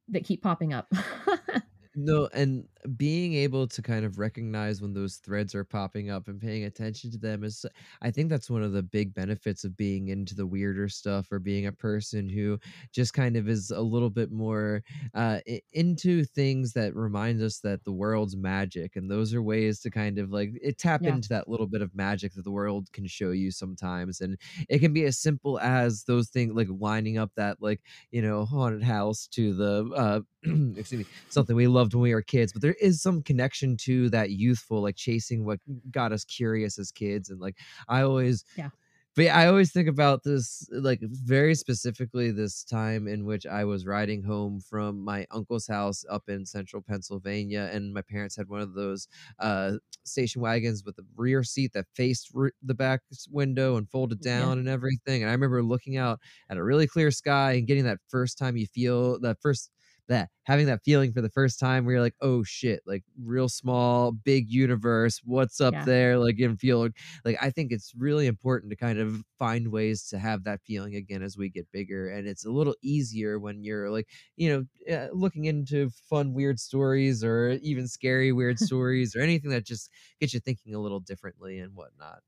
that 0.07 0.23
keep 0.23 0.41
popping 0.41 0.73
up 0.73 0.87
No, 1.99 2.29
and 2.31 2.67
being 2.95 3.33
able 3.33 3.67
to 3.67 3.81
kind 3.81 4.05
of 4.05 4.17
recognize 4.17 4.81
when 4.81 4.93
those 4.93 5.17
threads 5.17 5.53
are 5.53 5.63
popping 5.63 6.09
up 6.09 6.27
and 6.27 6.39
paying 6.39 6.63
attention 6.63 7.11
to 7.11 7.17
them 7.17 7.43
is 7.43 7.65
I 8.01 8.11
think 8.11 8.29
that's 8.29 8.49
one 8.49 8.63
of 8.63 8.71
the 8.71 8.83
big 8.83 9.13
benefits 9.13 9.63
of 9.63 9.75
being 9.75 10.07
into 10.07 10.35
the 10.35 10.47
weirder 10.47 10.87
stuff 10.89 11.31
or 11.31 11.39
being 11.39 11.65
a 11.65 11.71
person 11.71 12.29
who 12.29 12.59
just 12.91 13.13
kind 13.13 13.35
of 13.35 13.49
is 13.49 13.71
a 13.71 13.81
little 13.81 14.09
bit 14.09 14.31
more 14.31 14.83
uh 15.13 15.39
into 15.73 16.23
things 16.23 16.73
that 16.73 16.95
remind 16.95 17.41
us 17.41 17.59
that 17.59 17.83
the 17.83 17.91
world's 17.91 18.35
magic 18.35 18.95
and 18.95 19.09
those 19.11 19.33
are 19.33 19.41
ways 19.41 19.79
to 19.81 19.89
kind 19.89 20.17
of 20.19 20.31
like 20.31 20.51
it 20.61 20.77
tap 20.77 21.01
Yeah. 21.01 21.09
into 21.09 21.29
that 21.29 21.47
little 21.47 21.67
bit 21.67 21.81
of 21.81 21.93
magic 21.95 22.33
that 22.33 22.43
the 22.43 22.51
world 22.51 22.91
can 22.93 23.07
show 23.07 23.31
you 23.31 23.51
sometimes 23.51 24.21
and 24.21 24.37
it 24.69 24.79
can 24.79 24.93
be 24.93 25.03
as 25.05 25.17
simple 25.17 25.59
as 25.59 26.03
those 26.05 26.29
things 26.29 26.53
like 26.53 26.67
lining 26.69 27.17
up 27.17 27.31
that 27.35 27.61
like 27.61 27.81
you 28.11 28.21
know 28.21 28.45
haunted 28.45 28.83
house 28.83 29.27
to 29.27 29.53
the 29.53 29.89
uh 29.95 30.21
excuse 30.77 30.99
me 30.99 31.05
something 31.29 31.55
we 31.55 31.67
loved 31.67 31.93
when 31.93 32.01
we 32.03 32.13
were 32.13 32.21
kids 32.21 32.53
but 32.53 32.61
there 32.61 32.75
is 32.81 33.01
some 33.01 33.21
connection 33.23 33.77
to 33.77 34.09
that 34.09 34.31
youthful 34.31 34.81
like 34.81 34.95
chasing 34.95 35.45
what 35.45 35.59
got 35.91 36.11
us 36.11 36.23
curious 36.25 36.77
as 36.79 36.91
kids 36.91 37.29
and 37.29 37.39
like 37.39 37.57
i 37.87 38.01
always 38.01 38.43
Yeah. 38.55 38.69
but 39.15 39.25
yeah, 39.25 39.35
I 39.37 39.47
always 39.47 39.71
think 39.71 39.87
about 39.87 40.21
this, 40.23 40.69
like 40.71 40.99
very 41.01 41.55
specifically, 41.55 42.29
this 42.29 42.63
time 42.63 43.07
in 43.07 43.25
which 43.25 43.47
I 43.47 43.65
was 43.65 43.83
riding 43.83 44.21
home 44.21 44.59
from 44.59 45.03
my 45.03 45.25
uncle's 45.31 45.65
house 45.65 46.05
up 46.07 46.29
in 46.29 46.45
central 46.45 46.83
Pennsylvania, 46.83 47.67
and 47.73 47.95
my 47.95 48.03
parents 48.03 48.35
had 48.35 48.47
one 48.47 48.61
of 48.61 48.75
those 48.75 49.07
uh, 49.39 49.77
station 50.03 50.39
wagons 50.41 50.83
with 50.85 50.97
the 50.97 51.05
rear 51.15 51.43
seat 51.43 51.73
that 51.73 51.87
faced 51.95 52.29
re- 52.35 52.51
the 52.61 52.75
back 52.75 53.01
window 53.31 53.75
and 53.75 53.89
folded 53.89 54.21
Yeah. 54.35 54.49
down 54.49 54.59
and 54.59 54.67
everything. 54.69 55.23
And 55.23 55.31
I 55.31 55.33
remember 55.33 55.63
looking 55.63 55.97
out 55.97 56.19
at 56.47 56.57
a 56.57 56.63
really 56.63 56.85
clear 56.85 57.09
sky 57.09 57.53
and 57.53 57.65
getting 57.65 57.85
that 57.85 57.99
first 58.09 58.37
time 58.37 58.55
you 58.55 58.67
feel 58.67 59.19
that 59.21 59.41
first 59.41 59.71
that 60.07 60.29
having 60.43 60.65
that 60.67 60.83
feeling 60.83 61.11
for 61.13 61.21
the 61.21 61.29
first 61.29 61.59
time 61.59 61.85
where 61.85 61.95
you're 61.95 62.01
like, 62.01 62.15
oh 62.21 62.43
shit, 62.43 62.81
like 62.85 63.03
real 63.21 63.49
small, 63.49 64.11
big 64.11 64.49
universe. 64.49 65.21
What's 65.23 65.59
up 65.61 65.75
Yeah. 65.75 65.85
there? 65.85 66.17
Like 66.17 66.39
and 66.39 66.59
feel 66.59 66.89
like 67.25 67.37
I 67.41 67.49
think 67.49 67.71
it's 67.71 67.93
really 67.95 68.27
important 68.27 68.69
to 68.71 68.75
kind 68.75 68.99
of 68.99 69.23
find 69.37 69.69
ways 69.71 70.07
to 70.09 70.19
have 70.19 70.43
that 70.43 70.61
feeling 70.65 70.95
again 70.95 71.21
as 71.23 71.37
we 71.37 71.49
get 71.49 71.71
bigger. 71.71 72.09
And 72.09 72.27
it's 72.27 72.45
a 72.45 72.51
little 72.51 72.75
easier 72.81 73.39
when 73.39 73.63
you're 73.63 73.89
like, 73.91 74.07
you 74.35 74.49
know, 74.87 74.93
uh, 74.93 75.09
looking 75.13 75.45
into 75.45 75.89
fun, 75.89 76.33
weird 76.33 76.59
stories 76.59 77.23
or 77.23 77.51
even 77.61 77.87
scary, 77.87 78.31
weird 78.31 78.59
stories 78.59 79.15
or 79.15 79.21
anything 79.21 79.49
that 79.51 79.65
just 79.65 79.89
gets 80.19 80.33
you 80.33 80.39
thinking 80.39 80.73
a 80.75 80.79
little 80.79 80.99
differently 80.99 81.59
and 81.59 81.75
whatnot. 81.75 82.21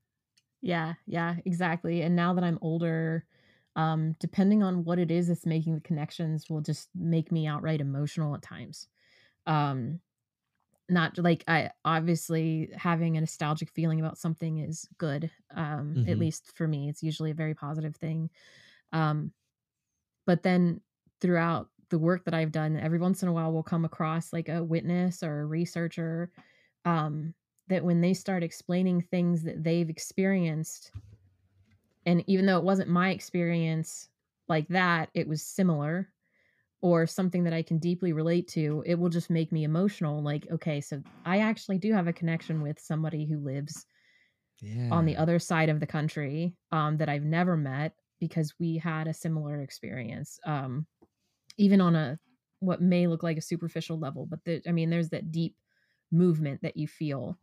Yeah, 0.62 0.94
yeah, 1.06 1.36
exactly. 1.44 2.02
And 2.02 2.14
now 2.14 2.34
that 2.34 2.44
I'm 2.44 2.58
older, 2.60 3.24
um, 3.80 4.14
depending 4.20 4.62
on 4.62 4.84
what 4.84 4.98
it 4.98 5.10
is 5.10 5.28
that's 5.28 5.46
making 5.46 5.74
the 5.74 5.80
connections 5.80 6.50
will 6.50 6.60
just 6.60 6.90
make 6.94 7.32
me 7.32 7.46
outright 7.46 7.80
emotional 7.80 8.34
at 8.34 8.42
times. 8.42 8.88
Um, 9.46 10.00
not 10.88 11.18
like 11.18 11.44
I 11.48 11.70
obviously 11.84 12.70
having 12.76 13.16
a 13.16 13.20
nostalgic 13.20 13.70
feeling 13.70 14.00
about 14.00 14.18
something 14.18 14.58
is 14.58 14.88
good. 14.98 15.30
Um, 15.54 16.00
at 16.06 16.18
Mhm. 16.18 16.18
least 16.18 16.56
for 16.56 16.68
me, 16.68 16.88
it's 16.88 17.02
usually 17.02 17.30
a 17.30 17.34
very 17.34 17.54
positive 17.54 17.96
thing. 17.96 18.30
Um, 18.92 19.32
but 20.26 20.42
then 20.42 20.80
throughout 21.20 21.70
the 21.90 21.98
work 21.98 22.24
that 22.24 22.34
I've 22.34 22.52
done, 22.52 22.76
every 22.76 22.98
once 22.98 23.22
in 23.22 23.28
a 23.28 23.32
while 23.32 23.52
we'll 23.52 23.62
come 23.62 23.84
across 23.84 24.32
like 24.32 24.48
a 24.48 24.62
witness 24.62 25.22
or 25.22 25.40
a 25.40 25.46
researcher 25.46 26.32
um, 26.84 27.34
that 27.68 27.84
when 27.84 28.00
they 28.00 28.14
start 28.14 28.42
explaining 28.42 29.02
things 29.02 29.44
that 29.44 29.64
they've 29.64 29.90
experienced, 29.90 30.92
and 32.06 32.24
even 32.26 32.46
though 32.46 32.58
it 32.58 32.64
wasn't 32.64 32.90
my 32.90 33.10
experience 33.10 34.08
like 34.48 34.68
that, 34.68 35.10
it 35.14 35.28
was 35.28 35.42
similar 35.42 36.12
or 36.82 37.06
something 37.06 37.44
that 37.44 37.52
I 37.52 37.62
can 37.62 37.78
deeply 37.78 38.12
relate 38.12 38.48
to, 38.48 38.82
it 38.86 38.96
will 38.98 39.10
just 39.10 39.30
make 39.30 39.52
me 39.52 39.64
emotional. 39.64 40.22
Like, 40.22 40.46
okay, 40.50 40.80
so 40.80 41.02
I 41.26 41.38
actually 41.40 41.78
do 41.78 41.92
have 41.92 42.08
a 42.08 42.12
connection 42.12 42.62
with 42.62 42.80
somebody 42.80 43.26
who 43.26 43.38
lives 43.38 43.86
on 44.90 45.04
the 45.04 45.16
other 45.16 45.38
side 45.38 45.68
of 45.68 45.80
the 45.80 45.86
country 45.86 46.56
um, 46.72 46.96
that 46.98 47.08
I've 47.08 47.24
never 47.24 47.56
met 47.56 47.94
because 48.18 48.54
we 48.58 48.76
had 48.76 49.06
a 49.06 49.14
similar 49.14 49.62
experience, 49.62 50.38
um, 50.44 50.86
even 51.58 51.80
on 51.80 51.96
a 51.96 52.18
what 52.60 52.82
may 52.82 53.06
look 53.06 53.22
like 53.22 53.38
a 53.38 53.42
superficial 53.42 53.98
level. 53.98 54.26
But 54.26 54.44
the, 54.44 54.62
I 54.68 54.72
mean, 54.72 54.90
there's 54.90 55.10
that 55.10 55.32
deep 55.32 55.56
movement 56.12 56.62
that 56.62 56.76
you 56.76 56.88
feel, 56.88 57.38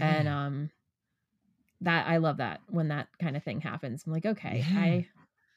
and 0.00 0.28
um, 0.28 0.70
that 1.82 2.06
I 2.08 2.18
love 2.18 2.38
that 2.38 2.60
when 2.68 2.88
that 2.88 3.08
kind 3.20 3.36
of 3.36 3.44
thing 3.44 3.60
happens. 3.60 4.04
I'm 4.06 4.12
like, 4.12 4.26
okay, 4.26 4.64
Yeah. 4.70 4.78
I 4.80 5.06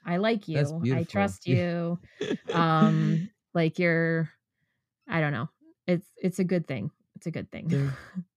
I 0.05 0.17
like 0.17 0.47
you, 0.47 0.83
I 0.91 1.03
trust 1.03 1.47
you, 1.47 1.99
um, 2.51 3.29
like 3.53 3.77
you're, 3.79 4.29
I 5.07 5.21
don't 5.21 5.33
know, 5.33 5.49
it's 5.87 6.07
it's 6.17 6.39
a 6.39 6.43
good 6.43 6.67
thing. 6.67 6.91
It's 7.15 7.27
a 7.27 7.31
good 7.31 7.51
thing. 7.51 7.69
There 7.69 7.97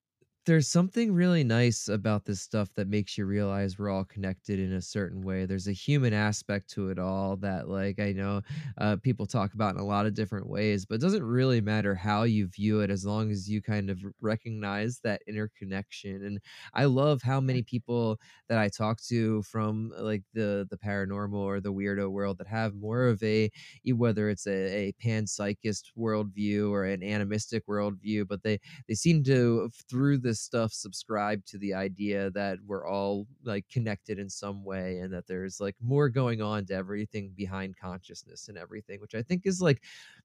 There's 0.47 0.69
something 0.69 1.15
really 1.15 1.43
nice 1.43 1.89
about 1.89 2.27
this 2.27 2.43
stuff 2.43 2.69
that 2.75 2.87
makes 2.87 3.17
you 3.17 3.25
realize 3.25 3.79
we're 3.79 3.89
all 3.89 4.05
connected 4.05 4.61
in 4.61 4.75
a 4.75 4.83
certain 4.83 5.23
way. 5.23 5.47
There's 5.47 5.69
a 5.69 5.73
human 5.73 6.13
aspect 6.13 6.69
to 6.73 6.91
it 6.91 6.99
all 6.99 7.39
that, 7.39 7.67
like, 7.67 7.99
I 7.99 8.13
know 8.13 8.43
uh, 8.77 8.97
people 8.97 9.25
talk 9.25 9.55
about 9.55 9.75
in 9.75 9.81
a 9.81 9.87
lot 9.87 10.05
of 10.05 10.13
different 10.13 10.47
ways, 10.47 10.85
but 10.85 10.97
it 10.97 11.01
doesn't 11.01 11.23
really 11.23 11.63
matter 11.63 11.95
how 11.95 12.25
you 12.25 12.47
view 12.49 12.81
it 12.81 12.91
as 12.91 13.07
long 13.07 13.31
as 13.31 13.49
you 13.49 13.63
kind 13.63 13.89
of 13.89 14.05
recognize 14.21 15.01
that 15.01 15.23
interconnection. 15.27 16.23
And 16.23 16.41
I 16.75 16.85
love 16.85 17.23
how 17.23 17.41
many 17.41 17.63
people 17.63 18.21
that 18.51 18.59
I 18.59 18.69
talk 18.69 19.01
to 19.09 19.43
from 19.45 19.93
like 19.97 20.25
the 20.35 20.67
the 20.69 20.77
paranormal 20.77 21.33
or 21.39 21.61
the 21.63 21.73
weirdo 21.73 22.11
world 22.11 22.37
that 22.37 22.49
have 22.49 22.75
more 22.75 23.07
of 23.07 23.23
a 23.23 23.51
whether 23.87 24.29
it's 24.29 24.47
a, 24.47 24.89
a 24.89 24.93
panpsychist 25.03 25.93
worldview 25.97 26.71
or 26.71 26.85
an 26.85 27.03
animistic 27.03 27.67
worldview, 27.67 28.27
but 28.27 28.43
they 28.43 28.59
they 28.89 28.95
seem 28.95 29.23
to 29.25 29.71
through 29.89 30.19
this 30.35 30.41
stuff 30.41 30.73
subscribe 30.73 31.45
to 31.47 31.59
the 31.59 31.73
idea 31.73 32.29
that 32.31 32.59
we're 32.67 32.87
all 32.87 33.27
like 33.45 33.65
connected 33.69 34.19
in 34.19 34.29
some 34.29 34.65
way 34.65 34.99
and 34.99 35.13
that 35.13 35.27
there's 35.29 35.61
like 35.61 35.77
more 35.81 36.09
going 36.09 36.43
on 36.43 36.67
to 36.67 36.75
everything 36.75 37.33
behind 37.37 37.77
consciousness 37.81 38.49
and 38.49 38.59
everything 38.59 39.01
which 39.01 39.15
i 39.15 39.23
think 39.23 39.43
is 39.45 39.61
like 39.61 39.81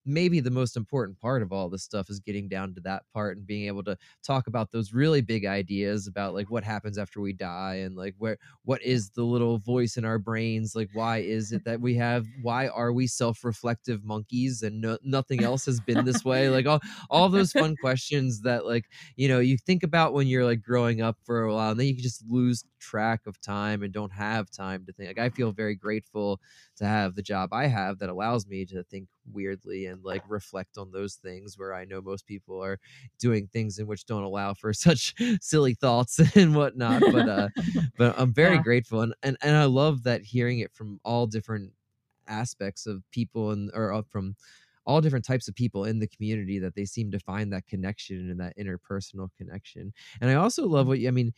maybe 0.05 0.39
the 0.39 0.49
most 0.49 0.75
important 0.75 1.19
part 1.19 1.43
of 1.43 1.53
all 1.53 1.69
this 1.69 1.83
stuff 1.83 2.09
is 2.09 2.19
getting 2.19 2.49
down 2.49 2.73
to 2.73 2.81
that 2.81 3.03
part 3.13 3.37
and 3.37 3.45
being 3.45 3.67
able 3.67 3.83
to 3.83 3.95
talk 4.23 4.47
about 4.47 4.71
those 4.71 4.93
really 4.93 5.21
big 5.21 5.45
ideas 5.45 6.07
about 6.07 6.33
like 6.33 6.49
what 6.49 6.63
happens 6.63 6.97
after 6.97 7.21
we 7.21 7.31
die 7.31 7.75
and 7.75 7.95
like 7.95 8.15
where 8.17 8.37
what 8.63 8.81
is 8.81 9.11
the 9.11 9.23
little 9.23 9.59
voice 9.59 9.95
in 9.95 10.05
our 10.05 10.17
brains 10.17 10.75
like 10.75 10.89
why 10.93 11.17
is 11.17 11.51
it 11.51 11.63
that 11.63 11.79
we 11.79 11.93
have 11.93 12.25
why 12.41 12.67
are 12.69 12.91
we 12.91 13.05
self-reflective 13.05 14.03
monkeys 14.03 14.63
and 14.63 14.81
no, 14.81 14.97
nothing 15.03 15.43
else 15.43 15.65
has 15.65 15.79
been 15.79 16.05
this 16.05 16.25
way? 16.25 16.49
Like 16.49 16.65
all 16.67 16.79
all 17.09 17.29
those 17.29 17.51
fun 17.51 17.75
questions 17.81 18.41
that 18.41 18.65
like 18.65 18.85
you 19.15 19.27
know 19.27 19.39
you 19.39 19.57
think 19.57 19.83
about 19.83 19.98
when 20.07 20.27
you're 20.27 20.45
like 20.45 20.61
growing 20.61 21.01
up 21.01 21.17
for 21.23 21.43
a 21.43 21.53
while 21.53 21.71
and 21.71 21.79
then 21.79 21.87
you 21.87 21.93
can 21.93 22.03
just 22.03 22.23
lose 22.27 22.63
track 22.79 23.21
of 23.27 23.39
time 23.41 23.83
and 23.83 23.93
don't 23.93 24.11
have 24.11 24.49
time 24.49 24.85
to 24.85 24.93
think 24.93 25.09
like 25.09 25.19
i 25.19 25.29
feel 25.29 25.51
very 25.51 25.75
grateful 25.75 26.39
to 26.75 26.85
have 26.85 27.15
the 27.15 27.21
job 27.21 27.49
i 27.51 27.67
have 27.67 27.99
that 27.99 28.09
allows 28.09 28.47
me 28.47 28.65
to 28.65 28.83
think 28.83 29.07
weirdly 29.31 29.85
and 29.85 30.03
like 30.03 30.23
reflect 30.27 30.77
on 30.77 30.91
those 30.91 31.15
things 31.15 31.57
where 31.57 31.73
i 31.73 31.85
know 31.85 32.01
most 32.01 32.25
people 32.25 32.63
are 32.63 32.79
doing 33.19 33.47
things 33.47 33.79
in 33.79 33.87
which 33.87 34.05
don't 34.05 34.23
allow 34.23 34.53
for 34.53 34.73
such 34.87 35.13
silly 35.41 35.73
thoughts 35.73 36.19
and 36.35 36.55
whatnot 36.55 37.01
but 37.11 37.27
uh 37.27 37.49
but 37.97 38.17
i'm 38.17 38.33
very 38.33 38.55
yeah. 38.55 38.61
grateful 38.61 39.01
and 39.01 39.13
and, 39.23 39.37
and 39.41 39.55
i 39.55 39.65
love 39.65 40.03
that 40.03 40.21
hearing 40.21 40.59
it 40.59 40.73
from 40.73 40.99
all 41.03 41.27
different 41.27 41.71
aspects 42.27 42.85
of 42.85 43.03
people 43.11 43.51
and 43.51 43.71
or 43.73 43.91
uh, 43.91 44.01
from 44.09 44.35
all 44.89 45.01
different 45.01 45.23
types 45.23 45.47
of 45.47 45.53
people 45.53 45.85
in 45.85 45.99
the 45.99 46.07
community 46.07 46.57
that 46.57 46.73
they 46.73 46.83
seem 46.83 47.11
to 47.11 47.19
find 47.19 47.53
that 47.53 47.67
connection 47.67 48.31
and 48.31 48.39
that 48.39 48.57
interpersonal 48.57 49.29
connection. 49.37 49.93
And 50.19 50.31
I 50.31 50.33
also 50.33 50.65
love 50.65 50.87
what 50.87 50.97
you, 50.97 51.07
I 51.07 51.11
mean, 51.11 51.31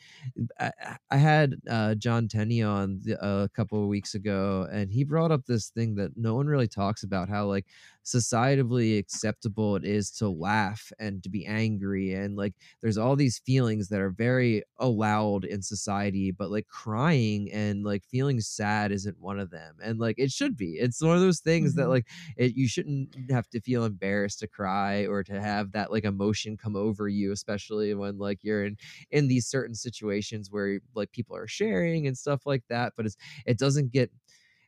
I, 0.58 0.72
I 1.12 1.18
had 1.18 1.56
uh, 1.70 1.96
John 1.96 2.30
Tenney 2.30 2.64
on 2.64 3.02
the, 3.04 3.18
a 3.22 3.50
couple 3.50 3.84
of 3.84 3.90
weeks 3.90 4.16
ago, 4.16 4.70
and 4.72 4.90
he 4.90 5.04
brought 5.04 5.32
up 5.32 5.46
this 5.46 5.68
thing 5.68 5.96
that 5.96 6.12
no 6.16 6.34
one 6.34 6.48
really 6.48 6.70
talks 6.70 7.04
about 7.04 7.28
how 7.28 7.46
like 7.46 7.66
societally 8.04 8.98
acceptable 8.98 9.76
it 9.76 9.86
is 9.86 10.10
to 10.12 10.28
laugh 10.28 10.92
and 11.00 11.22
to 11.24 11.30
be 11.30 11.46
angry 11.46 12.14
and 12.14 12.36
like 12.36 12.56
there's 12.82 12.98
all 12.98 13.16
these 13.16 13.40
feelings 13.40 13.90
that 13.90 14.02
are 14.02 14.10
very 14.10 14.64
allowed 14.80 15.46
in 15.46 15.62
society 15.62 16.32
but 16.32 16.50
like 16.50 16.68
crying 16.68 17.52
and 17.52 17.84
like 17.84 18.04
feeling 18.06 18.40
sad 18.42 18.92
isn't 18.92 19.20
one 19.20 19.40
of 19.40 19.52
them 19.52 19.78
and 19.84 20.00
like 20.00 20.16
it 20.18 20.32
should 20.32 20.58
be 20.58 20.74
it's 20.74 21.02
one 21.02 21.16
of 21.16 21.22
those 21.22 21.40
things 21.42 21.76
that 21.76 21.88
Mhm. 21.88 21.90
like 21.90 22.08
it, 22.38 22.56
you 22.56 22.68
shouldn't 22.68 23.16
have 23.30 23.48
to 23.50 23.62
feel 23.62 23.86
embarrassed 23.86 24.40
to 24.40 24.48
cry 24.48 25.06
or 25.06 25.24
to 25.24 25.40
have 25.40 25.72
that 25.72 25.92
like 25.92 26.04
emotion 26.04 26.58
come 26.58 26.76
over 26.76 27.08
you 27.08 27.32
especially 27.32 27.94
when 27.94 28.18
like 28.18 28.40
you're 28.44 28.66
in 28.66 28.78
in 29.12 29.28
these 29.28 29.48
certain 29.48 29.76
situations 29.76 30.50
where 30.52 30.80
like 30.96 31.12
people 31.12 31.36
are 31.36 31.48
sharing 31.48 32.08
and 32.08 32.18
stuff 32.18 32.46
like 32.46 32.64
that 32.70 32.94
but 32.96 33.06
it's 33.06 33.16
it 33.46 33.58
doesn't 33.58 33.92
get 33.92 34.12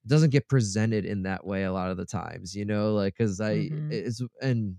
it 0.05 0.09
doesn't 0.09 0.31
get 0.31 0.47
presented 0.49 1.05
in 1.05 1.23
that 1.23 1.45
way 1.45 1.63
a 1.63 1.73
lot 1.73 1.91
of 1.91 1.97
the 1.97 2.05
times 2.05 2.55
you 2.55 2.65
know 2.65 2.93
like 2.93 3.13
because 3.15 3.41
i 3.41 3.69
Mhm. 3.69 3.89
it's 3.89 4.21
and 4.41 4.77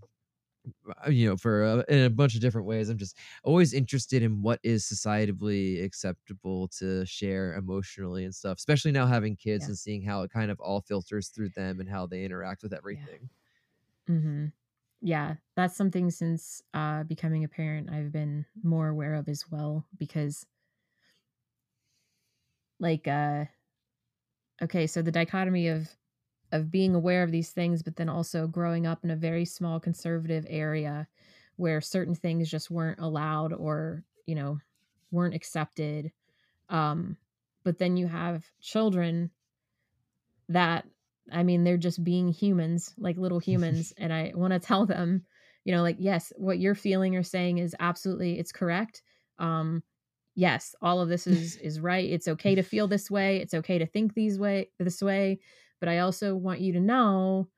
uh, 1.07 1.11
you 1.11 1.29
know 1.29 1.37
for 1.37 1.65
uh, 1.65 1.83
in 1.89 2.05
a 2.05 2.11
bunch 2.11 2.35
of 2.35 2.41
different 2.41 2.67
ways 2.67 2.89
i'm 2.89 2.99
just 2.99 3.17
always 3.43 3.73
interested 3.73 4.23
in 4.23 4.43
what 4.43 4.61
is 4.63 4.85
societally 4.85 5.83
acceptable 5.85 6.69
to 6.69 7.05
share 7.07 7.55
emotionally 7.55 8.25
and 8.25 8.35
stuff 8.35 8.59
especially 8.59 8.93
now 8.93 9.07
having 9.07 9.37
kids 9.37 9.67
Yeah. 9.67 9.69
and 9.69 9.79
seeing 9.79 10.03
how 10.03 10.23
it 10.23 10.31
kind 10.31 10.51
of 10.51 10.59
all 10.61 10.81
filters 10.83 11.29
through 11.29 11.51
them 11.51 11.81
and 11.81 11.89
how 11.89 12.07
they 12.07 12.25
interact 12.25 12.63
with 12.63 12.73
Yeah. 12.89 13.07
everything 13.13 13.29
Mhm. 14.09 14.53
Yeah, 15.01 15.37
that's 15.55 15.77
something 15.77 16.11
since 16.11 16.63
uh, 16.75 17.05
becoming 17.05 17.45
a 17.45 17.49
parent 17.49 17.91
I've 17.91 18.13
been 18.13 18.47
more 18.63 18.89
aware 18.89 19.15
of 19.15 19.29
as 19.29 19.51
well 19.51 19.87
because, 19.97 20.47
like, 22.79 23.07
uh, 23.09 23.47
okay, 24.63 24.87
so 24.87 25.03
the 25.03 25.13
dichotomy 25.13 25.69
of 25.69 25.89
of 26.53 26.71
being 26.71 26.95
aware 26.95 27.25
of 27.25 27.33
these 27.33 27.51
things, 27.51 27.83
but 27.83 27.97
then 27.97 28.09
also 28.09 28.47
growing 28.47 28.87
up 28.87 29.03
in 29.03 29.11
a 29.11 29.17
very 29.17 29.45
small 29.45 29.81
conservative 29.81 30.47
area 30.49 31.09
where 31.57 31.81
certain 31.81 32.15
things 32.15 32.49
just 32.49 32.71
weren't 32.71 33.01
allowed 33.01 33.53
or 33.53 34.05
you 34.27 34.35
know 34.35 34.59
weren't 35.11 35.35
accepted. 35.35 36.13
Um, 36.69 37.17
but 37.65 37.79
then 37.79 37.97
you 37.97 38.07
have 38.07 38.45
children 38.61 39.31
that 40.49 40.85
I 41.33 41.43
mean, 41.43 41.65
they're 41.65 41.77
just 41.77 42.05
being 42.05 42.29
humans, 42.29 42.95
like 42.99 43.17
little 43.17 43.39
humans. 43.39 43.93
And 43.99 44.13
I 44.13 44.33
want 44.35 44.53
to 44.53 44.59
tell 44.59 44.87
them, 44.87 45.25
you 45.65 45.75
know, 45.75 45.83
like, 45.83 45.97
yes, 45.99 46.33
what 46.37 46.59
you're 46.59 46.75
feeling 46.75 47.17
or 47.17 47.23
saying 47.23 47.59
is 47.59 47.75
absolutely 47.81 48.39
it's 48.39 48.53
correct. 48.53 49.03
Um, 49.39 49.83
yes, 50.35 50.75
all 50.83 51.01
of 51.01 51.09
this 51.09 51.27
is 51.27 51.57
is 51.57 51.81
right. 51.81 52.09
It's 52.11 52.29
okay 52.29 52.55
to 52.55 52.63
feel 52.63 52.89
this 52.89 53.11
way. 53.11 53.39
It's 53.39 53.55
okay 53.55 53.79
to 53.79 53.87
think 53.87 54.15
these 54.15 54.39
way 54.39 54.71
this 54.79 55.03
way. 55.03 55.41
But 55.81 55.89
I 55.89 55.99
also 55.99 56.35
want 56.37 56.61
you 56.61 56.73
to 56.75 56.81
know 56.81 57.49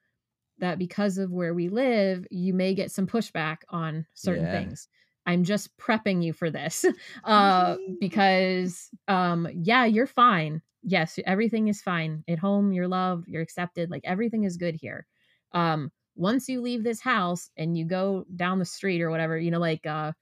that 0.58 0.78
because 0.78 1.18
of 1.18 1.30
where 1.32 1.54
we 1.54 1.68
live, 1.68 2.26
you 2.30 2.54
may 2.54 2.74
get 2.74 2.90
some 2.90 3.06
pushback 3.06 3.58
on 3.68 4.06
certain 4.14 4.46
yeah 4.46 4.48
things. 4.48 4.88
I'm 5.26 5.44
just 5.44 5.76
prepping 5.76 6.22
you 6.22 6.32
for 6.32 6.50
this. 6.50 6.84
Uh 7.24 7.76
because 8.00 8.90
um 9.08 9.48
yeah, 9.54 9.84
you're 9.84 10.06
fine. 10.06 10.62
Yes, 10.82 11.18
everything 11.26 11.68
is 11.68 11.82
fine. 11.82 12.24
At 12.28 12.38
home, 12.38 12.72
you're 12.72 12.88
loved, 12.88 13.28
you're 13.28 13.42
accepted, 13.42 13.90
like 13.90 14.02
everything 14.04 14.44
is 14.44 14.56
good 14.56 14.76
here. 14.76 15.06
Um 15.52 15.90
once 16.14 16.48
you 16.48 16.60
leave 16.62 16.82
this 16.82 17.00
house 17.00 17.50
and 17.56 17.76
you 17.76 17.84
go 17.84 18.24
down 18.36 18.58
the 18.58 18.64
street 18.64 19.02
or 19.02 19.10
whatever, 19.10 19.38
you 19.38 19.50
know 19.50 19.58
like 19.60 19.84
uh 19.86 20.12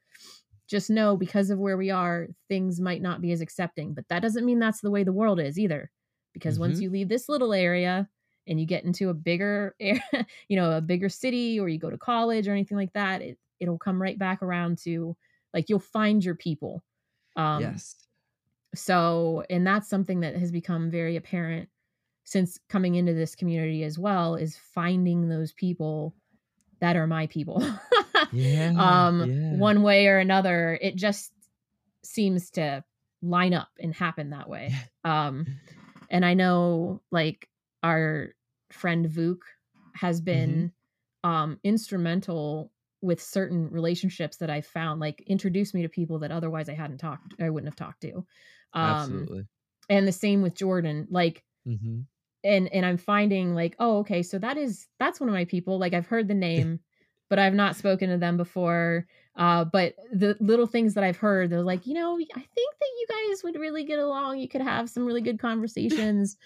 just 0.74 0.90
know 0.90 1.16
because 1.16 1.50
of 1.50 1.58
where 1.58 1.76
we 1.76 1.90
are, 1.90 2.28
things 2.48 2.80
might 2.80 3.02
not 3.02 3.20
be 3.20 3.32
as 3.32 3.40
accepting, 3.40 3.94
but 3.94 4.08
that 4.08 4.22
doesn't 4.22 4.44
mean 4.44 4.58
that's 4.58 4.80
the 4.80 4.90
way 4.90 5.04
the 5.04 5.12
world 5.12 5.40
is 5.40 5.58
either. 5.58 5.90
Because 6.32 6.58
once 6.58 6.80
hmm 6.80 6.80
you 6.80 6.90
leave 6.90 7.08
this 7.08 7.28
little 7.28 7.52
area 7.54 8.08
and 8.46 8.60
you 8.60 8.66
get 8.66 8.84
into 8.84 9.08
a 9.08 9.14
bigger 9.14 9.76
area, 9.80 10.02
you 10.48 10.56
know, 10.56 10.72
a 10.72 10.80
bigger 10.80 11.08
city 11.08 11.60
or 11.60 11.68
you 11.68 11.78
go 11.78 11.90
to 11.90 11.98
college 11.98 12.48
or 12.48 12.52
anything 12.52 12.76
like 12.76 12.92
that, 12.94 13.22
it 13.22 13.38
it'll 13.60 13.78
come 13.78 14.02
right 14.02 14.18
back 14.18 14.42
around 14.42 14.78
to 14.78 15.16
like 15.54 15.68
you'll 15.68 15.78
find 15.78 16.24
your 16.24 16.34
people. 16.34 16.82
Um 17.36 17.82
yes 17.82 18.06
so 18.74 19.44
and 19.50 19.66
that's 19.66 19.88
something 19.88 20.20
that 20.20 20.36
has 20.36 20.50
become 20.50 20.90
very 20.90 21.16
apparent 21.16 21.68
since 22.24 22.58
coming 22.68 22.96
into 22.96 23.14
this 23.14 23.36
community 23.36 23.84
as 23.84 23.98
well 23.98 24.36
is 24.36 24.56
finding 24.56 25.28
those 25.28 25.52
people 25.52 26.16
that 26.80 26.96
are 26.96 27.06
my 27.08 27.26
people. 27.28 27.62
Yeah, 28.32 28.70
um 28.76 29.20
yeah. 29.20 29.50
one 29.50 29.82
way 29.82 30.06
or 30.06 30.18
another 30.18 30.78
it 30.80 30.96
just 30.96 31.32
seems 32.02 32.50
to 32.50 32.84
line 33.22 33.54
up 33.54 33.68
and 33.78 33.94
happen 33.94 34.30
that 34.30 34.48
way 34.48 34.74
um 35.04 35.46
and 36.10 36.24
i 36.24 36.34
know 36.34 37.00
like 37.10 37.48
our 37.82 38.34
friend 38.70 39.06
Vuk 39.08 39.38
has 39.94 40.20
Mm-hmm. 40.20 40.24
been 40.24 40.72
um 41.22 41.58
instrumental 41.64 42.72
with 43.00 43.22
certain 43.22 43.70
relationships 43.70 44.38
that 44.38 44.50
i 44.50 44.60
found 44.60 45.00
like 45.00 45.22
introduced 45.26 45.74
me 45.74 45.82
to 45.82 45.88
people 45.88 46.18
that 46.18 46.30
otherwise 46.32 46.68
i 46.68 46.74
hadn't 46.74 46.98
talked 46.98 47.34
i 47.40 47.48
wouldn't 47.50 47.68
have 47.68 47.76
talked 47.76 48.02
to 48.02 48.26
um 48.74 48.90
Absolutely. 48.90 49.44
and 49.88 50.06
the 50.06 50.12
same 50.12 50.42
with 50.42 50.54
jordan 50.54 51.06
like 51.10 51.42
hmm 51.64 52.06
and 52.42 52.72
and 52.72 52.84
i'm 52.84 52.96
finding 52.96 53.54
like 53.54 53.74
oh 53.78 53.98
okay 53.98 54.22
so 54.22 54.38
that 54.38 54.56
is 54.56 54.86
that's 54.98 55.20
one 55.20 55.28
of 55.28 55.34
my 55.34 55.44
people 55.44 55.78
like 55.78 55.94
i've 55.94 56.06
heard 56.06 56.28
the 56.28 56.34
name 56.34 56.80
but 57.35 57.43
i've 57.43 57.55
not 57.55 57.74
spoken 57.74 58.09
to 58.11 58.16
them 58.16 58.37
before 58.37 59.07
uh 59.35 59.64
but 59.64 59.95
the 60.12 60.37
little 60.39 60.66
things 60.66 60.95
that 60.95 61.03
i've 61.03 61.16
heard 61.16 61.51
they're 61.51 61.62
like 61.62 61.85
you 61.85 61.95
know 61.95 62.14
i 62.16 62.41
think 62.55 62.72
that 62.80 62.91
you 63.01 63.07
guys 63.09 63.43
would 63.43 63.57
really 63.57 63.85
get 63.85 63.99
along. 63.99 64.39
You 64.39 64.49
could 64.49 64.61
have 64.61 64.89
some 64.89 65.05
really 65.05 65.20
good 65.20 65.41
conversations. 65.41 66.37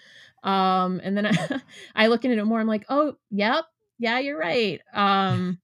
Um 0.43 0.99
and 1.03 1.15
then 1.15 1.27
I, 1.27 1.61
I 1.95 2.07
look 2.07 2.25
into 2.25 2.39
it 2.39 2.45
more 2.45 2.59
i'm 2.59 2.67
like 2.67 2.85
oh 2.89 3.13
yep. 3.29 3.65
Yeah 3.99 4.17
you're 4.19 4.37
right. 4.39 4.81
Um 4.93 5.59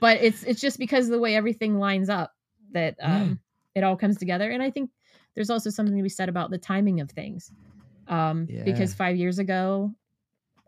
but 0.00 0.18
it's 0.20 0.42
it's 0.42 0.60
just 0.60 0.78
because 0.78 1.06
of 1.06 1.12
the 1.12 1.18
way 1.20 1.34
everything 1.34 1.78
lines 1.78 2.10
up 2.10 2.32
that 2.72 2.96
Yeah. 2.98 3.22
um 3.22 3.40
it 3.74 3.82
all 3.82 3.96
comes 3.96 4.18
together 4.18 4.50
and 4.50 4.62
i 4.62 4.70
think 4.70 4.90
there's 5.34 5.50
also 5.50 5.70
something 5.70 5.96
to 5.96 6.02
be 6.02 6.08
said 6.08 6.28
about 6.28 6.50
the 6.50 6.58
timing 6.58 7.00
of 7.00 7.10
things. 7.10 7.50
Um 8.06 8.46
because 8.64 8.92
five 8.94 9.16
years 9.16 9.38
ago 9.38 9.90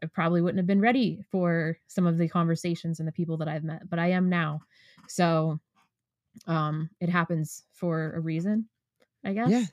i 0.02 0.06
probably 0.06 0.40
wouldn't 0.42 0.58
have 0.58 0.66
been 0.66 0.80
ready 0.80 1.22
for 1.30 1.78
some 1.86 2.06
of 2.06 2.18
the 2.18 2.28
conversations 2.28 2.98
and 2.98 3.08
the 3.08 3.12
people 3.12 3.36
that 3.36 3.48
i've 3.48 3.64
met 3.64 3.88
but 3.88 3.98
i 3.98 4.08
am 4.08 4.28
now 4.28 4.60
so 5.08 5.58
um 6.46 6.90
it 7.00 7.08
happens 7.08 7.64
for 7.72 8.12
a 8.14 8.20
reason 8.20 8.68
i 9.24 9.32
guess 9.34 9.54
Yeah, 9.54 9.66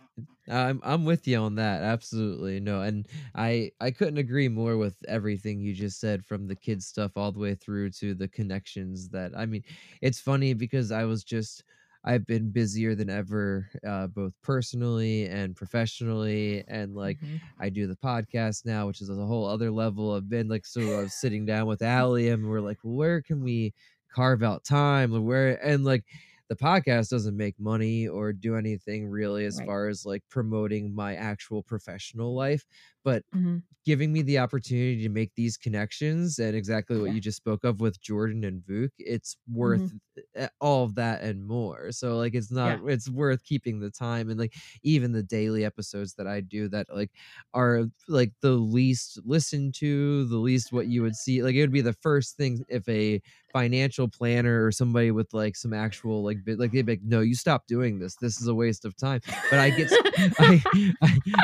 I'm 0.47 0.81
I'm 0.83 1.05
with 1.05 1.27
you 1.27 1.37
on 1.37 1.55
that. 1.55 1.81
Absolutely. 1.81 2.59
No, 2.59 2.81
and 2.81 3.07
I 3.35 3.71
I 3.81 3.91
couldn't 3.91 4.17
agree 4.17 4.47
more 4.49 4.77
with 4.77 4.97
everything 5.07 5.61
you 5.61 5.73
just 5.73 5.99
said 5.99 6.25
from 6.25 6.47
the 6.47 6.55
kids 6.55 6.85
stuff 6.87 7.13
all 7.17 7.31
the 7.31 7.39
way 7.39 7.55
through 7.55 7.91
to 7.91 8.13
the 8.13 8.27
connections 8.27 9.09
that 9.09 9.31
I 9.35 9.45
mean, 9.47 9.63
it's 10.01 10.19
funny 10.19 10.53
because 10.53 10.91
I 10.91 11.05
was 11.05 11.23
just 11.23 11.63
I've 12.03 12.25
been 12.25 12.51
busier 12.51 12.95
than 12.95 13.09
ever 13.09 13.69
uh 13.87 14.07
both 14.07 14.33
personally 14.41 15.25
and 15.27 15.55
professionally 15.55 16.63
and 16.67 16.95
like 16.95 17.19
Mhm. 17.21 17.53
I 17.59 17.69
do 17.69 17.87
the 17.87 17.95
podcast 17.95 18.65
now, 18.65 18.87
which 18.87 19.01
is 19.01 19.09
a 19.09 19.15
whole 19.15 19.45
other 19.45 19.71
level. 19.71 20.13
I've 20.13 20.29
been 20.29 20.47
like 20.47 20.65
so 20.65 20.95
I 20.95 21.01
was 21.01 21.15
sitting 21.15 21.45
down 21.45 21.67
with 21.67 21.81
Allie 21.81 22.29
and 22.29 22.47
we're 22.49 22.61
like, 22.61 22.79
where 22.83 23.21
can 23.21 23.41
we 23.43 23.73
carve 24.13 24.43
out 24.43 24.63
time? 24.63 25.11
Where 25.25 25.63
and 25.65 25.83
like 25.85 26.03
the 26.49 26.55
podcast 26.55 27.09
doesn't 27.09 27.37
make 27.37 27.59
money 27.59 28.07
or 28.07 28.33
do 28.33 28.55
anything 28.55 29.07
really 29.07 29.45
as 29.45 29.59
Right. 29.59 29.65
far 29.65 29.87
as 29.87 30.05
like 30.05 30.23
promoting 30.29 30.93
my 30.93 31.15
actual 31.15 31.63
professional 31.63 32.35
life, 32.35 32.65
but 33.03 33.23
Mhm. 33.33 33.63
giving 33.85 34.13
me 34.13 34.21
the 34.21 34.39
opportunity 34.39 35.03
to 35.03 35.09
make 35.09 35.31
these 35.35 35.57
connections 35.57 36.39
and 36.39 36.55
exactly 36.55 36.97
what 36.97 37.07
Yeah. 37.07 37.11
you 37.11 37.19
just 37.19 37.35
spoke 37.37 37.65
of 37.65 37.81
with 37.81 37.99
Jordan 38.01 38.45
and 38.45 38.61
Vuk, 38.61 38.91
it's 38.97 39.35
worth 39.51 39.93
uh, 40.39 40.47
all 40.61 40.85
of 40.85 40.95
that 40.95 41.21
and 41.21 41.45
more. 41.45 41.91
So 41.91 42.15
like 42.17 42.33
it's 42.33 42.49
not 42.51 42.79
it's 42.87 43.09
worth 43.09 43.43
keeping 43.43 43.79
the 43.81 43.91
time 43.91 44.29
and 44.29 44.39
like 44.39 44.53
even 44.83 45.11
the 45.11 45.23
daily 45.23 45.65
episodes 45.65 46.13
that 46.15 46.27
I 46.27 46.39
do 46.39 46.69
that 46.69 46.87
like 46.95 47.11
are 47.53 47.85
like 48.07 48.31
the 48.41 48.51
least 48.51 49.19
listened 49.25 49.73
to, 49.75 50.25
the 50.27 50.37
least 50.37 50.71
what 50.71 50.87
you 50.87 51.01
would 51.01 51.15
see. 51.15 51.43
Like 51.43 51.55
it 51.55 51.61
would 51.61 51.71
be 51.73 51.81
the 51.81 51.93
first 51.93 52.37
thing 52.37 52.63
if 52.69 52.87
a 52.87 53.21
financial 53.51 54.07
planner 54.07 54.65
or 54.65 54.71
somebody 54.71 55.11
with 55.11 55.33
like 55.33 55.55
some 55.55 55.73
actual 55.73 56.23
like 56.23 56.43
bit 56.43 56.57
like 56.57 56.71
they'd 56.71 56.85
be 56.85 56.93
like, 56.93 57.01
no, 57.03 57.19
you 57.21 57.35
stop 57.35 57.67
doing 57.67 57.99
this. 57.99 58.15
This 58.17 58.39
is 58.39 58.47
a 58.47 58.55
waste 58.55 58.85
of 58.85 58.95
time. 58.95 59.21
But 59.49 59.59
I 59.59 59.71
get 59.71 59.89
i 60.39 60.63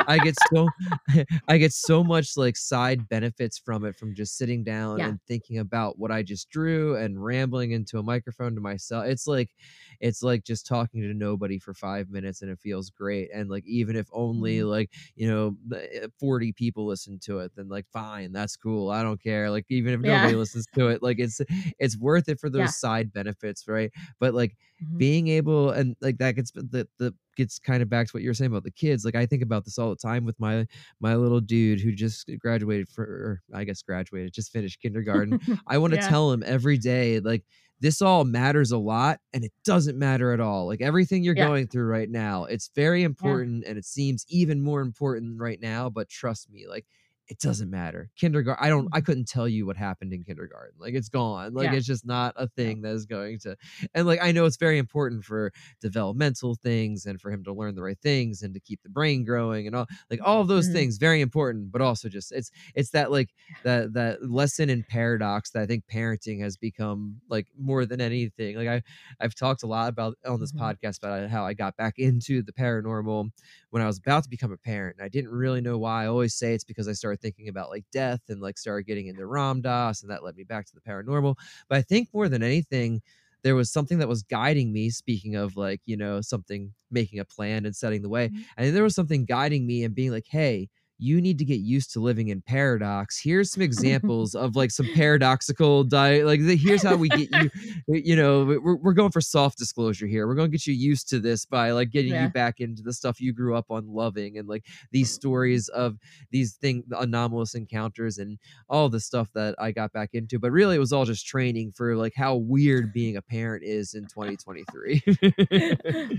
i 0.06 0.18
get 0.18 0.36
so 0.36 0.72
I 1.50 1.58
get 1.58 1.72
so 1.72 2.04
much 2.04 2.36
like 2.36 2.56
side 2.56 3.08
benefits 3.08 3.58
from 3.58 3.84
it 3.84 3.96
from 3.96 4.14
just 4.14 4.38
sitting 4.38 4.64
down 4.64 5.02
Yeah. 5.02 5.06
and 5.06 5.20
thinking 5.26 5.58
about 5.58 5.98
what 5.98 6.12
I 6.12 6.22
just 6.22 6.48
drew 6.50 6.96
and 6.96 7.22
rambling 7.24 7.72
into 7.72 7.98
a 7.98 8.04
microphone 8.04 8.54
to 8.54 8.60
myself. 8.60 9.06
It's 9.06 9.26
like 9.26 9.56
it's 10.00 10.22
like 10.22 10.44
just 10.44 10.66
talking 10.66 11.02
to 11.02 11.12
nobody 11.14 11.58
for 11.58 11.74
5 11.74 12.08
minutes 12.08 12.42
and 12.42 12.52
it 12.52 12.60
feels 12.60 12.90
great. 12.90 13.30
And 13.34 13.50
like 13.50 13.66
even 13.66 13.96
if 13.96 14.08
only 14.12 14.62
Mhm. 14.62 14.64
like, 14.64 14.92
you 15.16 15.28
know, 15.28 15.56
uh, 15.76 16.08
40 16.20 16.52
people 16.52 16.86
listen 16.86 17.18
to 17.24 17.40
it, 17.40 17.52
then 17.56 17.68
like 17.68 17.88
fine, 17.88 18.32
that's 18.32 18.56
cool. 18.56 18.90
I 18.90 19.02
don't 19.02 19.22
care. 19.22 19.50
Like 19.50 19.66
even 19.70 19.92
if 19.94 20.00
Yeah. 20.02 20.30
nobody 20.30 20.36
listens 20.36 20.66
to 20.76 20.88
it, 20.88 21.02
like 21.02 21.18
it's 21.18 21.40
it's 21.80 21.98
worth 21.98 22.28
it 22.28 22.40
for 22.40 22.50
those 22.50 22.74
Yeah. 22.74 22.74
side 22.74 23.12
benefits, 23.12 23.68
right? 23.68 23.92
But 24.20 24.34
like 24.34 24.56
Mhm. 24.80 25.00
being 25.00 25.28
able 25.28 25.70
and 25.70 25.96
like 26.00 26.18
that 26.18 26.36
gets 26.36 26.50
the 26.52 26.86
the 26.98 27.14
gets 27.36 27.58
kind 27.58 27.82
of 27.82 27.88
back 27.88 28.06
to 28.06 28.10
what 28.12 28.22
you 28.22 28.28
were 28.28 28.34
saying 28.34 28.50
about 28.50 28.64
the 28.64 28.70
kids 28.70 29.04
like 29.04 29.14
i 29.14 29.24
think 29.24 29.42
about 29.42 29.64
this 29.64 29.78
all 29.78 29.88
the 29.90 29.96
time 29.96 30.24
with 30.24 30.38
my 30.38 30.66
my 31.00 31.14
little 31.14 31.40
dude 31.40 31.80
who 31.80 31.92
just 31.92 32.28
graduated 32.38 32.88
for 32.88 33.04
or 33.04 33.42
i 33.54 33.64
guess 33.64 33.82
graduated 33.82 34.32
just 34.32 34.52
finished 34.52 34.80
kindergarten 34.80 35.36
i 35.66 35.78
want 35.78 35.92
to 35.92 35.98
Yeah. 35.98 36.06
tell 36.08 36.30
him 36.32 36.42
every 36.44 36.76
day 36.76 37.18
like 37.20 37.44
this 37.80 38.02
all 38.02 38.24
matters 38.24 38.72
a 38.72 38.78
lot 38.78 39.20
and 39.32 39.42
it 39.42 39.52
doesn't 39.64 39.98
matter 39.98 40.32
at 40.32 40.40
all 40.40 40.66
like 40.66 40.82
everything 40.82 41.22
you're 41.24 41.34
Yeah. 41.34 41.48
going 41.48 41.66
through 41.66 41.86
right 41.86 42.10
now 42.10 42.44
it's 42.44 42.70
very 42.74 43.02
important 43.02 43.64
and 43.64 43.78
it 43.78 43.84
seems 43.86 44.26
even 44.28 44.60
more 44.60 44.82
important 44.82 45.40
right 45.40 45.60
now 45.60 45.88
but 45.88 46.08
trust 46.08 46.50
me 46.50 46.66
like 46.68 46.84
it 47.30 47.38
doesn't 47.38 47.70
matter 47.70 48.10
kindergarten 48.16 48.62
i 48.64 48.68
don't 48.68 48.88
i 48.92 49.00
couldn't 49.00 49.28
tell 49.28 49.46
you 49.48 49.64
what 49.64 49.76
happened 49.76 50.12
in 50.12 50.24
kindergarten 50.24 50.74
like 50.78 50.94
it's 50.94 51.08
gone 51.08 51.54
like 51.54 51.66
Mm-hmm. 51.66 51.72
Yeah. 51.74 51.78
it's 51.78 51.86
just 51.86 52.04
not 52.04 52.34
a 52.36 52.48
thing 52.48 52.82
that 52.82 52.90
is 52.92 53.06
going 53.06 53.38
to 53.40 53.56
and 53.94 54.06
like 54.06 54.18
i 54.20 54.32
know 54.32 54.44
it's 54.46 54.56
very 54.56 54.78
important 54.78 55.22
for 55.24 55.52
developmental 55.80 56.56
things 56.56 57.06
and 57.06 57.20
for 57.20 57.30
him 57.30 57.44
to 57.44 57.52
learn 57.52 57.74
the 57.76 57.82
right 57.82 57.98
things 58.02 58.42
and 58.42 58.52
to 58.54 58.60
keep 58.60 58.82
the 58.82 58.88
brain 58.88 59.24
growing 59.24 59.66
and 59.66 59.76
all 59.76 59.86
like 60.10 60.20
all 60.24 60.40
of 60.40 60.48
those 60.48 60.68
Mhm. 60.68 60.72
things 60.72 60.98
very 60.98 61.20
important 61.20 61.70
but 61.70 61.80
also 61.80 62.08
just 62.08 62.32
it's 62.32 62.50
it's 62.74 62.90
that 62.90 63.10
like 63.10 63.30
that 63.62 63.92
that 63.94 64.28
lesson 64.28 64.68
in 64.68 64.82
paradox 64.82 65.50
that 65.52 65.62
i 65.62 65.66
think 65.66 65.84
parenting 65.92 66.40
has 66.42 66.56
become 66.56 67.20
like 67.28 67.46
more 67.58 67.86
than 67.86 68.00
anything 68.00 68.56
like 68.56 68.68
i 68.68 68.82
i've 69.20 69.34
talked 69.34 69.62
a 69.62 69.66
lot 69.66 69.88
about 69.88 70.16
on 70.26 70.40
this 70.40 70.52
Mhm. 70.52 70.60
podcast 70.60 70.98
about 70.98 71.30
how 71.30 71.44
i 71.46 71.54
got 71.54 71.76
back 71.76 71.94
into 71.98 72.42
the 72.42 72.52
paranormal 72.52 73.30
when 73.70 73.82
i 73.82 73.86
was 73.86 73.98
about 73.98 74.24
to 74.24 74.28
become 74.30 74.52
a 74.52 74.56
parent 74.56 74.96
and 74.98 75.04
i 75.04 75.08
didn't 75.08 75.30
really 75.30 75.60
know 75.60 75.78
why 75.78 76.04
i 76.04 76.06
always 76.06 76.34
say 76.34 76.54
it's 76.54 76.64
because 76.64 76.88
i 76.88 76.92
started 76.92 77.19
thinking 77.20 77.48
about 77.48 77.70
like 77.70 77.84
death 77.92 78.20
and 78.28 78.40
like 78.40 78.58
started 78.58 78.86
getting 78.86 79.06
into 79.06 79.26
ram 79.26 79.60
dass 79.60 80.02
and 80.02 80.10
that 80.10 80.22
led 80.24 80.36
me 80.36 80.44
back 80.44 80.66
to 80.66 80.74
the 80.74 80.80
paranormal 80.80 81.36
but 81.68 81.78
i 81.78 81.82
think 81.82 82.08
more 82.12 82.28
than 82.28 82.42
anything 82.42 83.00
there 83.42 83.54
was 83.54 83.70
something 83.72 83.98
that 83.98 84.08
was 84.08 84.22
guiding 84.22 84.72
me 84.72 84.90
speaking 84.90 85.34
of 85.36 85.56
like 85.56 85.80
you 85.86 85.96
know 85.96 86.20
something 86.20 86.72
making 86.90 87.18
a 87.18 87.24
plan 87.24 87.64
and 87.64 87.74
setting 87.76 88.02
the 88.02 88.08
way 88.08 88.28
Mhm. 88.28 88.44
and 88.56 88.66
then 88.66 88.74
there 88.74 88.82
was 88.82 88.94
something 88.94 89.24
guiding 89.24 89.66
me 89.66 89.84
and 89.84 89.94
being 89.94 90.10
like 90.10 90.26
hey 90.28 90.68
you 91.00 91.20
need 91.20 91.38
to 91.38 91.44
get 91.44 91.60
used 91.60 91.92
to 91.92 92.00
living 92.00 92.28
in 92.28 92.40
paradox 92.42 93.18
here's 93.20 93.50
some 93.50 93.62
examples 93.70 94.34
of 94.34 94.54
like 94.56 94.70
some 94.70 94.86
paradoxical 94.94 95.82
diet 95.84 96.26
like 96.26 96.40
the, 96.40 96.56
here's 96.56 96.82
how 96.82 96.94
we 96.96 97.08
get 97.08 97.28
you 97.32 97.50
you 97.88 98.14
know 98.16 98.44
we're, 98.44 98.76
we're 98.76 98.92
going 98.92 99.10
for 99.10 99.20
soft 99.20 99.58
disclosure 99.58 100.06
here 100.06 100.26
we're 100.26 100.34
going 100.34 100.50
to 100.50 100.56
get 100.56 100.66
you 100.66 100.74
used 100.74 101.08
to 101.08 101.18
this 101.18 101.44
by 101.44 101.70
like 101.72 101.90
getting 101.90 102.12
Yeah. 102.12 102.24
you 102.24 102.30
back 102.30 102.60
into 102.60 102.82
the 102.82 102.92
stuff 102.92 103.20
you 103.20 103.32
grew 103.32 103.56
up 103.56 103.66
on 103.70 103.86
loving 103.86 104.38
and 104.38 104.48
like 104.48 104.64
these 104.92 105.10
stories 105.10 105.68
of 105.68 105.96
these 106.30 106.54
thing 106.54 106.84
anomalous 106.98 107.54
encounters 107.54 108.18
and 108.18 108.38
all 108.68 108.88
the 108.88 109.00
stuff 109.00 109.28
that 109.34 109.54
I 109.58 109.72
got 109.72 109.92
back 109.92 110.10
into. 110.12 110.38
But 110.38 110.50
really, 110.50 110.76
it 110.76 110.78
was 110.78 110.92
all 110.92 111.04
just 111.04 111.26
training 111.26 111.72
for 111.72 111.96
like 111.96 112.12
how 112.16 112.36
weird 112.36 112.92
being 112.92 113.16
a 113.16 113.22
parent 113.22 113.64
is 113.64 113.94
in 113.94 114.04
2023. 114.06 115.02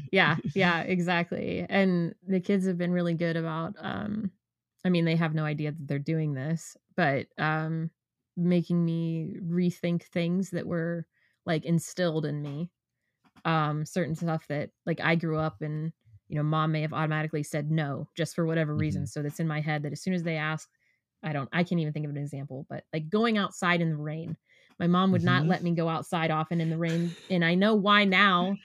yeah 0.12 0.36
yeah 0.56 0.82
exactly 0.82 1.66
and 1.70 2.14
the 2.28 2.40
kids 2.40 2.66
have 2.66 2.78
been 2.78 2.92
really 2.92 3.14
good 3.14 3.36
about 3.38 3.76
um 3.80 4.32
i 4.86 4.90
mean 4.90 5.06
they 5.06 5.16
have 5.16 5.34
no 5.34 5.46
idea 5.46 5.72
that 5.72 5.88
they're 5.88 6.00
doing 6.00 6.34
this 6.34 6.78
but 6.96 7.28
um 7.38 7.92
making 8.38 8.84
me 8.84 9.36
rethink 9.44 10.04
things 10.04 10.52
that 10.52 10.68
were 10.68 11.06
like 11.46 11.66
instilled 11.66 12.26
in 12.26 12.42
me 12.42 12.72
um 13.46 13.86
certain 13.86 14.16
stuff 14.16 14.48
that 14.48 14.72
like 14.86 15.00
i 15.02 15.16
grew 15.16 15.38
up 15.38 15.62
and 15.62 15.94
you 16.28 16.36
know 16.36 16.44
mom 16.44 16.72
may 16.72 16.82
have 16.82 16.94
automatically 16.94 17.44
said 17.44 17.72
no 17.72 18.08
just 18.16 18.36
for 18.36 18.46
whatever 18.46 18.76
reason 18.76 19.06
so 19.08 19.22
that's 19.22 19.40
in 19.40 19.48
my 19.48 19.62
head 19.62 19.84
that 19.84 19.92
as 19.92 20.02
soon 20.02 20.14
as 20.14 20.24
they 20.24 20.38
ask 20.38 20.70
i 21.24 21.34
don't 21.34 21.50
i 21.54 21.64
can't 21.64 21.82
even 21.82 21.94
think 21.94 22.06
of 22.06 22.12
an 22.12 22.18
example 22.18 22.66
but 22.70 22.86
like 22.94 23.10
going 23.10 23.38
outside 23.38 23.82
in 23.82 23.90
the 23.90 23.98
rain 23.98 24.38
my 24.80 24.88
mom 24.88 25.12
would 25.12 25.24
not 25.24 25.48
Mhm. 25.48 25.48
let 25.48 25.64
me 25.64 25.74
go 25.74 25.90
outside 25.90 26.32
often 26.32 26.62
in 26.62 26.70
the 26.70 26.78
rain 26.78 27.18
and 27.30 27.44
i 27.44 27.56
know 27.56 27.76
why 27.76 28.06
now 28.06 28.60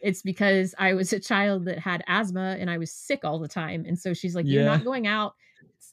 it's 0.00 0.22
because 0.22 0.74
I 0.78 0.94
was 0.94 1.12
a 1.12 1.20
child 1.20 1.66
that 1.66 1.78
had 1.78 2.02
asthma 2.06 2.56
and 2.58 2.70
I 2.70 2.78
was 2.78 2.92
sick 2.92 3.24
all 3.24 3.38
the 3.38 3.48
time. 3.48 3.84
And 3.86 3.98
so 3.98 4.14
she's 4.14 4.34
like, 4.34 4.50
You're 4.50 4.62
Yeah. 4.62 4.64
not 4.64 4.84
going 4.84 5.06
out 5.06 5.34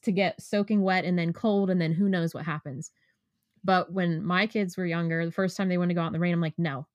to 0.07 0.11
get 0.11 0.41
soaking 0.41 0.81
wet 0.81 1.05
and 1.05 1.17
then 1.17 1.31
cold, 1.31 1.69
and 1.69 1.79
then 1.79 1.93
who 1.93 2.09
knows 2.09 2.33
what 2.33 2.43
happens. 2.45 2.91
But 3.63 3.93
when 3.93 4.23
my 4.25 4.47
kids 4.47 4.75
were 4.75 4.85
younger, 4.85 5.25
the 5.25 5.31
first 5.31 5.55
time 5.55 5.69
they 5.69 5.77
wanted 5.77 5.89
to 5.89 5.93
go 5.95 6.01
out 6.01 6.07
in 6.07 6.13
the 6.13 6.19
rain, 6.19 6.33
I'm 6.33 6.41
like, 6.41 6.57
No. 6.57 6.87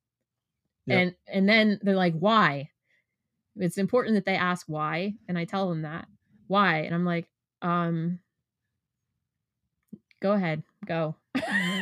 Yep. 0.87 0.99
And 0.99 1.15
and 1.29 1.49
then 1.49 1.79
they're 1.83 1.97
like, 1.97 2.15
Why? 2.19 2.71
It's 3.57 3.79
important 3.79 4.15
that 4.17 4.25
they 4.25 4.35
ask 4.37 4.67
why. 4.67 5.15
And 5.29 5.39
I 5.39 5.45
tell 5.45 5.69
them 5.69 5.83
that. 5.83 6.07
Why? 6.47 6.79
And 6.79 6.95
I'm 6.95 7.05
like, 7.05 7.29
um, 7.61 8.19
go 10.23 10.33
ahead, 10.33 10.63
go. 10.87 11.15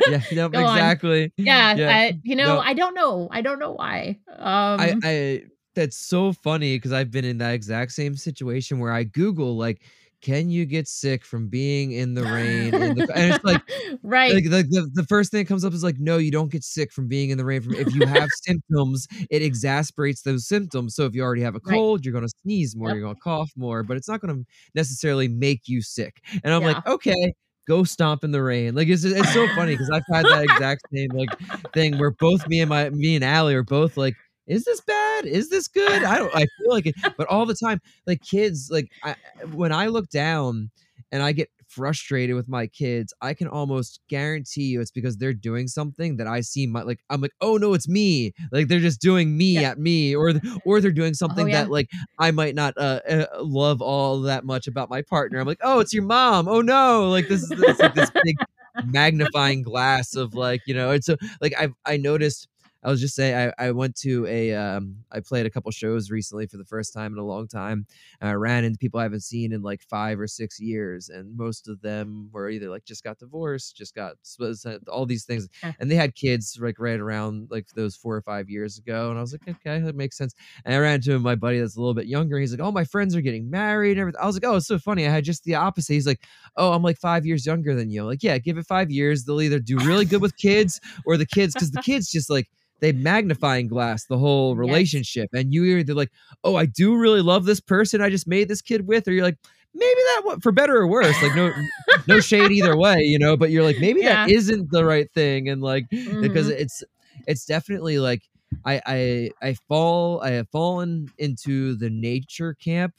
yeah, 0.09 0.21
no, 0.33 0.49
Go 0.49 0.65
on. 0.65 0.77
exactly. 0.77 1.31
Yeah, 1.37 1.75
Yeah. 1.75 1.89
I, 1.89 2.19
you 2.23 2.35
know, 2.35 2.55
No. 2.55 2.59
I 2.59 2.73
don't 2.73 2.93
know. 2.93 3.27
I 3.31 3.41
don't 3.41 3.59
know 3.59 3.71
why. 3.71 4.19
Um, 4.27 4.79
I, 4.79 4.95
I 5.03 5.43
that's 5.75 5.95
so 5.97 6.33
funny 6.33 6.75
because 6.75 6.91
I've 6.91 7.11
been 7.11 7.23
in 7.25 7.37
that 7.37 7.53
exact 7.53 7.93
same 7.93 8.15
situation 8.17 8.79
where 8.79 8.91
I 8.91 9.03
Google 9.03 9.55
like, 9.57 9.81
can 10.21 10.49
you 10.49 10.65
get 10.65 10.87
sick 10.87 11.25
from 11.25 11.47
being 11.47 11.91
in 11.93 12.13
the 12.13 12.23
rain? 12.23 12.73
In 12.75 12.95
the, 12.95 13.11
and 13.15 13.33
it's 13.33 13.43
like, 13.43 13.61
right. 14.03 14.33
like 14.33 14.43
the, 14.43 14.63
the, 14.69 14.89
the 14.93 15.03
first 15.05 15.31
thing 15.31 15.39
that 15.41 15.47
comes 15.47 15.65
up 15.65 15.73
is 15.73 15.83
like, 15.83 15.99
no, 15.99 16.17
you 16.17 16.31
don't 16.31 16.51
get 16.51 16.63
sick 16.63 16.91
from 16.91 17.07
being 17.07 17.31
in 17.31 17.37
the 17.37 17.45
rain. 17.45 17.61
From 17.61 17.73
if 17.75 17.93
you 17.93 18.05
have 18.05 18.29
symptoms, 18.45 19.07
it 19.29 19.41
exasperates 19.41 20.21
those 20.21 20.47
symptoms. 20.47 20.95
So 20.95 21.05
if 21.05 21.15
you 21.15 21.23
already 21.23 21.41
have 21.41 21.55
a 21.55 21.59
Right. 21.65 21.75
cold, 21.75 22.05
you're 22.05 22.13
gonna 22.13 22.27
sneeze 22.43 22.75
more, 22.75 22.89
Yep. 22.89 22.95
you're 22.95 23.03
gonna 23.03 23.19
cough 23.23 23.51
more, 23.55 23.83
but 23.83 23.97
it's 23.97 24.07
not 24.07 24.21
gonna 24.21 24.43
necessarily 24.75 25.27
make 25.27 25.67
you 25.67 25.81
sick. 25.81 26.21
And 26.43 26.53
I'm 26.53 26.63
like, 26.63 26.85
okay. 26.85 27.33
Go 27.67 27.83
stomp 27.83 28.23
in 28.23 28.31
the 28.31 28.41
rain. 28.41 28.73
Like 28.73 28.87
it's 28.87 29.03
it's 29.03 29.31
so 29.33 29.47
funny 29.49 29.73
because 29.73 29.89
I've 29.91 30.01
had 30.11 30.25
that 30.25 30.43
exact 30.51 30.81
same 30.93 31.11
like 31.13 31.29
thing 31.73 31.97
where 31.99 32.11
both 32.19 32.45
me 32.47 32.59
and 32.59 32.69
my 32.69 32.89
me 32.89 33.15
and 33.15 33.23
Allie 33.23 33.53
are 33.53 33.63
both 33.63 33.97
like, 33.97 34.15
is 34.47 34.63
this 34.65 34.81
bad? 34.81 35.25
Is 35.25 35.49
this 35.49 35.67
good? 35.67 36.03
I 36.03 36.17
don't 36.17 36.33
I 36.35 36.45
feel 36.57 36.69
like 36.69 36.85
it, 36.87 36.95
but 37.17 37.27
all 37.27 37.45
the 37.45 37.55
time, 37.55 37.79
like 38.07 38.21
kids, 38.21 38.69
like 38.71 38.91
I, 39.03 39.15
when 39.53 39.71
I 39.71 39.87
look 39.87 40.09
down 40.09 40.71
and 41.11 41.21
I 41.23 41.31
get 41.31 41.49
frustrated 41.67 42.35
with 42.35 42.49
my 42.49 42.67
kids, 42.67 43.13
I 43.21 43.33
can 43.33 43.47
almost 43.47 44.01
guarantee 44.09 44.63
you 44.63 44.81
it's 44.81 44.91
because 44.91 45.15
they're 45.17 45.33
doing 45.33 45.67
something 45.69 46.17
that 46.17 46.27
I 46.27 46.41
see 46.41 46.67
my 46.67 46.81
like 46.81 46.99
I'm 47.09 47.21
like, 47.21 47.31
oh 47.39 47.57
no, 47.57 47.73
it's 47.73 47.87
me. 47.87 48.33
Like 48.51 48.67
they're 48.67 48.79
just 48.79 48.99
doing 49.01 49.37
me 49.37 49.53
Yeah. 49.53 49.71
at 49.71 49.79
me, 49.79 50.15
or 50.15 50.33
or 50.65 50.81
they're 50.81 50.91
doing 50.91 51.13
something 51.13 51.47
yeah. 51.47 51.63
that 51.63 51.71
like 51.71 51.89
I 52.19 52.31
might 52.31 52.55
not 52.55 52.73
uh, 52.77 52.99
uh, 53.09 53.25
love 53.39 53.81
all 53.81 54.21
that 54.21 54.43
much 54.45 54.67
about 54.67 54.89
my 54.89 55.01
partner. 55.01 55.39
I'm 55.39 55.47
like, 55.47 55.59
oh, 55.63 55.79
it's 55.79 55.93
your 55.93 56.03
mom. 56.03 56.47
Oh 56.47 56.61
no, 56.61 57.09
like 57.09 57.27
this 57.29 57.43
is 57.43 57.79
like 57.79 57.93
this 57.95 58.11
big 58.23 58.35
magnifying 58.85 59.61
glass 59.61 60.15
of 60.15 60.33
like 60.33 60.61
you 60.65 60.73
know. 60.73 60.91
It's 60.91 61.05
so 61.05 61.15
like 61.41 61.53
I 61.59 61.69
I 61.85 61.97
noticed. 61.97 62.47
I 62.83 62.89
was 62.89 62.99
just 62.99 63.15
saying 63.15 63.53
I, 63.59 63.67
I 63.67 63.71
went 63.71 63.95
to 63.97 64.25
a 64.27 64.53
um 64.55 64.97
I 65.11 65.19
played 65.19 65.45
a 65.45 65.49
couple 65.49 65.69
shows 65.71 66.09
recently 66.09 66.47
for 66.47 66.57
the 66.57 66.65
first 66.65 66.93
time 66.93 67.13
in 67.13 67.19
a 67.19 67.23
long 67.25 67.47
time. 67.47 67.85
And 68.19 68.29
I 68.29 68.33
ran 68.33 68.63
into 68.63 68.77
people 68.77 68.99
I 68.99 69.03
haven't 69.03 69.21
seen 69.23 69.53
in 69.53 69.61
like 69.61 69.81
five 69.83 70.19
or 70.19 70.27
six 70.27 70.59
years, 70.59 71.09
and 71.09 71.37
most 71.37 71.67
of 71.67 71.81
them 71.81 72.29
were 72.31 72.49
either 72.49 72.69
like 72.69 72.85
just 72.85 73.03
got 73.03 73.19
divorced, 73.19 73.75
just 73.77 73.93
got 73.95 74.15
all 74.87 75.05
these 75.05 75.25
things, 75.25 75.47
Eh. 75.63 75.71
and 75.79 75.91
they 75.91 75.95
had 75.95 76.15
kids 76.15 76.57
like 76.61 76.79
right 76.79 76.99
around 76.99 77.47
like 77.51 77.67
those 77.75 77.95
four 77.95 78.15
or 78.15 78.21
five 78.21 78.49
years 78.49 78.77
ago. 78.77 79.09
And 79.09 79.17
I 79.17 79.21
was 79.21 79.31
like, 79.33 79.47
okay, 79.47 79.79
that 79.79 79.95
makes 79.95 80.17
sense. 80.17 80.33
And 80.65 80.73
I 80.73 80.77
ran 80.79 80.95
into 80.95 81.19
my 81.19 81.35
buddy 81.35 81.59
that's 81.59 81.75
a 81.75 81.79
little 81.79 81.93
bit 81.93 82.07
younger. 82.07 82.39
He's 82.39 82.51
like, 82.51 82.61
oh, 82.61 82.71
my 82.71 82.83
friends 82.83 83.15
are 83.15 83.21
getting 83.21 83.49
married 83.49 83.91
and 83.91 83.99
everything. 84.01 84.21
I 84.21 84.25
was 84.25 84.35
like, 84.35 84.45
oh, 84.45 84.55
it's 84.55 84.67
so 84.67 84.79
funny. 84.79 85.05
I 85.05 85.11
had 85.11 85.23
just 85.23 85.43
the 85.43 85.55
opposite. 85.55 85.93
He's 85.93 86.07
like, 86.07 86.21
oh, 86.57 86.73
I'm 86.73 86.81
like 86.83 86.97
five 86.97 87.25
years 87.25 87.45
younger 87.45 87.75
than 87.75 87.89
you. 87.89 88.01
I'm 88.01 88.07
like, 88.07 88.23
yeah, 88.23 88.37
give 88.37 88.57
it 88.57 88.65
five 88.65 88.89
years. 88.91 89.25
They'll 89.25 89.41
either 89.41 89.59
do 89.59 89.77
really 89.77 90.05
good 90.05 90.21
with 90.21 90.35
kids 90.37 90.79
or 91.05 91.17
the 91.17 91.25
kids, 91.25 91.53
because 91.53 91.71
the 91.71 91.81
kids 91.81 92.09
just 92.11 92.29
like 92.29 92.49
they 92.81 92.91
magnifying 92.91 93.67
glass 93.67 94.05
the 94.05 94.17
whole 94.17 94.51
Yes. 94.51 94.59
relationship. 94.59 95.29
And 95.33 95.53
you 95.53 95.63
either 95.65 95.93
like, 95.93 96.11
oh, 96.43 96.55
I 96.55 96.65
do 96.65 96.97
really 96.97 97.21
love 97.21 97.45
this 97.45 97.59
person 97.59 98.01
I 98.01 98.09
just 98.09 98.27
made 98.27 98.47
this 98.49 98.61
kid 98.61 98.87
with, 98.87 99.07
or 99.07 99.11
you're 99.13 99.23
like, 99.25 99.37
maybe 99.73 100.01
that 100.25 100.39
for 100.41 100.51
better 100.51 100.75
or 100.75 100.87
worse. 100.87 101.21
Like 101.21 101.33
no 101.33 101.53
no 102.07 102.19
shade 102.19 102.51
either 102.51 102.75
way, 102.77 102.97
you 103.01 103.19
know, 103.19 103.37
but 103.37 103.51
you're 103.51 103.63
like, 103.63 103.77
maybe 103.79 104.01
that 104.01 104.27
Yeah. 104.27 104.33
isn't 104.35 104.71
the 104.71 104.83
right 104.85 105.09
thing. 105.13 105.47
And 105.49 105.61
like 105.61 105.85
because 106.19 106.47
Mhm. 106.49 106.59
it's 106.59 106.83
it's 107.27 107.45
definitely 107.45 107.99
like 107.99 108.23
I 108.65 108.81
I 108.85 109.31
I 109.41 109.53
fall 109.67 110.21
I 110.21 110.31
have 110.31 110.49
fallen 110.49 111.09
into 111.17 111.75
the 111.75 111.89
nature 111.89 112.53
camp 112.53 112.93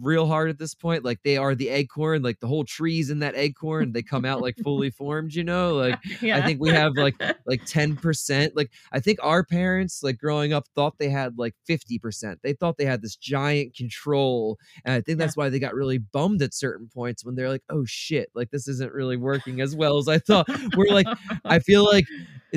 real 0.00 0.26
hard 0.26 0.50
at 0.50 0.58
this 0.58 0.74
point. 0.74 1.04
Like 1.04 1.22
they 1.22 1.36
are 1.36 1.54
the 1.54 1.68
acorn, 1.68 2.22
like 2.22 2.40
the 2.40 2.46
whole 2.46 2.64
trees 2.64 3.10
in 3.10 3.20
that 3.20 3.36
acorn, 3.36 3.92
they 3.92 4.02
come 4.02 4.24
out 4.24 4.40
like 4.42 4.56
fully 4.62 4.90
formed, 4.90 5.34
you 5.34 5.44
know? 5.44 5.74
Like 5.74 5.98
yeah. 6.20 6.36
I 6.38 6.42
think 6.42 6.60
we 6.60 6.70
have 6.70 6.92
like 6.96 7.14
like 7.46 7.64
10%. 7.66 8.50
Like 8.54 8.70
I 8.92 9.00
think 9.00 9.18
our 9.22 9.44
parents 9.44 10.02
like 10.02 10.18
growing 10.18 10.52
up 10.52 10.66
thought 10.74 10.98
they 10.98 11.10
had 11.10 11.38
like 11.38 11.54
50%. 11.68 12.38
They 12.42 12.52
thought 12.54 12.76
they 12.78 12.84
had 12.84 13.02
this 13.02 13.16
giant 13.16 13.74
control. 13.76 14.58
And 14.84 14.94
I 14.94 15.00
think 15.00 15.18
Yeah. 15.18 15.26
that's 15.26 15.36
why 15.36 15.48
they 15.48 15.58
got 15.58 15.74
really 15.74 15.98
bummed 15.98 16.42
at 16.42 16.54
certain 16.54 16.88
points 16.92 17.24
when 17.24 17.34
they're 17.36 17.48
like, 17.50 17.62
"Oh 17.70 17.84
shit, 17.84 18.30
like 18.34 18.50
this 18.50 18.66
isn't 18.68 18.92
really 18.92 19.16
working 19.16 19.60
as 19.60 19.76
well 19.76 19.98
as 19.98 20.08
I 20.08 20.18
thought." 20.18 20.48
We're 20.76 20.90
like 20.92 21.06
I 21.44 21.58
feel 21.60 21.84
like 21.84 22.06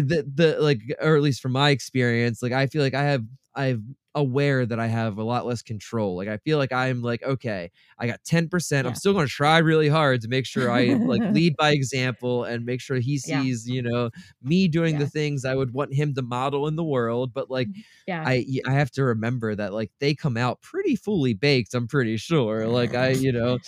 the 0.02 0.24
the 0.34 0.58
like 0.60 0.82
or 1.02 1.16
at 1.16 1.22
least 1.22 1.42
from 1.42 1.54
my 1.54 1.70
experience, 1.72 2.42
like 2.44 2.54
I 2.54 2.68
feel 2.68 2.82
like 2.82 2.94
I 2.94 3.04
have 3.04 3.24
I'm 3.56 3.96
aware 4.14 4.66
that 4.66 4.80
I 4.80 4.88
have 4.88 5.18
a 5.18 5.24
lot 5.24 5.46
less 5.46 5.62
control. 5.62 6.16
Like 6.16 6.28
I 6.28 6.38
feel 6.38 6.58
like 6.58 6.72
I'm 6.72 7.02
like, 7.04 7.22
okay, 7.24 7.72
I 8.00 8.08
got 8.08 8.24
10%. 8.24 8.72
Yeah. 8.84 8.90
I'm 8.90 8.96
still 8.96 9.14
gonna 9.14 9.28
try 9.28 9.58
really 9.60 9.90
hard 9.90 10.22
to 10.22 10.28
make 10.28 10.46
sure 10.46 10.72
I 10.72 10.94
like 10.94 11.22
lead 11.32 11.56
by 11.58 11.72
example 11.72 12.44
and 12.44 12.66
make 12.66 12.82
sure 12.82 12.98
he 12.98 13.20
Yeah. 13.26 13.42
sees, 13.42 13.68
you 13.68 13.82
know, 13.84 14.10
me 14.42 14.68
doing 14.68 14.94
Yeah. 14.94 15.00
the 15.02 15.08
things 15.08 15.46
I 15.46 15.56
would 15.56 15.72
want 15.74 15.94
him 15.94 16.14
to 16.16 16.22
model 16.24 16.68
in 16.68 16.76
the 16.76 16.84
world. 16.84 17.34
But 17.34 17.50
like 17.52 17.68
yeah. 18.08 18.24
i 18.26 18.46
i 18.68 18.72
have 18.74 18.92
to 18.92 19.04
remember 19.04 19.56
that 19.56 19.74
like 19.74 19.92
they 20.00 20.14
come 20.16 20.38
out 20.38 20.62
pretty 20.62 20.96
fully 20.96 21.34
baked, 21.34 21.74
I'm 21.76 21.88
pretty 21.88 22.18
sure. 22.18 22.68
Like 22.68 22.96
I, 22.96 23.10
you 23.26 23.32
know. 23.32 23.60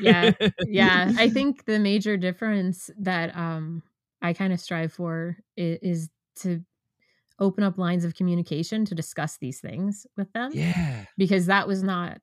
Yeah, 0.00 0.32
yeah 0.66 1.12
i 1.18 1.28
think 1.28 1.64
the 1.66 1.78
major 1.78 2.16
difference 2.16 2.90
that 2.98 3.36
um 3.36 3.82
i 4.26 4.32
kind 4.32 4.52
of 4.52 4.60
strive 4.60 4.92
for 4.92 5.36
is, 5.56 5.78
is 5.82 6.10
to 6.36 6.64
open 7.38 7.64
up 7.64 7.78
lines 7.78 8.04
of 8.04 8.14
communication 8.14 8.84
to 8.84 8.94
discuss 8.94 9.38
these 9.38 9.60
things 9.60 10.06
with 10.16 10.32
them 10.32 10.52
Yeah. 10.54 11.04
because 11.18 11.46
that 11.46 11.68
was 11.68 11.82
not 11.82 12.20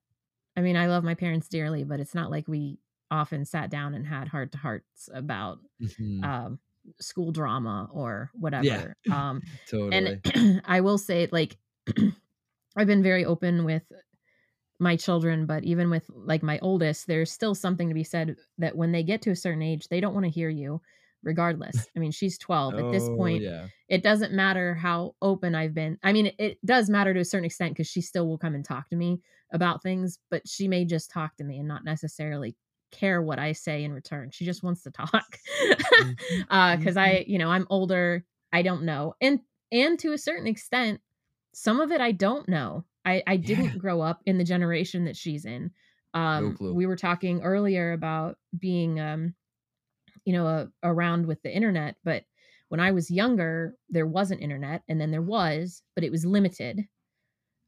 i 0.58 0.62
mean 0.62 0.76
i 0.78 0.88
love 0.88 1.04
my 1.04 1.16
parents 1.16 1.48
dearly 1.50 1.84
but 1.84 2.00
it's 2.00 2.16
not 2.16 2.32
like 2.32 2.48
we 2.48 2.80
often 3.12 3.46
sat 3.46 3.70
down 3.70 3.94
and 3.94 4.08
had 4.08 4.28
heart 4.28 4.52
to 4.54 4.58
hearts 4.58 5.10
about 5.14 5.60
Mhm. 5.80 6.24
um 6.24 6.60
school 7.00 7.32
drama 7.32 7.90
or 7.92 8.32
whatever 8.34 8.96
um 9.12 9.42
totally. 9.68 10.20
and 10.36 10.62
i 10.66 10.82
will 10.82 10.98
say 10.98 11.28
like 11.32 11.58
i've 12.76 12.88
been 12.88 13.04
very 13.04 13.26
open 13.26 13.66
with 13.66 13.84
my 14.80 14.96
children 14.96 15.46
but 15.46 15.64
even 15.64 15.90
with 15.90 16.10
like 16.10 16.44
my 16.44 16.60
oldest 16.60 17.08
there's 17.08 17.32
still 17.32 17.56
something 17.56 17.88
to 17.90 17.94
be 17.96 18.04
said 18.04 18.36
that 18.58 18.76
when 18.76 18.92
they 18.92 19.04
get 19.04 19.22
to 19.22 19.32
a 19.32 19.36
certain 19.36 19.62
age 19.62 19.88
they 19.88 20.00
don't 20.02 20.14
want 20.14 20.26
to 20.26 20.32
hear 20.32 20.50
you 20.50 20.82
regardless. 21.24 21.90
I 21.96 22.00
mean 22.00 22.12
she's 22.12 22.38
12 22.38 22.80
at 22.80 22.90
this 22.90 23.10
Oh, 23.10 23.16
point 23.18 23.42
yeah. 23.44 23.68
it 23.90 24.04
doesn't 24.04 24.34
matter 24.34 24.76
how 24.76 25.16
open 25.22 25.56
i've 25.56 25.74
been. 25.74 25.98
I 26.04 26.14
mean 26.14 26.28
it, 26.28 26.36
it 26.40 26.66
does 26.66 26.90
matter 26.90 27.14
to 27.14 27.20
a 27.22 27.26
certain 27.26 27.46
extent 27.46 27.74
because 27.74 27.88
she 27.88 28.02
still 28.02 28.28
will 28.28 28.38
come 28.38 28.56
and 28.56 28.66
talk 28.66 28.90
to 28.90 28.96
me 28.96 29.22
about 29.52 29.84
things 29.84 30.20
but 30.32 30.48
she 30.48 30.68
may 30.68 30.84
just 30.86 31.12
talk 31.12 31.36
to 31.38 31.44
me 31.44 31.60
and 31.60 31.68
not 31.68 31.84
necessarily 31.86 32.56
care 32.92 33.22
what 33.22 33.40
i 33.40 33.52
say 33.54 33.84
in 33.84 33.92
return. 33.94 34.30
She 34.32 34.46
just 34.46 34.64
wants 34.64 34.84
to 34.84 34.92
talk. 34.92 35.38
Uh 36.50 36.76
because 36.78 36.98
i 36.98 37.24
you 37.28 37.38
know 37.38 37.50
i'm 37.50 37.68
older. 37.70 38.26
I 38.52 38.62
don't 38.62 38.84
know. 38.84 39.16
And 39.22 39.40
and 39.72 39.98
to 40.00 40.14
a 40.14 40.18
certain 40.18 40.48
extent 40.48 41.02
some 41.54 41.80
of 41.80 41.92
it 41.92 42.02
i 42.02 42.12
don't 42.12 42.48
know. 42.50 42.86
I 43.06 43.24
i 43.28 43.38
didn't 43.38 43.74
Yeah. 43.74 43.78
grow 43.78 44.02
up 44.02 44.22
in 44.26 44.38
the 44.38 44.44
generation 44.44 45.06
that 45.06 45.18
she's 45.18 45.46
in. 45.46 45.72
Um 46.14 46.56
clue. 46.56 46.74
we 46.74 46.86
were 46.86 46.96
talking 46.96 47.42
earlier 47.42 47.94
about 47.94 48.38
being 48.58 49.00
um 49.00 49.36
you 50.26 50.34
know 50.34 50.70
around 50.84 51.26
with 51.26 51.42
the 51.44 51.52
internet 51.54 51.96
but 52.04 52.24
when 52.70 52.80
i 52.80 52.92
was 52.92 53.12
younger 53.12 53.76
there 53.90 54.08
wasn't 54.08 54.42
internet 54.42 54.82
and 54.88 55.00
then 55.00 55.12
there 55.12 55.22
was 55.22 55.82
but 55.96 56.04
it 56.04 56.12
was 56.12 56.26
limited. 56.26 56.88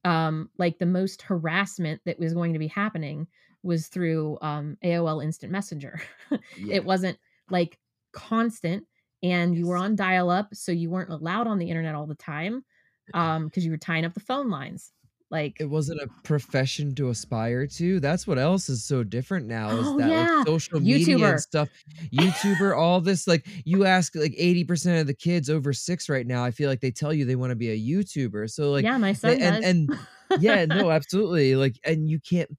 Um 0.03 0.49
like 0.57 0.77
the 0.77 0.85
most 0.85 1.23
harassment 1.23 2.01
that 2.05 2.19
was 2.19 2.33
going 2.33 2.53
to 2.53 2.59
be 2.59 2.67
happening 2.67 3.27
was 3.63 3.87
through 3.87 4.37
um 4.41 4.77
aol 4.83 5.23
instant 5.23 5.51
messenger. 5.51 5.99
Yeah. 6.57 6.75
it 6.75 6.85
wasn't 6.85 7.17
like 7.49 7.77
constant 8.13 8.85
and 9.23 9.55
you 9.55 9.67
were 9.67 9.77
on 9.77 9.95
dial 9.95 10.29
up 10.29 10.49
so 10.53 10.71
you 10.71 10.89
weren't 10.89 11.11
allowed 11.11 11.47
on 11.47 11.59
the 11.59 11.69
internet 11.69 11.95
all 11.95 12.07
the 12.07 12.15
time 12.15 12.63
um 13.13 13.45
because 13.45 13.65
you 13.65 13.71
were 13.71 13.77
tying 13.77 14.05
up 14.05 14.13
the 14.13 14.19
phone 14.19 14.49
lines 14.49 14.91
like 15.31 15.57
it 15.59 15.65
wasn't 15.65 15.99
a 16.01 16.07
profession 16.23 16.93
to 16.95 17.09
aspire 17.09 17.65
to. 17.67 17.99
That's 17.99 18.27
what 18.27 18.37
else 18.37 18.69
is 18.69 18.83
so 18.85 19.03
different 19.03 19.47
now 19.47 19.69
is 19.71 19.87
Oh, 19.87 19.97
that 19.97 20.09
yeah. 20.09 20.37
like 20.37 20.47
social 20.47 20.79
media 20.79 21.17
YouTuber. 21.17 21.31
and 21.31 21.41
stuff. 21.41 21.69
YouTuber, 22.13 22.77
all 22.77 23.01
this 23.01 23.27
like 23.27 23.45
you 23.65 23.85
ask 23.85 24.15
like 24.15 24.33
80% 24.39 25.01
of 25.01 25.07
the 25.07 25.13
kids 25.13 25.49
over 25.49 25.73
six 25.73 26.09
right 26.09 26.25
now, 26.27 26.43
I 26.43 26.51
feel 26.51 26.69
like 26.69 26.81
they 26.81 26.91
tell 26.91 27.13
you 27.13 27.25
they 27.25 27.35
want 27.35 27.51
to 27.51 27.55
be 27.55 27.69
a 27.71 27.77
YouTuber. 27.79 28.49
So 28.51 28.71
like 28.71 28.83
yeah 28.83 28.97
my 28.97 29.13
they- 29.13 29.17
son 29.17 29.41
and, 29.41 29.55
does 29.55 29.65
and 29.65 30.41
yeah, 30.43 30.65
no, 30.65 30.91
absolutely. 30.97 31.55
Like 31.55 31.75
and 31.83 32.09
you 32.09 32.19
can't 32.19 32.49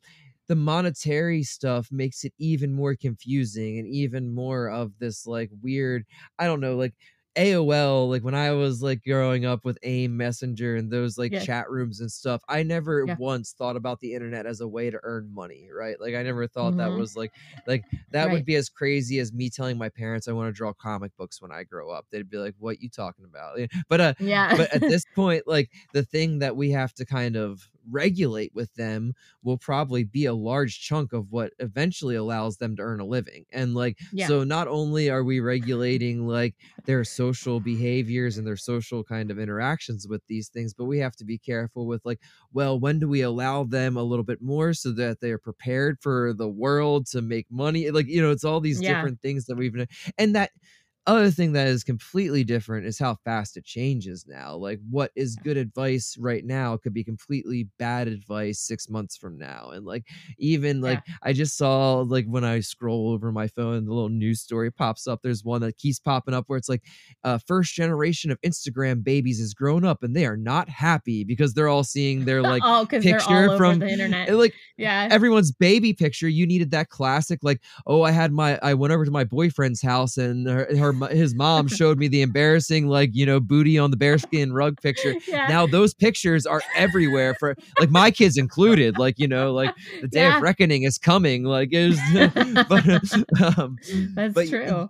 the 0.49 0.55
monetary 0.57 1.43
stuff 1.43 1.89
makes 1.91 2.23
it 2.25 2.33
even 2.39 2.73
more 2.73 2.95
confusing 2.95 3.79
and 3.81 3.89
even 3.89 4.33
more 4.33 4.69
of 4.71 4.93
this 5.01 5.27
like 5.27 5.51
weird, 5.63 6.05
I 6.39 6.47
don't 6.47 6.61
know, 6.61 6.77
like 6.77 6.95
AOL, 7.37 8.09
like 8.09 8.25
when 8.25 8.35
I 8.35 8.53
was 8.53 8.83
like 8.83 9.03
growing 9.05 9.45
up 9.45 9.65
with 9.65 9.79
AIM 9.83 10.17
Messenger 10.17 10.77
and 10.77 10.91
those 10.91 11.19
like 11.19 11.33
Yeah. 11.33 11.47
chat 11.47 11.71
rooms 11.71 12.01
and 12.01 12.11
stuff, 12.11 12.43
I 12.49 12.63
never 12.63 13.07
Yeah. 13.07 13.17
once 13.17 13.53
thought 13.53 13.77
about 13.77 14.01
the 14.01 14.15
internet 14.15 14.47
as 14.47 14.61
a 14.61 14.69
way 14.69 14.91
to 14.91 14.99
earn 15.03 15.33
money, 15.35 15.71
right? 15.73 16.01
Like 16.01 16.15
I 16.15 16.23
never 16.23 16.47
thought 16.47 16.77
that 16.77 16.93
Mhm. 16.93 16.95
was 16.95 17.15
like 17.17 17.33
like 17.67 17.87
that 18.11 18.31
Right. 18.31 18.31
would 18.31 18.45
be 18.45 18.55
as 18.57 18.69
crazy 18.69 19.19
as 19.19 19.33
me 19.33 19.51
telling 19.51 19.79
my 19.79 19.89
parents 19.89 20.29
I 20.29 20.33
want 20.33 20.49
to 20.49 20.53
draw 20.57 20.73
comic 20.73 21.17
books 21.17 21.41
when 21.43 21.53
I 21.53 21.65
grow 21.65 21.91
up. 21.91 22.07
They'd 22.11 22.29
be 22.31 22.39
like, 22.39 22.55
"What 22.59 22.81
you 22.81 22.89
talking 22.91 23.25
about?" 23.25 23.59
But 23.89 24.01
uh 24.01 24.15
yeah 24.19 24.55
but 24.55 24.73
at 24.75 24.87
this 24.89 25.05
point 25.05 25.45
like 25.47 25.71
the 25.93 26.03
thing 26.03 26.39
that 26.41 26.57
we 26.57 26.71
have 26.71 26.93
to 26.95 27.05
kind 27.07 27.37
of 27.37 27.71
regulate 27.91 28.55
with 28.55 28.73
them 28.75 29.15
will 29.43 29.59
probably 29.59 30.05
be 30.05 30.25
a 30.25 30.35
large 30.35 30.81
chunk 30.81 31.13
of 31.13 31.31
what 31.31 31.53
eventually 31.59 32.15
allows 32.17 32.57
them 32.59 32.77
to 32.77 32.83
earn 32.83 33.01
a 33.01 33.05
living. 33.07 33.45
And 33.53 33.75
like 33.75 33.99
Yeah. 34.11 34.33
so 34.33 34.45
not 34.45 34.69
only 34.69 35.11
are 35.11 35.25
we 35.25 35.41
regulating 35.41 36.27
like 36.27 36.57
their 36.85 37.05
social 37.05 37.61
behaviors 37.61 38.39
and 38.39 38.47
their 38.47 38.57
social 38.57 39.03
kind 39.05 39.31
of 39.31 39.39
interactions 39.39 40.07
with 40.09 40.23
these 40.27 40.49
things, 40.49 40.75
but 40.75 40.85
we 40.85 40.99
have 40.99 41.17
to 41.17 41.25
be 41.25 41.39
careful 41.39 41.87
with 41.87 42.05
like, 42.05 42.21
well, 42.53 42.79
when 42.79 42.99
do 42.99 43.09
we 43.09 43.21
allow 43.21 43.65
them 43.65 43.97
a 43.97 44.03
little 44.03 44.25
bit 44.25 44.41
more 44.41 44.73
so 44.73 44.93
that 44.93 45.21
they're 45.21 45.39
prepared 45.39 45.99
for 46.01 46.33
the 46.33 46.49
world 46.49 47.07
to 47.07 47.23
make 47.23 47.51
money? 47.51 47.91
Like, 47.91 48.07
you 48.07 48.21
know, 48.23 48.31
it's 48.31 48.45
all 48.45 48.61
these 48.61 48.83
Yeah. 48.83 49.07
different 49.07 49.21
things 49.21 49.47
that 49.47 49.57
we've 49.57 49.75
and 50.19 50.35
that 50.35 50.53
other 51.07 51.31
thing 51.31 51.53
that 51.53 51.69
is 51.69 51.85
completely 51.85 52.43
different 52.43 52.87
is 52.87 52.99
how 52.99 53.15
fast 53.25 53.57
it 53.57 53.65
changes 53.65 54.27
now. 54.27 54.55
Like 54.55 54.81
what 54.91 55.13
is 55.15 55.37
good 55.37 55.57
advice 55.57 56.17
right 56.19 56.45
now 56.45 56.77
could 56.77 56.93
be 56.93 57.05
completely 57.05 57.69
bad 57.79 58.09
advice 58.09 58.61
6 58.61 58.89
months 58.91 59.17
from 59.17 59.39
now. 59.39 59.71
And 59.73 59.85
like 59.87 60.05
even 60.39 60.81
like 60.81 61.03
I 61.23 61.33
just 61.33 61.57
saw 61.57 62.01
like 62.01 62.27
when 62.27 62.45
I 62.45 62.61
scroll 62.61 63.13
over 63.13 63.31
my 63.31 63.47
phone 63.49 63.85
the 63.85 63.93
little 63.93 64.09
news 64.09 64.41
story 64.41 64.71
pops 64.73 65.07
up 65.07 65.21
there's 65.23 65.45
one 65.45 65.61
that 65.61 65.79
keeps 65.79 66.01
popping 66.01 66.35
up 66.35 66.45
where 66.49 66.59
it's 66.59 66.69
like 66.69 66.83
uh 67.23 67.39
first 67.47 67.75
generation 67.75 68.31
of 68.31 68.41
Instagram 68.41 69.05
babies 69.05 69.39
is 69.39 69.55
grown 69.55 69.85
up 69.85 70.03
and 70.03 70.15
they 70.15 70.27
are 70.27 70.37
not 70.37 70.69
happy 70.69 71.23
because 71.23 71.55
they're 71.55 71.69
all 71.69 71.85
seeing 71.85 72.25
their 72.25 72.43
like 72.47 72.63
oh, 72.65 72.85
picture 72.87 73.57
from- 73.57 73.79
the 73.79 73.89
internet. 73.89 74.33
like 74.35 74.55
yeah. 74.77 75.09
everyone's 75.11 75.53
baby 75.53 75.93
picture 75.93 76.29
you 76.29 76.47
needed 76.47 76.71
that 76.71 76.89
classic 76.89 77.39
like 77.43 77.61
oh 77.87 78.03
i 78.03 78.11
had 78.11 78.33
my 78.33 78.59
i 78.63 78.75
went 78.75 78.93
over 78.93 79.05
to 79.05 79.11
my 79.11 79.25
boyfriend's 79.25 79.83
house 79.83 80.17
and 80.17 80.49
her, 80.49 80.67
her 80.77 80.93
his 81.11 81.35
mom 81.35 81.69
showed 81.69 81.99
me 81.99 82.09
the 82.09 82.23
embarrassing 82.23 82.87
like 82.89 83.11
you 83.13 83.25
know 83.27 83.41
booty 83.41 83.79
on 83.79 83.91
the 83.91 83.97
bearskin 83.97 84.53
rug 84.53 84.81
picture 84.81 85.15
yeah. 85.29 85.47
now 85.49 85.67
those 85.67 85.95
pictures 85.95 86.47
are 86.47 86.63
everywhere 86.75 87.35
for 87.35 87.57
like 87.79 87.91
my 87.91 88.11
kids 88.11 88.37
included 88.37 88.99
like 88.99 89.15
you 89.19 89.29
know 89.29 89.53
like 89.53 89.73
the 90.01 90.09
day 90.09 90.21
Yeah. 90.21 90.37
of 90.37 90.43
reckoning 90.43 90.83
is 90.83 90.99
coming 90.99 91.45
like 91.45 91.69
is 91.73 91.99
but 92.69 93.57
um 93.59 93.79
That's 94.15 94.35
but 94.35 94.49
true. 94.49 94.89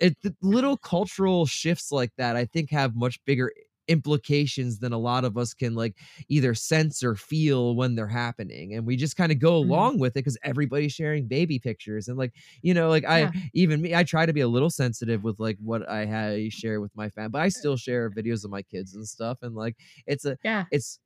it 0.00 0.16
the 0.22 0.34
little 0.42 0.76
cultural 0.76 1.46
shifts 1.46 1.92
like 1.92 2.10
that 2.18 2.36
i 2.36 2.44
think 2.44 2.70
have 2.70 2.94
much 2.94 3.18
bigger 3.24 3.52
implications 3.92 4.78
than 4.80 4.92
a 4.92 4.98
lot 4.98 5.24
of 5.24 5.36
us 5.38 5.54
can 5.54 5.74
like 5.74 5.98
either 6.28 6.54
sense 6.54 7.02
or 7.02 7.14
feel 7.14 7.76
when 7.76 7.94
they're 7.94 8.08
happening 8.08 8.74
and 8.74 8.86
we 8.86 8.96
just 8.96 9.16
kind 9.16 9.30
of 9.32 9.38
go 9.38 9.56
Mhm. 9.60 9.82
along 9.82 9.98
with 9.98 10.12
it 10.12 10.20
because 10.20 10.38
everybody's 10.42 10.92
sharing 10.92 11.28
baby 11.28 11.58
pictures 11.58 12.08
and 12.08 12.18
like 12.18 12.34
you 12.62 12.74
know 12.74 12.88
like 12.88 13.04
Yeah. 13.12 13.18
i 13.18 13.30
even 13.54 13.80
me 13.82 13.94
i 13.94 14.02
try 14.02 14.26
to 14.26 14.32
be 14.32 14.40
a 14.40 14.48
little 14.48 14.70
sensitive 14.70 15.22
with 15.22 15.38
like 15.38 15.58
what 15.60 15.88
i 15.88 16.06
ha- 16.06 16.48
share 16.50 16.80
with 16.80 16.94
my 16.96 17.08
family 17.10 17.30
but 17.30 17.42
i 17.42 17.48
still 17.48 17.76
share 17.76 18.10
videos 18.10 18.44
of 18.44 18.50
my 18.50 18.62
kids 18.62 18.94
and 18.94 19.06
stuff 19.06 19.38
and 19.42 19.54
like 19.54 19.76
it's 20.06 20.24
a 20.24 20.36
Yeah. 20.42 20.66
it's 20.70 20.98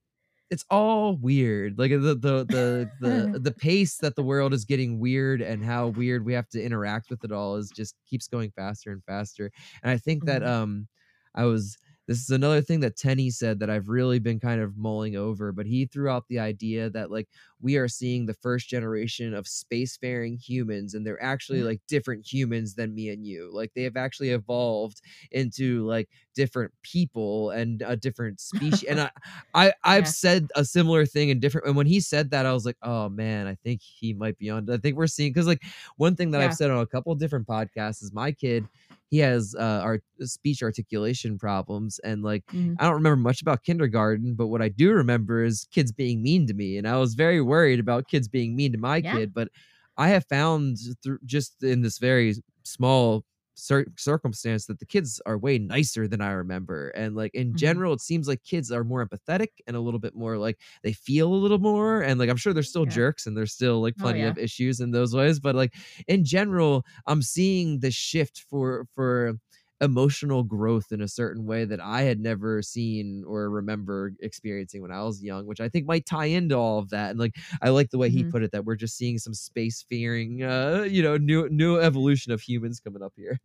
it's 0.51 0.65
all 0.71 1.17
weird 1.17 1.79
like 1.79 1.91
the 1.91 1.99
the 1.99 2.47
the 2.47 2.91
the, 3.01 3.31
the 3.41 3.53
pace 3.53 3.99
that 3.99 4.15
the 4.15 4.23
world 4.23 4.55
is 4.55 4.65
getting 4.65 5.01
weird 5.01 5.43
and 5.43 5.65
how 5.65 5.89
weird 5.89 6.25
we 6.25 6.33
have 6.33 6.49
to 6.49 6.63
interact 6.63 7.11
with 7.11 7.25
it 7.25 7.33
all 7.33 7.57
is 7.57 7.71
just 7.73 7.97
keeps 8.07 8.29
going 8.29 8.51
faster 8.53 8.93
and 8.93 9.05
faster 9.05 9.51
and 9.83 9.91
i 9.91 9.99
think 9.99 10.25
that 10.25 10.43
Mhm. 10.43 10.47
um 10.47 10.87
i 11.35 11.45
was 11.45 11.77
this 12.07 12.21
is 12.21 12.31
another 12.31 12.61
thing 12.63 12.81
that 12.81 12.97
Tenney 12.97 13.31
said 13.31 13.59
that 13.61 13.71
I've 13.71 13.89
really 13.89 14.19
been 14.19 14.39
kind 14.41 14.61
of 14.61 14.77
mulling 14.77 15.17
over, 15.17 15.53
but 15.53 15.67
he 15.67 15.87
threw 15.87 16.09
out 16.09 16.27
the 16.29 16.39
idea 16.39 16.89
that 16.91 17.11
like 17.11 17.29
we 17.61 17.77
are 17.77 17.89
seeing 17.89 18.27
the 18.27 18.35
first 18.35 18.69
generation 18.69 19.35
of 19.35 19.47
spacefaring 19.47 20.39
humans, 20.41 20.95
and 20.95 21.07
they're 21.07 21.23
actually 21.23 21.63
Mhm. 21.63 21.65
like 21.65 21.81
different 21.89 22.31
humans 22.31 22.75
than 22.75 22.95
me 22.95 23.09
and 23.09 23.27
you. 23.27 23.51
Like 23.53 23.73
they 23.75 23.83
have 23.83 23.97
actually 23.97 24.31
evolved 24.31 25.01
into 25.31 25.85
like 25.87 26.09
different 26.35 26.73
people 26.83 27.51
and 27.51 27.83
a 27.83 27.97
different 27.97 28.41
species. 28.41 28.89
and 28.89 29.01
I, 29.01 29.11
I 29.55 29.73
I've 29.85 30.07
Yeah. 30.07 30.09
said 30.09 30.51
a 30.55 30.65
similar 30.65 31.07
thing 31.07 31.29
in 31.31 31.41
different. 31.41 31.67
And 31.67 31.77
when 31.77 31.87
he 31.87 32.01
said 32.01 32.31
that, 32.31 32.47
I 32.47 32.53
was 32.53 32.65
like, 32.67 32.77
oh 32.83 33.09
man, 33.09 33.47
I 33.47 33.55
think 33.57 33.81
he 33.83 34.13
might 34.13 34.39
be 34.39 34.51
on. 34.51 34.69
I 34.71 34.77
think 34.77 34.97
we're 34.97 35.07
seeing 35.07 35.33
because 35.33 35.47
like 35.47 35.63
one 35.97 36.17
thing 36.17 36.31
that 36.33 36.41
Yeah. 36.41 36.43
I've 36.43 36.55
said 36.55 36.71
on 36.71 36.81
a 36.81 36.87
couple 36.87 37.13
of 37.13 37.19
different 37.19 37.47
podcasts 37.47 38.03
is 38.03 38.13
my 38.13 38.33
kid 38.33 38.69
he 39.11 39.19
has 39.19 39.55
uh 39.59 39.81
art 39.83 40.03
speech 40.23 40.63
articulation 40.63 41.39
problems 41.39 41.99
and 42.01 42.23
like 42.23 42.45
Mhm. 42.53 42.77
I 42.79 42.85
don't 42.85 42.95
remember 42.95 43.17
much 43.23 43.41
about 43.43 43.63
kindergarten, 43.65 44.35
but 44.37 44.49
what 44.49 44.63
I 44.63 44.69
do 44.69 44.93
remember 44.93 45.43
is 45.45 45.67
kids 45.73 45.93
being 45.93 46.23
mean 46.23 46.47
to 46.49 46.55
me 46.55 46.77
and 46.79 46.89
I 46.89 46.97
was 46.99 47.15
very 47.15 47.41
worried 47.41 47.81
about 47.81 48.09
kids 48.09 48.29
being 48.29 48.57
mean 48.57 48.73
to 48.73 48.79
my 48.79 49.01
Yeah. 49.01 49.19
kid, 49.19 49.33
but 49.35 49.49
I 49.97 50.09
have 50.09 50.27
found 50.29 50.77
through 51.03 51.19
just 51.25 51.63
in 51.63 51.83
this 51.83 51.99
very 51.99 52.35
small 52.65 53.25
cir- 53.57 53.87
circumstance 53.97 54.67
that 54.67 54.79
the 54.79 54.87
kids 54.87 55.21
are 55.27 55.39
way 55.39 55.59
nicer 55.59 56.07
than 56.09 56.21
I 56.21 56.31
remember. 56.33 56.91
And 56.91 57.17
like 57.17 57.35
in 57.35 57.55
Mhm. 57.55 57.57
general, 57.57 57.93
it 57.95 58.01
seems 58.01 58.29
like 58.29 58.43
kids 58.45 58.71
are 58.71 58.85
more 58.85 59.07
empathetic 59.07 59.49
and 59.67 59.77
a 59.77 59.81
little 59.81 60.01
bit 60.01 60.15
more 60.15 60.39
like 60.39 60.61
they 60.83 60.93
feel 60.93 61.33
a 61.33 61.35
little 61.35 61.59
more. 61.59 62.03
And 62.03 62.19
like 62.21 62.31
I'm 62.31 62.37
sure 62.37 62.53
they're 62.53 62.63
still 62.63 62.87
Yeah. 62.87 63.01
jerks 63.01 63.27
and 63.27 63.37
there's 63.37 63.53
still 63.53 63.81
like 63.83 63.97
Oh, 64.01 64.13
plenty 64.13 64.13
yeah. 64.13 64.33
of 64.33 64.39
issues 64.39 64.81
in 64.81 64.93
those 64.93 65.15
ways. 65.15 65.41
But 65.41 65.55
like 65.57 65.75
in 66.07 66.25
general, 66.25 66.85
I'm 67.07 67.23
seeing 67.23 67.81
the 67.81 67.91
shift 67.91 68.45
for 68.51 68.87
for 68.95 69.39
emotional 69.81 70.43
growth 70.43 70.91
in 70.93 71.01
a 71.03 71.09
certain 71.09 71.45
way 71.47 71.65
that 71.65 71.81
I 71.81 72.03
had 72.03 72.19
never 72.21 72.63
seen 72.63 73.25
or 73.27 73.51
remember 73.51 74.13
experiencing 74.21 74.83
when 74.83 74.91
I 74.93 75.03
was 75.03 75.23
young, 75.23 75.47
which 75.47 75.61
I 75.61 75.69
think 75.69 75.87
might 75.87 76.07
tie 76.07 76.27
into 76.27 76.57
all 76.57 76.79
of 76.79 76.91
that. 76.91 77.11
And 77.11 77.19
like 77.19 77.35
I 77.63 77.71
like 77.71 77.91
the 77.91 77.99
way 77.99 78.11
he 78.11 78.25
Mhm. 78.25 78.33
put 78.33 78.43
it 78.43 78.53
that 78.53 78.65
we're 78.65 78.77
just 78.77 78.97
seeing 78.97 79.19
some 79.19 79.33
spacefaring 79.35 80.43
uh, 80.43 80.85
you 80.85 81.03
know, 81.03 81.17
new 81.17 81.49
new 81.51 81.79
evolution 81.79 82.33
of 82.33 82.41
humans 82.41 82.81
coming 82.81 83.03
up 83.03 83.13
here. 83.17 83.39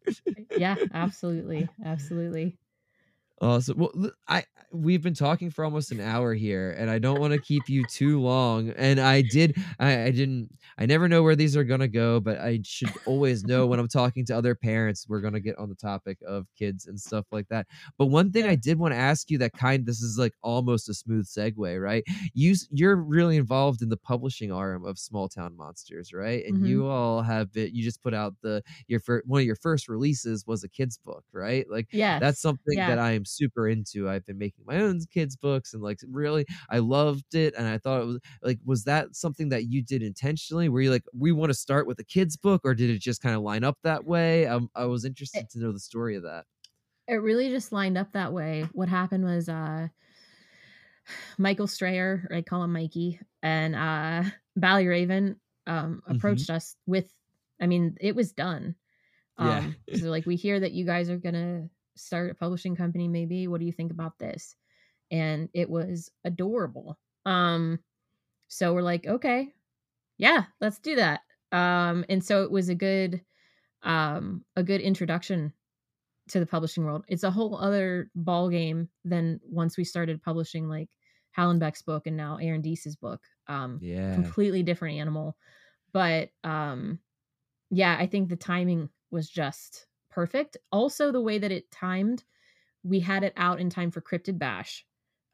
yeah, 0.55 0.77
absolutely. 0.93 1.73
Absolutely. 1.83 2.57
So 3.41 3.73
well, 3.75 4.11
I 4.27 4.45
we've 4.71 5.01
been 5.01 5.15
talking 5.15 5.49
for 5.49 5.65
almost 5.65 5.91
an 5.91 5.99
hour 5.99 6.33
here, 6.35 6.71
and 6.77 6.91
I 6.91 6.99
don't 6.99 7.19
want 7.19 7.33
to 7.33 7.39
keep 7.39 7.67
you 7.69 7.83
too 7.85 8.21
long. 8.21 8.69
And 8.69 8.99
I 8.99 9.21
did, 9.23 9.57
I, 9.79 10.03
I 10.03 10.11
didn't, 10.11 10.57
I 10.77 10.85
never 10.85 11.09
know 11.09 11.23
where 11.23 11.35
these 11.35 11.57
are 11.57 11.63
gonna 11.63 11.87
go, 11.87 12.19
but 12.19 12.37
I 12.37 12.59
should 12.63 12.97
always 13.03 13.43
know 13.43 13.65
when 13.65 13.79
I'm 13.79 13.87
talking 13.89 14.25
to 14.27 14.37
other 14.37 14.53
parents, 14.53 15.07
we're 15.09 15.21
gonna 15.21 15.39
get 15.39 15.57
on 15.57 15.69
the 15.69 15.75
topic 15.75 16.19
of 16.25 16.47
kids 16.55 16.85
and 16.85 16.99
stuff 16.99 17.25
like 17.31 17.47
that. 17.49 17.65
But 17.97 18.05
one 18.07 18.31
thing 18.31 18.45
I 18.45 18.55
did 18.55 18.77
want 18.77 18.93
to 18.93 18.97
ask 18.99 19.31
you 19.31 19.39
that 19.39 19.55
kind, 19.55 19.85
this 19.87 20.01
is 20.01 20.17
like 20.19 20.33
almost 20.43 20.87
a 20.87 20.93
smooth 20.93 21.25
segue, 21.27 21.81
right? 21.81 22.03
You 22.33 22.55
you're 22.69 22.95
really 22.95 23.37
involved 23.37 23.81
in 23.81 23.89
the 23.89 23.97
publishing 23.97 24.51
arm 24.51 24.85
of 24.85 24.99
Small 24.99 25.27
Town 25.27 25.57
Monsters, 25.57 26.13
right? 26.13 26.45
And 26.45 26.57
Mhm. 26.57 26.63
you 26.63 26.85
all 26.87 27.23
have 27.23 27.51
been, 27.51 27.73
you 27.73 27.83
just 27.83 28.03
put 28.03 28.13
out 28.13 28.35
the 28.41 28.61
your 28.87 28.99
first 28.99 29.25
one 29.27 29.41
of 29.41 29.45
your 29.47 29.55
first 29.55 29.87
releases 29.87 30.45
was 30.45 30.63
a 30.63 30.69
kids 30.69 30.97
book, 30.99 31.25
right? 31.33 31.65
Like 31.69 31.87
yeah, 31.91 32.19
that's 32.19 32.41
something 32.41 32.83
yeah. 32.83 32.85
that 32.85 32.99
I 32.99 33.11
am 33.11 33.25
super 33.31 33.67
into. 33.67 34.09
I've 34.09 34.25
been 34.25 34.37
making 34.37 34.65
my 34.65 34.77
own 34.81 34.99
kids 35.11 35.35
books 35.35 35.73
and 35.73 35.81
like 35.83 35.99
really 36.07 36.45
I 36.69 36.79
loved 36.79 37.35
it 37.35 37.53
and 37.57 37.67
I 37.67 37.77
thought 37.77 38.01
it 38.01 38.05
was 38.05 38.19
like 38.41 38.59
was 38.65 38.83
that 38.85 39.15
something 39.15 39.49
that 39.49 39.65
you 39.65 39.81
did 39.83 40.03
intentionally? 40.03 40.69
Were 40.69 40.81
you 40.81 40.91
like 40.91 41.03
we 41.13 41.31
want 41.31 41.49
to 41.51 41.53
start 41.57 41.87
with 41.87 41.99
a 41.99 42.03
kids 42.03 42.37
book 42.37 42.61
or 42.63 42.73
did 42.75 42.89
it 42.89 42.99
just 42.99 43.21
kind 43.21 43.35
of 43.35 43.41
line 43.41 43.63
up 43.63 43.77
that 43.83 44.05
way? 44.05 44.47
Um, 44.47 44.69
I 44.75 44.85
was 44.85 45.05
interested 45.05 45.49
to 45.51 45.59
know 45.59 45.71
the 45.71 45.79
story 45.79 46.15
of 46.15 46.23
that. 46.23 46.45
it 47.07 47.15
really 47.15 47.49
just 47.49 47.71
lined 47.71 47.97
up 47.97 48.11
that 48.13 48.33
way. 48.33 48.69
What 48.73 48.89
happened 48.89 49.23
was 49.25 49.49
uh 49.49 49.89
Michael 51.37 51.67
Strayer, 51.67 52.27
I 52.31 52.41
call 52.41 52.63
him 52.63 52.73
Mikey, 52.73 53.19
and 53.41 53.75
uh 53.75 54.23
Bally 54.55 54.87
Raven 54.87 55.39
um 55.67 56.01
Mhm. 56.07 56.45
approached 56.45 56.49
us 56.49 56.75
with 56.85 57.13
I 57.61 57.67
mean, 57.67 57.97
it 58.01 58.15
was 58.15 58.31
done. 58.33 58.75
Yeah. 59.37 59.67
Um 59.67 59.77
so 59.93 60.07
like 60.07 60.27
we 60.27 60.37
hear 60.37 60.59
that 60.59 60.73
you 60.73 60.85
guys 60.85 61.09
are 61.09 61.17
gonna 61.19 61.69
start 61.95 62.31
a 62.31 62.35
publishing 62.35 62.75
company, 62.75 63.07
maybe. 63.07 63.47
What 63.47 63.59
do 63.59 63.65
you 63.65 63.71
think 63.73 63.91
about 63.91 64.19
this? 64.19 64.55
And 65.11 65.49
it 65.53 65.69
was 65.69 66.11
adorable. 66.25 66.99
Um 67.25 67.79
so 68.49 68.73
we're 68.73 68.81
like, 68.83 69.07
okay, 69.07 69.53
yeah, 70.17 70.45
let's 70.61 70.79
do 70.79 70.95
that. 70.95 71.21
Um 71.51 72.05
and 72.09 72.23
so 72.23 72.43
it 72.43 72.51
was 72.51 72.69
a 72.69 72.75
good 72.75 73.23
um 73.83 74.45
a 74.55 74.63
good 74.63 74.81
introduction 74.81 75.53
to 76.29 76.39
the 76.39 76.45
publishing 76.45 76.85
world. 76.85 77.03
It's 77.07 77.23
a 77.23 77.31
whole 77.31 77.57
other 77.57 78.09
ball 78.15 78.49
game 78.49 78.89
than 79.03 79.39
once 79.43 79.77
we 79.77 79.83
started 79.83 80.21
publishing 80.21 80.67
like 80.69 80.89
Hallenbeck's 81.37 81.81
book 81.81 82.07
and 82.07 82.15
now 82.17 82.37
Aaron 82.37 82.61
Deese's 82.61 82.95
book. 82.95 83.21
Um, 83.47 83.79
Yeah. 83.81 84.13
completely 84.13 84.63
different 84.63 84.97
animal, 84.97 85.37
but 85.93 86.31
um, 86.43 86.99
yeah, 87.69 87.97
I 87.99 88.07
think 88.07 88.29
the 88.29 88.35
timing 88.37 88.89
was 89.11 89.29
just 89.29 89.87
perfect. 90.11 90.57
Also, 90.71 91.11
the 91.11 91.21
way 91.21 91.39
that 91.39 91.51
it 91.51 91.71
timed, 91.71 92.23
we 92.83 92.99
had 92.99 93.23
it 93.23 93.33
out 93.37 93.59
in 93.59 93.69
time 93.69 93.89
for 93.89 94.01
Cryptid 94.01 94.37
Bash. 94.37 94.85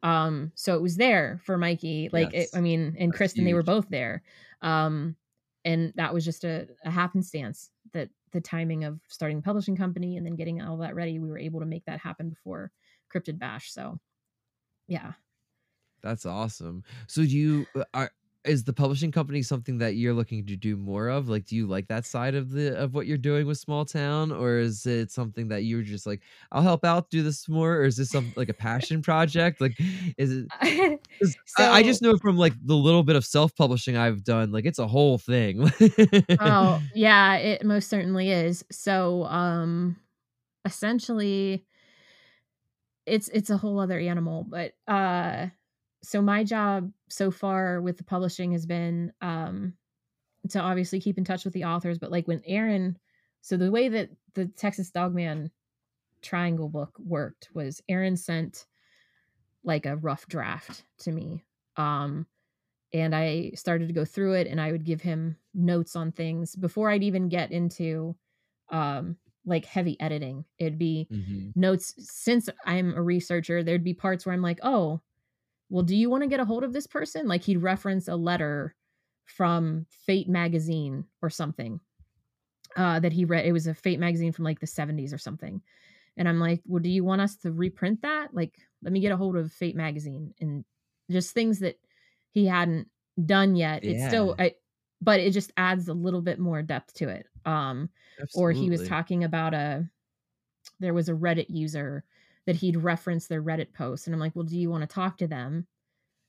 Um, 0.03 0.51
so 0.55 0.75
it 0.75 0.81
was 0.81 0.95
there 0.95 1.41
for 1.43 1.57
Mikey. 1.57 2.09
Like, 2.13 2.33
it, 2.33 2.49
I 2.53 2.61
mean, 2.61 2.95
and 2.99 3.11
That's 3.11 3.17
Kristen, 3.17 3.43
they 3.43 3.53
were 3.53 3.63
both 3.63 3.89
there. 3.89 4.23
Um, 4.61 5.15
and 5.65 5.91
that 5.95 6.13
was 6.13 6.23
just 6.23 6.43
a, 6.43 6.67
a 6.85 6.91
happenstance 6.91 7.69
that 7.93 8.09
the 8.31 8.41
timing 8.41 8.83
of 8.83 8.99
starting 9.07 9.37
the 9.37 9.43
publishing 9.43 9.75
company 9.75 10.17
and 10.17 10.25
then 10.25 10.35
getting 10.35 10.61
all 10.61 10.77
that 10.77 10.95
ready, 10.95 11.19
we 11.19 11.29
were 11.29 11.39
able 11.39 11.59
to 11.59 11.65
make 11.65 11.83
that 11.85 11.99
happen 11.99 12.29
before 12.29 12.71
Cryptid 13.13 13.39
Bash. 13.39 13.73
So, 13.73 13.99
yeah. 14.87 15.13
That's 16.03 16.25
awesome. 16.25 16.83
So 17.07 17.23
do 17.23 17.29
you 17.29 17.65
uh, 17.75 17.83
are 17.93 18.11
is 18.45 18.63
the 18.63 18.73
publishing 18.73 19.11
company 19.11 19.41
something 19.41 19.77
that 19.79 19.95
you're 19.95 20.13
looking 20.13 20.45
to 20.45 20.55
do 20.55 20.77
more 20.77 21.09
of? 21.09 21.29
Like, 21.29 21.45
do 21.45 21.55
you 21.55 21.67
like 21.67 21.87
that 21.87 22.05
side 22.05 22.35
of 22.35 22.51
the 22.51 22.77
of 22.77 22.93
what 22.93 23.07
you're 23.07 23.17
doing 23.17 23.45
with 23.45 23.57
Small 23.57 23.85
Town, 23.85 24.31
or 24.31 24.57
is 24.57 24.85
it 24.85 25.11
something 25.11 25.47
that 25.49 25.63
you're 25.63 25.81
just 25.81 26.05
like, 26.05 26.21
I'll 26.51 26.61
help 26.61 26.85
out, 26.85 27.09
do 27.09 27.23
this 27.23 27.47
more, 27.49 27.75
or 27.75 27.83
is 27.83 27.97
this 27.97 28.09
some 28.09 28.31
like 28.35 28.49
a 28.49 28.53
passion 28.53 29.01
project? 29.01 29.59
Like, 29.61 29.77
is 30.17 30.45
it? 30.61 30.99
so, 31.45 31.63
I, 31.63 31.77
I 31.77 31.83
just 31.83 32.01
know 32.01 32.17
from 32.17 32.37
like 32.37 32.53
the 32.63 32.75
little 32.75 33.03
bit 33.03 33.15
of 33.15 33.25
self 33.25 33.55
publishing 33.55 33.97
I've 33.97 34.23
done, 34.23 34.51
like 34.51 34.65
it's 34.65 34.79
a 34.79 34.87
whole 34.87 35.17
thing. 35.17 35.69
oh 36.39 36.81
yeah, 36.95 37.35
it 37.35 37.65
most 37.65 37.89
certainly 37.89 38.31
is. 38.31 38.63
So, 38.71 39.25
um, 39.25 39.97
essentially, 40.65 41.65
it's 43.05 43.29
it's 43.29 43.49
a 43.49 43.57
whole 43.57 43.79
other 43.79 43.99
animal, 43.99 44.45
but 44.47 44.73
uh 44.87 45.47
so 46.03 46.21
my 46.21 46.43
job 46.43 46.91
so 47.09 47.31
far 47.31 47.81
with 47.81 47.97
the 47.97 48.03
publishing 48.03 48.51
has 48.51 48.65
been 48.65 49.13
um 49.21 49.73
to 50.49 50.59
obviously 50.59 50.99
keep 51.01 51.17
in 51.17 51.25
touch 51.25 51.45
with 51.45 51.53
the 51.53 51.65
authors 51.65 51.99
but 51.99 52.11
like 52.11 52.27
when 52.27 52.41
aaron 52.45 52.97
so 53.41 53.57
the 53.57 53.71
way 53.71 53.89
that 53.89 54.11
the 54.35 54.47
texas 54.47 54.91
dogman 54.91 55.51
triangle 56.21 56.69
book 56.69 56.97
worked 56.99 57.49
was 57.53 57.81
aaron 57.89 58.17
sent 58.17 58.67
like 59.63 59.85
a 59.85 59.97
rough 59.97 60.27
draft 60.27 60.85
to 60.99 61.11
me 61.11 61.43
um 61.77 62.25
and 62.93 63.15
i 63.15 63.51
started 63.55 63.87
to 63.87 63.93
go 63.93 64.05
through 64.05 64.33
it 64.33 64.47
and 64.47 64.61
i 64.61 64.71
would 64.71 64.85
give 64.85 65.01
him 65.01 65.37
notes 65.53 65.95
on 65.95 66.11
things 66.11 66.55
before 66.55 66.89
i'd 66.91 67.03
even 67.03 67.29
get 67.29 67.51
into 67.51 68.15
um 68.69 69.17
like 69.45 69.65
heavy 69.65 69.99
editing 70.01 70.45
it'd 70.59 70.79
be 70.79 71.09
Mhm. 71.11 71.55
notes 71.55 71.93
since 71.99 72.49
i'm 72.65 72.93
a 72.95 73.01
researcher 73.03 73.63
there'd 73.63 73.83
be 73.83 73.93
parts 73.95 74.25
where 74.25 74.33
i'm 74.35 74.41
like 74.41 74.59
oh 74.63 75.01
well, 75.69 75.83
do 75.83 75.95
you 75.95 76.09
want 76.09 76.23
to 76.23 76.29
get 76.29 76.39
a 76.39 76.45
hold 76.45 76.63
of 76.63 76.73
this 76.73 76.87
person? 76.87 77.27
Like 77.27 77.43
he'd 77.43 77.57
reference 77.57 78.07
a 78.07 78.15
letter 78.15 78.75
from 79.25 79.85
Fate 79.89 80.29
magazine 80.29 81.05
or 81.21 81.29
something 81.29 81.79
uh, 82.75 82.99
that 82.99 83.13
he 83.13 83.25
read. 83.25 83.45
It 83.45 83.51
was 83.51 83.67
a 83.67 83.73
Fate 83.73 83.99
magazine 83.99 84.31
from 84.31 84.45
like 84.45 84.59
the 84.59 84.67
70s 84.67 85.13
or 85.13 85.17
something. 85.17 85.61
And 86.15 86.27
I'm 86.27 86.39
like, 86.39 86.61
well, 86.65 86.81
do 86.81 86.89
you 86.89 87.03
want 87.03 87.21
us 87.21 87.35
to 87.37 87.51
reprint 87.51 88.01
that? 88.01 88.33
Like, 88.33 88.55
let 88.81 88.91
me 88.91 88.99
get 89.01 89.11
a 89.11 89.17
hold 89.17 89.35
of 89.35 89.51
Fate 89.51 89.75
magazine 89.75 90.33
and 90.39 90.65
just 91.11 91.33
things 91.33 91.59
that 91.59 91.79
he 92.31 92.45
hadn't 92.45 92.87
done 93.23 93.55
yet. 93.55 93.83
It's 93.83 94.07
still, 94.07 94.35
I, 94.39 94.53
but 95.01 95.19
it 95.19 95.31
just 95.31 95.51
adds 95.57 95.87
a 95.89 95.93
little 95.93 96.21
bit 96.21 96.39
more 96.39 96.61
depth 96.63 96.93
to 96.95 97.09
it. 97.09 97.27
Um, 97.45 97.89
or 98.33 98.51
he 98.51 98.69
was 98.69 98.87
talking 98.87 99.23
about 99.23 99.53
a 99.53 99.87
there 100.79 100.93
was 100.93 101.09
a 101.09 101.13
reddit 101.13 101.47
user 101.49 102.03
that 102.47 102.57
he'd 102.57 102.77
referenced 102.77 103.29
their 103.29 103.43
reddit 103.43 103.73
post 103.73 104.07
and 104.07 104.15
i'm 104.15 104.21
like 104.21 104.35
well 104.35 104.45
do 104.45 104.59
you 104.59 104.71
want 104.71 104.83
to 104.83 104.87
talk 104.87 105.17
to 105.19 105.27
them 105.27 105.67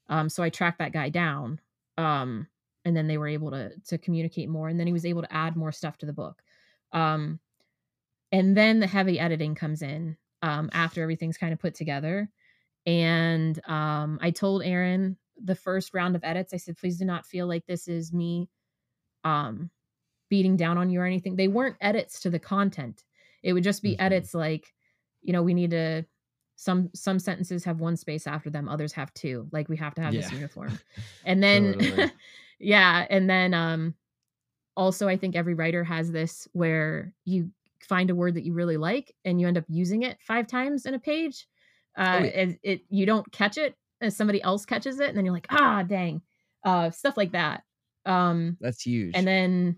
um 0.08 0.28
so 0.28 0.42
i 0.42 0.50
tracked 0.50 0.78
that 0.78 0.92
guy 0.92 1.08
down 1.08 1.60
um 1.98 2.48
and 2.84 2.96
then 2.96 3.06
they 3.08 3.18
were 3.18 3.28
able 3.28 3.50
to 3.50 3.72
to 3.86 3.98
communicate 3.98 4.48
more 4.48 4.68
and 4.68 4.80
then 4.80 4.86
he 4.86 4.92
was 4.92 5.06
able 5.06 5.22
to 5.22 5.32
add 5.32 5.56
more 5.56 5.72
stuff 5.72 5.98
to 5.98 6.06
the 6.06 6.12
book 6.14 6.42
um 6.92 7.40
and 8.32 8.56
then 8.56 8.80
the 8.80 8.86
heavy 8.86 9.18
editing 9.18 9.54
comes 9.54 9.82
in 9.82 10.16
um 10.42 10.70
after 10.72 11.02
everything's 11.02 11.38
kind 11.38 11.52
of 11.52 11.58
put 11.58 11.74
together 11.74 12.30
and 12.86 13.60
um 13.68 14.18
i 14.22 14.30
told 14.30 14.62
aaron 14.64 15.18
the 15.42 15.54
first 15.54 15.94
round 15.94 16.16
of 16.16 16.24
edits 16.24 16.54
i 16.54 16.58
said 16.58 16.76
please 16.76 16.98
do 16.98 17.04
not 17.04 17.26
feel 17.26 17.46
like 17.46 17.66
this 17.66 17.88
is 17.88 18.12
me 18.12 18.50
um 19.24 19.70
beating 20.30 20.56
down 20.56 20.78
on 20.78 20.90
you 20.90 21.00
or 21.00 21.06
anything. 21.06 21.36
They 21.36 21.48
weren't 21.48 21.76
edits 21.80 22.20
to 22.20 22.30
the 22.30 22.38
content. 22.38 23.04
It 23.42 23.52
would 23.52 23.64
just 23.64 23.82
be 23.82 23.96
Mhm. 23.96 24.00
edits 24.00 24.34
like, 24.34 24.74
you 25.22 25.32
know, 25.32 25.42
we 25.42 25.54
need 25.54 25.70
to 25.70 26.04
some 26.56 26.90
some 26.94 27.18
sentences 27.20 27.64
have 27.64 27.80
one 27.80 27.96
space 27.96 28.26
after 28.26 28.50
them, 28.50 28.68
others 28.68 28.92
have 28.92 29.12
two. 29.14 29.48
Like 29.52 29.68
we 29.68 29.76
have 29.76 29.94
to 29.94 30.02
have 30.02 30.14
this 30.14 30.32
uniform. 30.32 30.78
And 31.24 31.42
then 31.42 31.74
Totally. 31.74 32.10
yeah, 32.58 33.06
and 33.10 33.28
then 33.28 33.54
um 33.54 33.94
also 34.76 35.08
I 35.08 35.16
think 35.16 35.36
every 35.36 35.54
writer 35.54 35.84
has 35.84 36.10
this 36.10 36.48
where 36.52 37.12
you 37.24 37.50
find 37.80 38.10
a 38.10 38.14
word 38.14 38.34
that 38.34 38.44
you 38.44 38.52
really 38.52 38.76
like 38.76 39.14
and 39.24 39.40
you 39.40 39.46
end 39.46 39.58
up 39.58 39.64
using 39.68 40.02
it 40.02 40.18
five 40.20 40.46
times 40.46 40.86
in 40.86 40.94
a 40.94 40.98
page. 40.98 41.46
Uh 41.96 42.18
Oh, 42.20 42.24
yeah. 42.24 42.30
it, 42.30 42.58
it 42.62 42.80
you 42.88 43.06
don't 43.06 43.30
catch 43.32 43.56
it 43.58 43.74
as 44.00 44.16
somebody 44.16 44.42
else 44.42 44.64
catches 44.64 45.00
it 45.00 45.08
and 45.08 45.16
then 45.16 45.24
you're 45.24 45.34
like, 45.34 45.46
"Ah, 45.50 45.82
dang." 45.82 46.22
Uh 46.64 46.90
stuff 46.90 47.16
like 47.16 47.32
that. 47.32 47.62
Um 48.04 48.56
That's 48.60 48.82
huge. 48.82 49.12
and 49.14 49.26
then 49.26 49.76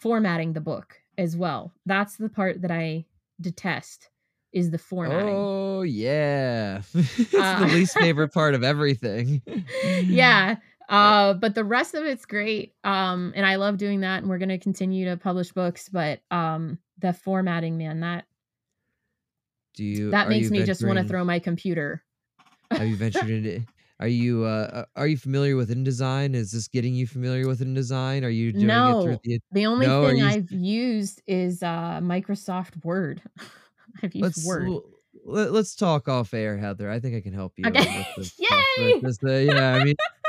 formatting 0.00 0.52
the 0.52 0.60
book 0.60 1.00
as 1.18 1.36
well. 1.36 1.72
That's 1.86 2.16
the 2.16 2.28
part 2.28 2.60
that 2.62 2.70
I 2.70 3.06
detest 3.40 4.09
is 4.52 4.70
the 4.70 4.78
formatting. 4.78 5.34
oh 5.36 5.82
yeah, 5.82 6.82
it's 6.94 7.34
Uh, 7.34 7.60
the 7.60 7.66
least 7.66 7.96
favorite 7.98 8.32
part 8.32 8.54
of 8.54 8.62
everything. 8.64 9.42
yeah. 10.04 10.56
Uh, 10.88 11.34
but 11.34 11.54
the 11.54 11.62
rest 11.64 11.94
of 11.94 12.04
it's 12.04 12.26
great. 12.26 12.74
Um, 12.82 13.32
and 13.36 13.46
I 13.46 13.54
love 13.56 13.76
doing 13.78 14.00
that, 14.00 14.18
and 14.22 14.28
we're 14.28 14.38
gonna 14.38 14.58
continue 14.58 15.04
to 15.08 15.16
publish 15.16 15.52
books. 15.52 15.88
But 15.88 16.20
um, 16.32 16.78
the 16.98 17.12
formatting, 17.12 17.78
man, 17.78 18.00
that 18.00 18.24
Do 19.74 19.84
you? 19.84 20.10
that 20.10 20.28
makes 20.28 20.46
you 20.46 20.50
me 20.50 20.64
just 20.64 20.84
want 20.84 20.98
to 20.98 21.04
throw 21.04 21.24
my 21.24 21.38
computer. 21.38 22.02
Have 22.72 22.88
you 22.88 22.96
ventured 22.96 23.30
into? 23.30 23.64
Are 24.00 24.08
you 24.08 24.44
uh 24.44 24.84
are 24.96 25.06
you 25.06 25.16
familiar 25.18 25.56
with 25.56 25.68
InDesign? 25.70 26.34
Is 26.34 26.52
this 26.52 26.66
getting 26.68 26.94
you 26.94 27.06
familiar 27.06 27.46
with 27.46 27.60
InDesign? 27.60 28.24
Are 28.24 28.30
you 28.30 28.50
doing 28.50 28.64
it 28.64 29.02
through 29.02 29.12
No. 29.12 29.18
the 29.22 29.40
The 29.52 29.66
only 29.66 29.86
No, 29.86 30.06
thing 30.08 30.16
you- 30.18 30.24
I've 30.26 30.50
used 30.50 31.22
is 31.26 31.62
uh, 31.62 32.00
Microsoft 32.02 32.82
Word. 32.84 33.20
I've 34.02 34.14
used 34.14 34.22
let's 34.22 34.46
Word. 34.46 34.68
l- 34.68 34.84
let, 35.24 35.54
us 35.54 35.74
talk 35.74 36.08
off 36.08 36.34
air, 36.34 36.56
Heather. 36.56 36.90
I 36.90 37.00
think 37.00 37.16
I 37.16 37.20
can 37.20 37.32
help 37.32 37.54
you. 37.56 37.66
Okay. 37.66 38.04
With 38.16 38.30
this 39.02 39.18
Yay! 39.30 39.50
uh, 39.50 39.54
yeah, 39.54 39.74
I 39.74 39.84
mean, 39.84 39.94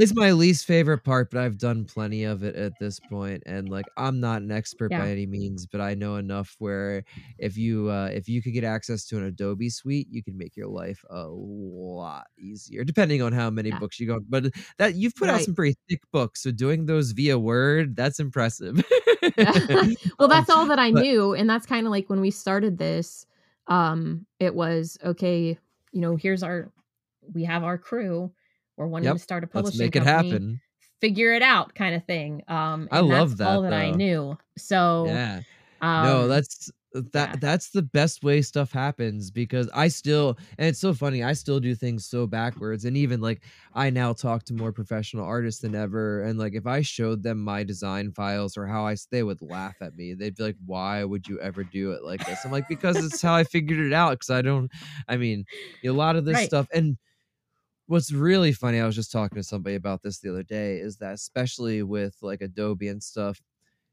it's 0.00 0.14
my 0.14 0.32
least 0.32 0.64
favorite 0.66 1.04
part, 1.04 1.30
but 1.30 1.40
I've 1.40 1.58
done 1.58 1.84
plenty 1.84 2.24
of 2.24 2.42
it 2.42 2.56
at 2.56 2.72
this 2.80 2.98
point, 2.98 3.42
and 3.46 3.68
like 3.68 3.86
I'm 3.96 4.18
not 4.20 4.42
an 4.42 4.50
expert 4.50 4.90
Yeah. 4.90 5.00
by 5.00 5.10
any 5.10 5.26
means, 5.26 5.66
but 5.66 5.80
I 5.80 5.94
know 5.94 6.16
enough 6.16 6.56
where 6.58 7.04
if 7.38 7.56
you 7.56 7.90
uh, 7.90 8.10
if 8.12 8.28
you 8.28 8.42
could 8.42 8.52
get 8.52 8.64
access 8.64 9.04
to 9.08 9.18
an 9.18 9.24
Adobe 9.24 9.68
suite, 9.70 10.08
you 10.10 10.22
can 10.22 10.36
make 10.38 10.56
your 10.56 10.68
life 10.68 11.04
a 11.10 11.26
lot 11.28 12.26
easier, 12.38 12.82
depending 12.84 13.22
on 13.22 13.32
how 13.32 13.50
many 13.50 13.68
Yeah. 13.68 13.78
books 13.78 14.00
you 14.00 14.06
go. 14.06 14.20
But 14.28 14.46
that 14.78 14.94
you've 14.94 15.14
put 15.14 15.28
out 15.28 15.42
some 15.42 15.54
pretty 15.54 15.76
thick 15.88 16.00
books, 16.12 16.42
so 16.42 16.50
doing 16.50 16.86
those 16.86 17.12
via 17.12 17.38
Word, 17.38 17.94
that's 17.96 18.18
impressive. 18.20 18.82
well 20.18 20.28
that's 20.28 20.48
Um, 20.50 20.58
all 20.58 20.66
that 20.66 20.78
i 20.78 20.90
but- 20.90 21.02
knew 21.02 21.34
and 21.34 21.48
that's 21.48 21.66
kind 21.66 21.86
of 21.86 21.90
like 21.90 22.08
when 22.08 22.20
we 22.22 22.30
started 22.30 22.78
this 22.78 23.26
um 23.66 24.24
it 24.38 24.54
was 24.54 24.96
okay 25.04 25.58
you 25.92 26.00
know 26.00 26.16
here's 26.16 26.42
our 26.42 26.72
we 27.34 27.44
have 27.44 27.62
our 27.62 27.76
crew 27.76 28.32
we're 28.80 28.88
wanting 28.88 29.12
Yep, 29.12 29.18
to 29.18 29.20
start 29.20 29.44
a 29.44 29.48
Let's 29.54 29.72
publishing 29.72 29.74
make 29.74 29.96
it 29.96 30.02
company, 30.02 30.42
happen. 30.42 30.62
figure 31.00 31.32
it 31.34 31.42
out 31.42 31.74
kind 31.76 31.94
of 31.94 32.04
thing 32.06 32.42
um 32.48 32.88
I 32.90 33.00
love 33.00 33.36
that's 33.38 33.40
all 33.42 33.62
that, 33.62 33.72
that 33.72 33.74
i 33.74 33.90
knew 33.90 34.36
so 34.58 35.22
Yeah. 35.26 35.42
um, 35.82 35.88
no, 35.98 36.28
that's 36.28 36.70
that 36.94 37.30
yeah. 37.30 37.36
that's 37.40 37.70
the 37.70 37.82
best 37.82 38.22
way 38.24 38.42
stuff 38.42 38.72
happens 38.72 39.30
because 39.30 39.68
I 39.74 39.88
still 39.88 40.38
and 40.58 40.68
it's 40.68 40.80
so 40.80 40.94
funny, 40.94 41.22
I 41.24 41.34
still 41.34 41.60
do 41.60 41.74
things 41.74 42.06
so 42.06 42.26
backwards 42.26 42.84
and 42.86 42.96
even 42.96 43.20
like 43.20 43.44
I 43.74 43.90
now 43.90 44.12
talk 44.14 44.44
to 44.46 44.54
more 44.54 44.72
professional 44.72 45.24
artists 45.26 45.62
than 45.62 45.74
ever 45.74 46.22
and 46.22 46.38
like 46.38 46.54
if 46.54 46.66
I 46.66 46.82
showed 46.82 47.22
them 47.24 47.42
my 47.44 47.64
design 47.64 48.12
files 48.12 48.56
or 48.58 48.66
how 48.66 48.86
I 48.86 48.96
they 49.10 49.22
would 49.24 49.42
laugh 49.42 49.76
at 49.82 49.96
me. 49.96 50.14
They'd 50.14 50.36
be 50.36 50.44
like, 50.44 50.56
"Why 50.66 51.04
would 51.04 51.28
you 51.28 51.40
ever 51.40 51.64
do 51.64 51.92
it 51.92 52.04
like 52.04 52.24
this?" 52.24 52.44
I'm 52.44 52.52
like, 52.52 52.68
"Because 52.68 53.02
it's 53.02 53.22
how 53.22 53.34
I 53.34 53.44
figured 53.44 53.80
it 53.80 53.92
out 53.94 54.18
cuz 54.20 54.30
I 54.30 54.42
don't 54.42 54.70
I 55.08 55.16
mean, 55.18 55.46
a 55.84 55.90
lot 55.90 56.16
of 56.16 56.24
this 56.26 56.42
Right. 56.42 56.52
stuff 56.52 56.68
and 56.74 56.98
what's 57.90 58.12
really 58.12 58.52
funny, 58.52 58.80
I 58.80 58.86
was 58.86 58.96
just 58.96 59.12
talking 59.12 59.36
to 59.36 59.42
somebody 59.44 59.76
about 59.76 60.02
this 60.02 60.20
the 60.20 60.30
other 60.30 60.42
day, 60.44 60.78
is 60.78 60.98
that 60.98 61.14
especially 61.14 61.82
with 61.82 62.16
like 62.22 62.42
Adobe 62.42 62.88
and 62.88 63.02
stuff, 63.02 63.42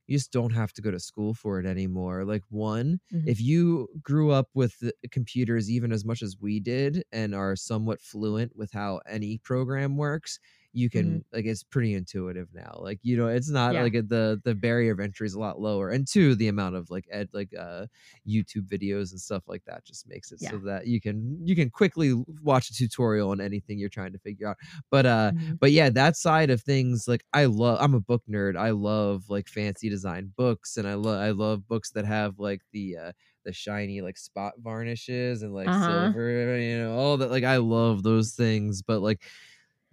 you 0.08 0.18
just 0.18 0.32
don't 0.32 0.54
have 0.54 0.74
to 0.74 0.82
go 0.82 0.92
to 0.92 1.00
school 1.00 1.34
for 1.34 1.60
it 1.60 1.66
anymore. 1.66 2.26
Like 2.26 2.44
one, 2.50 3.00
Mhm. 3.12 3.28
if 3.28 3.42
you 3.42 3.90
grew 4.02 4.32
up 4.32 4.50
with 4.54 4.84
computers 5.12 5.70
even 5.72 5.92
as 5.92 6.06
much 6.06 6.22
as 6.24 6.38
we 6.40 6.60
did 6.62 7.04
and 7.12 7.36
are 7.36 7.56
somewhat 7.56 8.02
fluent 8.02 8.56
with 8.56 8.72
how 8.74 9.02
any 9.08 9.40
program 9.40 9.98
works, 9.98 10.40
you 10.74 10.90
can 10.90 11.24
like 11.34 11.46
it's 11.46 11.64
pretty 11.64 11.94
intuitive 11.94 12.54
now. 12.54 12.78
Like 12.80 13.00
you 13.02 13.18
know, 13.18 13.28
it's 13.28 13.50
not 13.50 13.76
Yeah. 13.76 13.80
like 13.80 13.94
the 13.94 14.40
the 14.44 14.56
barrier 14.56 14.92
of 14.94 15.00
entry 15.00 15.26
is 15.28 15.34
a 15.34 15.40
lot 15.40 15.60
lower. 15.60 15.90
And 15.90 16.08
two, 16.08 16.36
the 16.36 16.48
amount 16.48 16.76
of 16.76 16.90
like 16.90 17.08
ed 17.12 17.30
like 17.34 17.54
uh 17.58 17.88
YouTube 18.28 18.68
videos 18.68 19.12
and 19.12 19.20
stuff 19.20 19.48
like 19.48 19.64
that 19.66 19.86
just 19.86 20.08
makes 20.08 20.32
it 20.32 20.40
so 20.42 20.60
that 20.60 20.88
you 20.88 21.00
can 21.02 21.40
you 21.46 21.56
can 21.56 21.70
quickly 21.70 22.14
watch 22.42 22.70
a 22.70 22.74
tutorial 22.74 23.32
on 23.32 23.42
anything 23.42 23.80
you're 23.80 23.90
trying 23.90 24.14
to 24.14 24.20
figure 24.20 24.48
out. 24.48 24.58
But 24.92 25.06
uh 25.06 25.32
Mhm. 25.32 25.60
but 25.60 25.72
yeah, 25.72 25.90
that 25.90 26.16
side 26.18 26.50
of 26.50 26.62
things, 26.62 27.08
like 27.08 27.26
I 27.34 27.46
love 27.46 27.80
I'm 27.82 27.94
a 27.94 28.00
book 28.00 28.24
nerd. 28.30 28.58
I 28.58 28.72
love 28.72 29.30
like 29.30 29.48
fancy 29.48 29.90
design 29.90 30.34
books 30.36 30.78
and 30.78 30.88
I 30.88 30.96
love 30.96 31.20
I 31.22 31.32
love 31.32 31.68
books 31.68 31.92
that 31.92 32.06
have 32.06 32.40
like 32.40 32.62
the 32.72 32.98
uh 32.98 33.12
the 33.46 33.54
shiny 33.54 34.02
like 34.02 34.18
spot 34.18 34.54
varnishes 34.60 35.42
and 35.42 35.54
like 35.54 35.74
Uh-huh. 35.74 36.14
silver, 36.14 36.60
you 36.60 36.78
know, 36.80 36.98
all 36.98 37.18
that 37.18 37.32
like 37.32 37.44
I 37.44 37.58
love 37.58 38.04
those 38.04 38.34
things, 38.36 38.82
but 38.82 39.00
like 39.02 39.24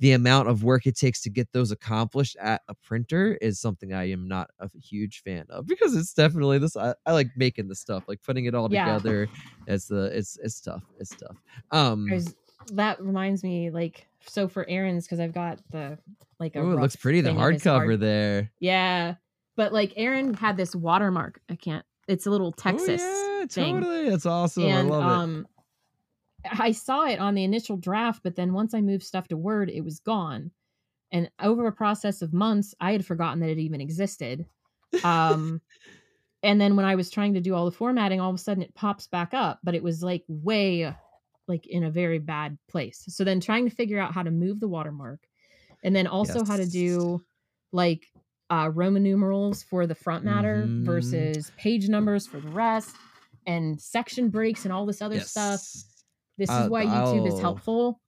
the 0.00 0.12
amount 0.12 0.48
of 0.48 0.64
work 0.64 0.86
it 0.86 0.96
takes 0.96 1.22
to 1.22 1.30
get 1.30 1.52
those 1.52 1.70
accomplished 1.70 2.36
at 2.40 2.62
a 2.68 2.74
printer 2.74 3.38
is 3.40 3.60
something 3.60 3.92
I 3.94 4.10
am 4.10 4.26
not 4.28 4.50
a 4.58 4.68
huge 4.78 5.22
fan 5.22 5.46
of 5.50 5.66
because 5.66 5.94
it's 5.94 6.12
definitely 6.12 6.58
this 6.58 6.76
I, 6.76 6.94
I 7.06 7.12
like 7.12 7.28
making 7.36 7.68
the 7.68 7.74
stuff 7.76 8.04
like 8.08 8.22
putting 8.22 8.46
it 8.46 8.54
all 8.54 8.72
Yeah. 8.72 8.84
together 8.86 9.28
it's 9.66 9.86
the 9.86 10.04
it's 10.16 10.36
it's 10.42 10.60
tough 10.60 10.82
it's 10.98 11.14
tough 11.14 11.36
um 11.70 12.06
There's 12.08 12.34
that 12.72 12.98
reminds 13.02 13.42
me, 13.44 13.68
like, 13.70 14.06
so 14.26 14.48
for 14.48 14.66
Aaron's, 14.68 15.04
because 15.04 15.20
I've 15.20 15.34
got 15.34 15.58
the 15.70 15.98
like 16.40 16.56
a 16.56 16.60
Oh, 16.60 16.70
it 16.72 16.80
looks 16.80 16.96
pretty. 16.96 17.20
The 17.20 17.28
thing 17.28 17.38
of 17.40 17.52
his 17.52 17.62
hardcover 17.62 17.90
art- 17.92 18.00
there. 18.00 18.50
Yeah, 18.58 19.16
but 19.54 19.74
like 19.74 19.92
Aaron 19.96 20.32
had 20.32 20.56
this 20.56 20.74
watermark. 20.74 21.40
I 21.50 21.56
can't. 21.56 21.84
It's 22.08 22.24
a 22.24 22.30
little 22.30 22.52
Texas 22.52 23.02
oh, 23.04 23.38
yeah, 23.40 23.46
thing. 23.46 23.80
totally. 23.80 24.08
That's 24.08 24.24
awesome. 24.24 24.64
and 24.64 24.74
I 24.78 24.80
love 24.96 25.28
it. 25.40 25.46
I 26.50 26.72
saw 26.72 27.04
it 27.06 27.18
on 27.18 27.34
the 27.34 27.44
initial 27.44 27.76
draft, 27.76 28.22
but 28.22 28.36
then 28.36 28.52
once 28.52 28.74
I 28.74 28.80
moved 28.80 29.04
stuff 29.04 29.28
to 29.28 29.36
Word, 29.36 29.70
it 29.70 29.82
was 29.82 30.00
gone. 30.00 30.50
And 31.12 31.30
over 31.40 31.66
a 31.66 31.72
process 31.72 32.22
of 32.22 32.32
months, 32.32 32.74
I 32.80 32.92
had 32.92 33.06
forgotten 33.06 33.40
that 33.40 33.50
it 33.50 33.58
even 33.58 33.80
existed. 33.80 34.46
Um 35.02 35.60
and 36.42 36.60
then 36.60 36.76
when 36.76 36.84
I 36.86 36.94
was 36.94 37.10
trying 37.10 37.34
to 37.34 37.40
do 37.40 37.54
all 37.54 37.64
the 37.64 37.70
formatting, 37.76 38.20
all 38.20 38.30
of 38.30 38.36
a 38.36 38.38
sudden 38.38 38.62
it 38.62 38.74
pops 38.74 39.06
back 39.06 39.32
up, 39.34 39.60
but 39.64 39.74
it 39.74 39.82
was 39.82 40.02
like 40.02 40.24
way 40.28 40.94
like 41.48 41.66
in 41.66 41.84
a 41.84 41.90
very 41.90 42.18
bad 42.18 42.58
place. 42.68 43.04
So 43.08 43.24
then 43.24 43.40
trying 43.40 43.68
to 43.68 43.74
figure 43.74 43.98
out 43.98 44.14
how 44.14 44.22
to 44.22 44.30
move 44.30 44.60
the 44.60 44.68
watermark 44.68 45.26
and 45.82 45.94
then 45.94 46.06
also 46.06 46.44
how 46.44 46.56
to 46.56 46.66
do 46.66 47.24
like 47.72 48.12
uh 48.50 48.70
Roman 48.72 49.02
numerals 49.02 49.62
for 49.62 49.86
the 49.86 49.94
front 49.94 50.24
matter 50.24 50.66
Mhm. 50.66 50.84
versus 50.86 51.50
page 51.56 51.88
numbers 51.88 52.26
for 52.26 52.40
the 52.40 52.50
rest 52.50 52.96
and 53.46 53.80
section 53.80 54.30
breaks 54.30 54.64
and 54.64 54.72
all 54.72 54.86
this 54.86 55.02
other 55.02 55.20
stuff. 55.20 55.60
This 56.36 56.50
is 56.50 56.56
Uh, 56.56 56.68
why 56.68 56.84
YouTube 56.84 57.26
is 57.28 57.40
helpful. 57.40 58.00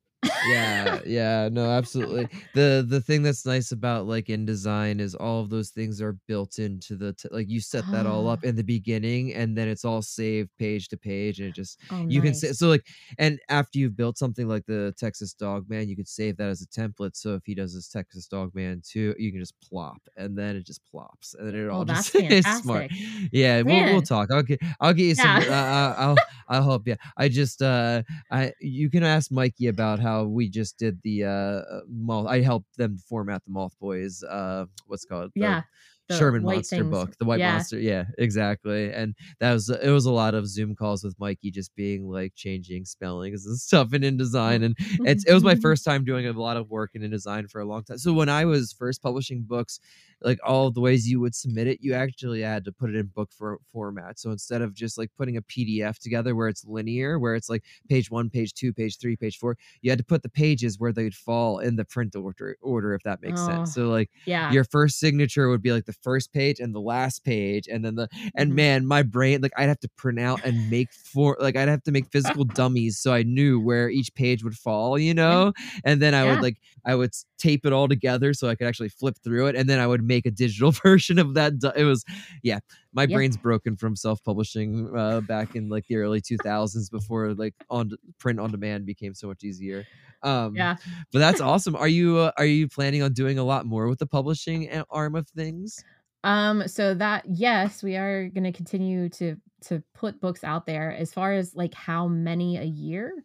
Yeah 0.48 1.00
yeah 1.06 1.48
no 1.50 1.70
absolutely 1.70 2.28
the 2.54 2.84
the 2.88 3.00
thing 3.00 3.22
that's 3.22 3.44
nice 3.46 3.72
about 3.72 4.06
like 4.06 4.26
InDesign 4.26 5.00
is 5.00 5.14
all 5.14 5.40
of 5.40 5.50
those 5.50 5.70
things 5.70 6.00
are 6.00 6.16
built 6.26 6.58
into 6.58 6.96
the 6.96 7.12
t- 7.12 7.28
like 7.30 7.48
you 7.48 7.60
set 7.60 7.84
that 7.92 8.06
all 8.06 8.28
up 8.28 8.40
Ah. 8.44 8.48
in 8.48 8.56
the 8.56 8.62
beginning 8.64 9.34
and 9.34 9.56
then 9.56 9.68
it's 9.68 9.84
all 9.84 10.02
saved 10.02 10.50
page 10.58 10.88
to 10.88 10.96
page 10.96 11.40
and 11.40 11.48
it 11.48 11.54
just 11.54 11.80
Oh, 11.90 12.04
you 12.08 12.20
can 12.20 12.30
nice. 12.30 12.40
say 12.40 12.52
so 12.52 12.68
like 12.68 12.86
and 13.18 13.38
after 13.48 13.78
you've 13.78 13.96
built 13.96 14.18
something 14.18 14.48
like 14.48 14.64
the 14.66 14.94
texas 14.98 15.32
dog 15.34 15.68
man 15.68 15.88
you 15.88 15.96
could 15.96 16.08
save 16.08 16.36
that 16.38 16.48
as 16.48 16.62
a 16.62 16.66
template 16.66 17.16
so 17.16 17.34
if 17.34 17.42
he 17.44 17.54
does 17.54 17.74
this 17.74 17.88
texas 17.88 18.26
dog 18.26 18.54
man 18.54 18.82
too 18.86 19.14
you 19.18 19.30
can 19.30 19.40
just 19.40 19.54
plop 19.60 20.00
and 20.16 20.36
then 20.36 20.56
it 20.56 20.64
just 20.66 20.84
plops 20.84 21.34
and 21.34 21.48
then 21.48 21.54
it 21.54 21.68
all 21.68 21.82
Oh, 21.82 21.84
just 21.84 22.12
that's 22.12 22.46
is 22.46 22.60
smart 22.62 22.90
yeah 23.32 23.62
we'll, 23.62 23.84
we'll 23.84 24.02
talk 24.02 24.30
i'll 24.30 24.42
get 24.42 24.60
i'll 24.80 24.92
get 24.94 25.04
you 25.04 25.14
some 25.14 25.42
Yeah. 25.42 25.48
uh, 25.48 25.52
uh, 25.52 25.94
i'll 25.98 26.16
i'll 26.48 26.62
help 26.62 26.86
you 26.86 26.96
i 27.16 27.28
just 27.28 27.60
uh 27.62 28.02
i 28.30 28.52
you 28.60 28.88
can 28.90 29.02
ask 29.02 29.30
mikey 29.30 29.66
about 29.68 29.98
how 29.98 30.15
we 30.24 30.48
just 30.48 30.78
did 30.78 30.98
the 31.02 31.24
uh 31.24 31.80
moth 31.88 32.26
i 32.26 32.40
helped 32.40 32.76
them 32.76 32.96
format 33.08 33.42
the 33.44 33.50
moth 33.50 33.76
boys 33.80 34.22
uh 34.24 34.64
what's 34.86 35.04
called 35.04 35.30
The- 35.34 35.40
yeah. 35.40 35.62
Sherman 36.10 36.44
Monster 36.44 36.76
things. 36.76 36.90
book, 36.90 37.16
the 37.18 37.24
White 37.24 37.40
yeah. 37.40 37.52
Monster. 37.54 37.80
Yeah, 37.80 38.04
exactly. 38.16 38.92
And 38.92 39.16
that 39.40 39.52
was 39.52 39.68
it 39.70 39.90
was 39.90 40.06
a 40.06 40.12
lot 40.12 40.34
of 40.34 40.46
Zoom 40.46 40.76
calls 40.76 41.02
with 41.02 41.18
Mikey, 41.18 41.50
just 41.50 41.74
being 41.74 42.08
like 42.08 42.32
changing 42.36 42.84
spellings 42.84 43.44
and 43.44 43.58
stuff 43.58 43.92
in 43.92 44.02
InDesign. 44.02 44.64
And 44.64 44.76
it's 45.00 45.24
it 45.24 45.34
was 45.34 45.42
my 45.42 45.54
first 45.60 45.84
time 45.84 46.04
doing 46.04 46.26
a 46.26 46.32
lot 46.32 46.56
of 46.56 46.70
work 46.70 46.92
in 46.94 47.02
InDesign 47.02 47.50
for 47.50 47.60
a 47.60 47.64
long 47.64 47.82
time. 47.82 47.98
So 47.98 48.12
when 48.12 48.28
I 48.28 48.44
was 48.44 48.72
first 48.72 49.02
publishing 49.02 49.42
books, 49.42 49.80
like 50.26 50.38
all 50.44 50.70
the 50.70 50.80
ways 50.80 51.08
you 51.08 51.20
would 51.20 51.34
submit 51.34 51.68
it, 51.68 51.78
you 51.80 51.94
actually 51.94 52.42
had 52.42 52.64
to 52.66 52.72
put 52.72 52.90
it 52.90 52.96
in 52.96 53.06
book 53.06 53.30
for, 53.32 53.58
format. 53.72 54.18
So 54.18 54.30
instead 54.32 54.60
of 54.62 54.74
just 54.74 54.98
like 54.98 55.10
putting 55.16 55.38
a 55.38 55.42
PDF 55.42 55.98
together 55.98 56.36
where 56.36 56.48
it's 56.48 56.64
linear, 56.66 57.18
where 57.18 57.34
it's 57.36 57.48
like 57.48 57.64
page 57.88 58.10
one, 58.10 58.30
page 58.30 58.52
two, 58.54 58.74
page 58.74 58.98
three, 58.98 59.16
page 59.16 59.38
four, 59.38 59.56
you 59.82 59.90
had 59.90 59.98
to 59.98 60.04
put 60.04 60.22
the 60.22 60.28
pages 60.28 60.78
where 60.78 60.92
they'd 60.92 61.14
fall 61.14 61.60
in 61.60 61.76
the 61.76 61.84
print 61.86 62.14
order, 62.16 62.56
order 62.60 62.94
if 62.94 63.02
that 63.04 63.22
makes 63.22 63.42
Oh, 63.42 63.44
sense. 63.44 63.72
So 63.72 63.88
like 63.88 64.10
yeah. 64.26 64.56
your 64.56 64.64
first 64.64 64.98
signature 64.98 65.48
would 65.48 65.62
be 65.62 65.72
like 65.72 65.84
the 65.86 65.92
first 65.92 66.32
page 66.32 66.60
and 66.60 66.74
the 66.74 66.80
last 66.80 67.24
page 67.24 67.66
and 67.68 67.84
then 67.84 67.96
the 67.96 68.08
and 68.34 68.54
Mhm. 68.54 68.56
man 68.56 68.86
my 68.86 69.02
brain 69.02 69.40
like 69.40 69.52
i'd 69.56 69.68
have 69.68 69.80
to 69.80 69.88
print 69.96 70.20
out 70.20 70.40
and 70.44 70.68
make 70.68 70.92
for 70.92 71.36
like 71.40 71.56
i'd 71.56 71.68
have 71.68 71.82
to 71.82 71.90
make 71.92 72.06
physical 72.12 72.44
dummies 72.44 72.98
so 72.98 73.12
i 73.12 73.22
knew 73.22 73.60
where 73.60 73.88
each 73.90 74.14
page 74.14 74.44
would 74.44 74.54
fall 74.54 74.98
you 74.98 75.12
know 75.14 75.52
and 75.84 76.00
then 76.00 76.14
i 76.14 76.24
Yeah. 76.24 76.24
would 76.24 76.40
like 76.40 76.58
i 76.84 76.94
would 76.94 77.10
tape 77.38 77.66
it 77.66 77.72
all 77.72 77.88
together 77.88 78.32
so 78.32 78.48
i 78.48 78.54
could 78.54 78.66
actually 78.66 78.88
flip 78.88 79.16
through 79.24 79.46
it 79.46 79.56
and 79.56 79.68
then 79.68 79.78
i 79.80 79.86
would 79.86 80.04
make 80.04 80.15
a 80.24 80.30
digital 80.30 80.70
version 80.82 81.18
of 81.18 81.34
that 81.34 81.52
it 81.76 81.84
was 81.84 82.04
yeah 82.42 82.60
my 82.92 83.04
Yeah. 83.04 83.18
brain's 83.18 83.36
broken 83.36 83.76
from 83.76 83.94
self-publishing 83.96 84.96
uh, 84.96 85.20
back 85.20 85.54
in 85.54 85.68
like 85.68 85.86
the 85.88 85.96
early 85.96 86.20
2000s 86.22 86.88
before 86.90 87.34
like 87.34 87.54
on 87.68 87.90
print 88.18 88.40
on 88.40 88.50
demand 88.50 88.86
became 88.86 89.14
so 89.14 89.26
much 89.28 89.44
easier 89.44 89.86
um 90.22 90.54
yeah. 90.54 90.76
but 91.12 91.18
that's 91.18 91.40
awesome. 91.40 91.76
Are 91.76 91.88
you 91.88 92.18
uh, 92.18 92.32
are 92.38 92.46
you 92.46 92.68
planning 92.68 93.02
on 93.02 93.12
doing 93.12 93.38
a 93.38 93.44
lot 93.44 93.66
more 93.66 93.88
with 93.88 93.98
the 93.98 94.06
publishing 94.06 94.70
arm 94.90 95.14
of 95.14 95.28
things? 95.28 95.84
Um, 96.24 96.66
so 96.66 96.94
that 96.94 97.24
yes, 97.26 97.82
we 97.82 97.96
are 97.96 98.28
gonna 98.28 98.52
continue 98.52 99.08
to 99.10 99.36
to 99.62 99.82
put 99.94 100.20
books 100.20 100.44
out 100.44 100.66
there. 100.66 100.92
As 100.92 101.12
far 101.12 101.32
as 101.32 101.54
like 101.54 101.74
how 101.74 102.08
many 102.08 102.56
a 102.56 102.64
year, 102.64 103.24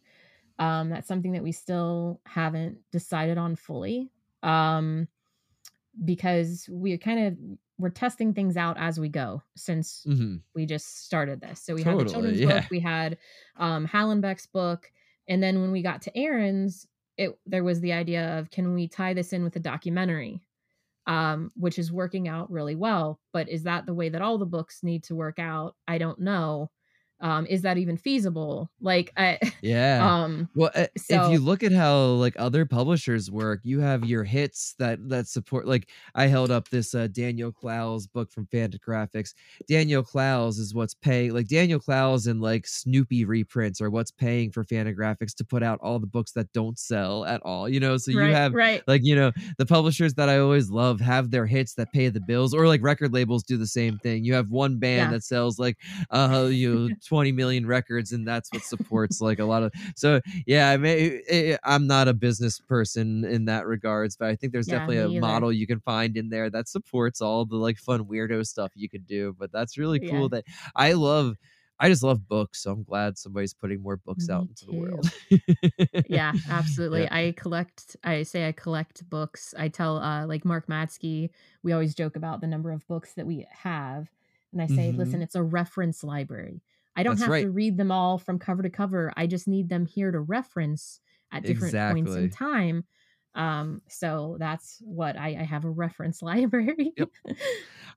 um, 0.58 0.90
that's 0.90 1.08
something 1.08 1.32
that 1.32 1.42
we 1.44 1.52
still 1.52 2.20
haven't 2.26 2.78
decided 2.92 3.38
on 3.38 3.56
fully. 3.56 4.10
Um 4.42 5.08
because 6.04 6.68
we 6.70 6.96
kind 6.98 7.26
of 7.26 7.58
we're 7.78 7.90
testing 7.90 8.32
things 8.32 8.56
out 8.56 8.76
as 8.78 9.00
we 9.00 9.08
go 9.08 9.42
since 9.56 10.02
hmm 10.06 10.36
we 10.54 10.66
just 10.66 11.04
started 11.04 11.40
this. 11.40 11.60
So 11.60 11.74
we 11.74 11.82
had 11.82 11.98
the 11.98 12.04
children's 12.04 12.40
yeah. 12.40 12.60
book, 12.60 12.70
we 12.70 12.80
had 12.80 13.18
um 13.56 13.86
Hallenbeck's 13.86 14.46
book, 14.46 14.90
and 15.28 15.42
then 15.42 15.60
when 15.60 15.72
we 15.72 15.82
got 15.82 16.02
to 16.02 16.16
Aaron's, 16.16 16.86
it 17.16 17.38
there 17.46 17.64
was 17.64 17.80
the 17.80 17.92
idea 17.92 18.38
of 18.38 18.50
can 18.50 18.74
we 18.74 18.88
tie 18.88 19.14
this 19.14 19.32
in 19.32 19.44
with 19.44 19.56
a 19.56 19.60
documentary? 19.60 20.42
Um, 21.04 21.50
which 21.56 21.80
is 21.80 21.90
working 21.90 22.28
out 22.28 22.48
really 22.48 22.76
well. 22.76 23.18
But 23.32 23.48
is 23.48 23.64
that 23.64 23.86
the 23.86 23.94
way 23.94 24.08
that 24.08 24.22
all 24.22 24.38
the 24.38 24.46
books 24.46 24.84
need 24.84 25.02
to 25.04 25.16
work 25.16 25.40
out? 25.40 25.74
I 25.88 25.98
don't 25.98 26.20
know. 26.20 26.70
Um, 27.22 27.46
is 27.46 27.62
that 27.62 27.78
even 27.78 27.96
feasible? 27.96 28.70
Like 28.80 29.12
I 29.16 29.38
Yeah. 29.62 30.00
um 30.04 30.48
well, 30.54 30.70
uh, 30.74 30.86
if 30.94 31.32
you 31.32 31.38
look 31.38 31.62
at 31.62 31.72
how 31.72 31.96
like 31.96 32.34
other 32.38 32.66
publishers 32.66 33.30
work, 33.30 33.60
you 33.62 33.80
have 33.80 34.04
your 34.04 34.24
hits 34.24 34.74
that 34.78 35.08
that 35.08 35.28
support. 35.28 35.66
Like 35.66 35.88
I 36.14 36.26
held 36.26 36.50
up 36.50 36.68
this 36.68 36.94
uh, 36.94 37.06
Daniel 37.06 37.52
Clowes 37.52 38.06
book 38.06 38.30
from 38.30 38.46
Fantagraphics. 38.46 39.34
Daniel 39.68 40.02
Clowes 40.02 40.58
is 40.58 40.74
what's 40.74 40.94
paying. 40.94 41.32
Like 41.32 41.48
Daniel 41.48 41.78
Clowes 41.80 42.26
and 42.26 42.40
like 42.40 42.66
Snoopy 42.66 43.24
reprints 43.24 43.80
are 43.80 43.90
what's 43.90 44.10
paying 44.10 44.50
for 44.50 44.64
Fantagraphics 44.64 45.34
to 45.36 45.44
put 45.44 45.62
out 45.62 45.78
all 45.82 45.98
the 45.98 46.06
books 46.06 46.32
that 46.32 46.52
don't 46.52 46.78
sell 46.78 47.24
at 47.24 47.40
all. 47.42 47.68
You 47.68 47.80
know, 47.80 47.96
so 47.96 48.10
you 48.10 48.20
right, 48.20 48.30
have 48.34 48.52
right. 48.52 48.82
like 48.86 49.02
you 49.04 49.14
know 49.14 49.30
the 49.58 49.66
publishers 49.66 50.14
that 50.14 50.28
i 50.28 50.38
always 50.38 50.70
love 50.70 51.00
have 51.00 51.30
their 51.30 51.46
hits 51.46 51.74
that 51.74 51.92
pay 51.92 52.08
the 52.08 52.20
bills 52.20 52.52
or 52.54 52.66
like 52.66 52.82
record 52.82 53.12
labels 53.12 53.42
do 53.42 53.56
the 53.56 53.66
same 53.66 53.98
thing 53.98 54.24
you 54.24 54.34
have 54.34 54.50
one 54.50 54.78
band 54.78 55.10
Yeah. 55.10 55.10
that 55.10 55.24
sells 55.24 55.58
like 55.58 55.78
uh 56.10 56.48
you 56.50 56.88
know 56.88 56.94
20 57.12 57.32
million 57.32 57.66
records 57.66 58.12
and 58.12 58.26
that's 58.26 58.52
what 58.52 58.64
supports 58.64 59.20
like 59.20 59.38
a 59.38 59.44
lot 59.44 59.62
of 59.62 59.72
so 59.96 60.20
yeah 60.46 60.70
i 60.70 60.76
mean 60.76 61.20
eh, 61.28 61.56
i'm 61.64 61.86
not 61.86 62.08
a 62.08 62.14
business 62.14 62.58
person 62.60 63.24
in 63.24 63.44
that 63.44 63.66
regards 63.66 64.16
but 64.16 64.28
i 64.28 64.34
think 64.36 64.52
there's 64.52 64.66
Yeah, 64.66 64.92
definitely 64.92 64.98
a 64.98 65.12
model 65.12 65.52
you 65.52 65.66
can 65.66 65.80
find 65.80 66.16
in 66.16 66.30
there 66.30 66.48
that 66.50 66.68
supports 66.68 67.20
all 67.20 67.44
the 67.44 67.56
like 67.56 67.78
fun 67.78 68.04
weirdo 68.06 68.46
stuff 68.46 68.72
you 68.74 68.88
could 68.88 69.06
do 69.06 69.34
but 69.38 69.52
that's 69.52 69.76
really 69.76 70.00
cool 70.00 70.28
that 70.28 70.44
i 70.76 70.92
love 70.92 71.36
I 71.78 71.88
just 71.88 72.04
love 72.04 72.28
books, 72.28 72.62
so 72.62 72.70
I'm 72.70 72.84
glad 72.84 73.18
somebody's 73.18 73.54
putting 73.54 73.82
more 73.82 73.96
books 73.96 74.28
out 74.28 74.46
Me 74.46 74.48
into 74.48 74.64
the 74.66 74.72
world. 74.72 75.10
yeah 76.04 76.34
absolutely 76.48 77.08
Yeah. 77.08 77.10
i 77.10 77.32
collect 77.36 77.96
i 78.04 78.22
say 78.22 78.48
i 78.48 78.52
collect 78.52 79.08
books 79.08 79.54
i 79.58 79.68
tell 79.68 79.98
uh 79.98 80.26
like 80.26 80.44
mark 80.44 80.66
matzke 80.66 81.30
we 81.62 81.72
always 81.72 81.94
joke 81.94 82.16
about 82.16 82.40
the 82.40 82.46
number 82.46 82.70
of 82.72 82.86
books 82.88 83.14
that 83.14 83.26
we 83.26 83.46
have 83.50 84.10
and 84.52 84.60
i 84.60 84.66
say 84.66 84.92
Mhm. 84.92 84.92
listen 84.92 85.22
it's 85.22 85.36
a 85.36 85.42
reference 85.42 86.02
library 86.02 86.62
i 86.96 87.02
don't 87.02 87.16
That's 87.16 87.18
have 87.18 87.34
right. 87.34 87.38
to 87.38 87.50
read 87.50 87.76
them 87.76 87.90
all 87.90 88.18
from 88.18 88.38
cover 88.38 88.62
to 88.62 88.70
cover 88.70 89.12
i 89.16 89.26
just 89.26 89.48
need 89.48 89.68
them 89.68 89.86
here 89.86 90.10
to 90.10 90.20
reference 90.20 91.00
at 91.32 91.44
different 91.44 91.80
points 91.80 92.16
in 92.16 92.28
time 92.30 92.84
um 93.34 93.82
so 93.88 94.36
that's 94.38 94.78
what 94.82 95.16
i 95.16 95.28
i 95.40 95.44
have 95.44 95.64
a 95.64 95.70
reference 95.70 96.22
library 96.22 96.94
Yep. 96.96 97.08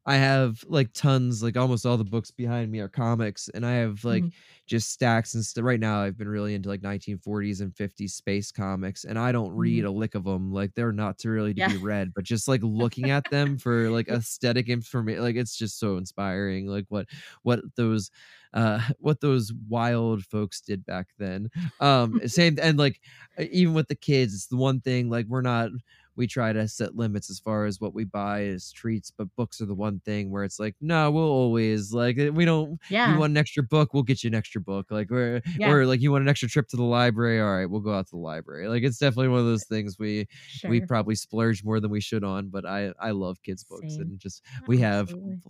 I 0.05 0.15
have 0.15 0.63
like 0.67 0.93
tons, 0.93 1.43
like 1.43 1.57
almost 1.57 1.85
all 1.85 1.97
the 1.97 2.03
books 2.05 2.31
behind 2.31 2.71
me 2.71 2.79
are 2.79 2.89
comics, 2.89 3.49
and 3.49 3.65
I 3.65 3.73
have 3.73 4.03
like 4.05 4.25
Mhm. 4.25 4.31
Just 4.65 4.89
stacks 4.91 5.33
and 5.35 5.45
stuff. 5.45 5.63
Right 5.63 5.79
now, 5.79 6.01
I've 6.01 6.17
been 6.17 6.27
really 6.27 6.55
into 6.55 6.69
like 6.69 6.81
1940s 6.81 7.61
and 7.61 7.75
50s 7.75 8.15
space 8.15 8.51
comics, 8.51 9.05
and 9.05 9.17
I 9.19 9.31
don't 9.31 9.53
read 9.55 9.85
a 9.85 9.91
lick 9.91 10.15
of 10.15 10.23
them. 10.23 10.51
Like 10.51 10.73
they're 10.73 10.91
not 10.91 11.17
to 11.19 11.29
really 11.29 11.53
to 11.53 11.61
Mm-hmm. 11.61 11.71
Yeah. 11.71 11.73
be 11.73 11.77
read, 11.77 12.13
but 12.13 12.23
just 12.25 12.47
like 12.47 12.61
looking 12.63 13.09
at 13.09 13.29
them 13.29 13.57
for 13.57 13.89
like 13.89 14.07
aesthetic 14.09 14.69
information, 14.69 15.21
like 15.23 15.35
it's 15.35 15.55
just 15.55 15.79
so 15.79 15.97
inspiring. 15.97 16.67
Like 16.67 16.85
what 16.89 17.07
what 17.43 17.61
those 17.75 18.11
uh 18.53 18.79
what 18.99 19.21
those 19.21 19.53
wild 19.67 20.23
folks 20.25 20.61
did 20.61 20.85
back 20.85 21.09
then. 21.17 21.49
Um, 21.79 22.19
same 22.27 22.57
and 22.61 22.77
like 22.77 23.01
even 23.37 23.73
with 23.73 23.87
the 23.87 23.95
kids, 23.95 24.33
it's 24.33 24.47
the 24.47 24.57
one 24.57 24.81
thing 24.81 25.09
like 25.09 25.25
we're 25.27 25.41
not 25.41 25.71
we 26.15 26.27
try 26.27 26.53
to 26.53 26.67
set 26.67 26.95
limits 26.95 27.29
as 27.29 27.39
far 27.39 27.65
as 27.65 27.79
what 27.81 27.93
we 27.93 28.05
buy 28.05 28.45
as 28.45 28.71
treats, 28.71 29.11
but 29.11 29.27
books 29.35 29.59
are 29.61 29.65
the 29.65 29.73
one 29.75 29.99
thing 30.01 30.31
where 30.31 30.43
it's 30.43 30.59
like, 30.59 30.75
no, 30.81 31.11
we'll 31.11 31.23
always 31.29 31.93
like 31.93 32.17
eh, 32.17 32.29
we 32.29 32.45
don't. 32.45 32.79
yeah 32.89 33.13
You 33.13 33.19
want 33.19 33.31
an 33.31 33.37
extra 33.37 33.63
book, 33.63 33.93
we'll 33.93 34.03
get 34.03 34.23
you 34.23 34.29
an 34.29 34.35
extra 34.35 34.61
book. 34.61 34.87
Like 34.91 35.09
we're 35.09 35.41
Yeah. 35.57 35.71
or 35.71 35.85
like 35.85 36.01
you 36.01 36.11
want 36.11 36.23
an 36.23 36.29
extra 36.29 36.47
trip 36.49 36.67
to 36.69 36.77
the 36.77 36.83
library, 36.83 37.39
all 37.41 37.53
right, 37.55 37.65
we'll 37.69 37.81
go 37.81 37.93
out 37.93 38.07
to 38.07 38.11
the 38.11 38.17
library. 38.21 38.67
Like 38.67 38.83
it's 38.83 38.97
definitely 38.97 39.29
one 39.29 39.39
of 39.39 39.45
those 39.45 39.65
things 39.65 39.97
we 39.99 40.27
sure. 40.47 40.69
we 40.69 40.81
probably 40.81 41.15
splurge 41.15 41.63
more 41.63 41.79
than 41.79 41.91
we 41.91 42.01
should 42.01 42.23
on, 42.23 42.49
but 42.49 42.65
I 42.65 42.93
I 42.99 43.11
love 43.11 43.41
kids 43.43 43.63
books 43.63 43.95
Same. 43.95 44.01
and 44.01 44.19
just 44.19 44.43
we 44.67 44.77
have 44.79 45.09
Absolutely. 45.09 45.41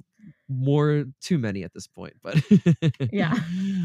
More 0.47 1.05
too 1.21 1.37
many 1.37 1.63
at 1.63 1.73
this 1.73 1.87
point 1.87 2.13
but 2.21 2.41
Yeah. 3.11 3.33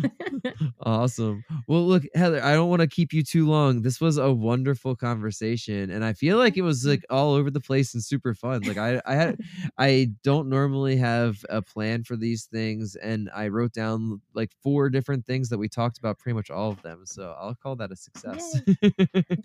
awesome. 0.82 1.44
Well, 1.66 1.86
look, 1.86 2.04
Heather, 2.14 2.42
I 2.42 2.52
don't 2.52 2.68
want 2.68 2.80
to 2.80 2.86
keep 2.86 3.12
you 3.12 3.22
too 3.22 3.46
long. 3.46 3.82
This 3.82 4.00
was 4.00 4.18
a 4.18 4.32
wonderful 4.32 4.96
conversation, 4.96 5.90
and 5.90 6.04
I 6.04 6.12
feel 6.12 6.38
like 6.38 6.56
it 6.56 6.62
was 6.62 6.84
like 6.84 7.04
all 7.10 7.34
over 7.34 7.50
the 7.50 7.60
place 7.60 7.94
and 7.94 8.02
super 8.02 8.34
fun. 8.34 8.62
Like 8.62 8.78
I, 8.78 9.00
I 9.06 9.14
had, 9.14 9.38
I 9.78 10.10
don't 10.22 10.48
normally 10.48 10.96
have 10.96 11.44
a 11.48 11.62
plan 11.62 12.04
for 12.04 12.16
these 12.16 12.44
things, 12.44 12.96
and 12.96 13.30
I 13.34 13.48
wrote 13.48 13.72
down 13.72 14.20
like 14.34 14.52
four 14.62 14.90
different 14.90 15.26
things 15.26 15.48
that 15.50 15.58
we 15.58 15.68
talked 15.68 15.98
about, 15.98 16.18
pretty 16.18 16.34
much 16.34 16.50
all 16.50 16.70
of 16.70 16.82
them. 16.82 17.02
So 17.04 17.34
I'll 17.38 17.54
call 17.54 17.76
that 17.76 17.92
a 17.92 17.96
success. 17.96 18.60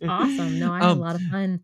awesome. 0.07 0.59
No, 0.59 0.73
I 0.73 0.79
had 0.79 0.89
um, 0.89 0.97
a 0.97 1.01
lot 1.01 1.15
of 1.15 1.21
fun. 1.23 1.63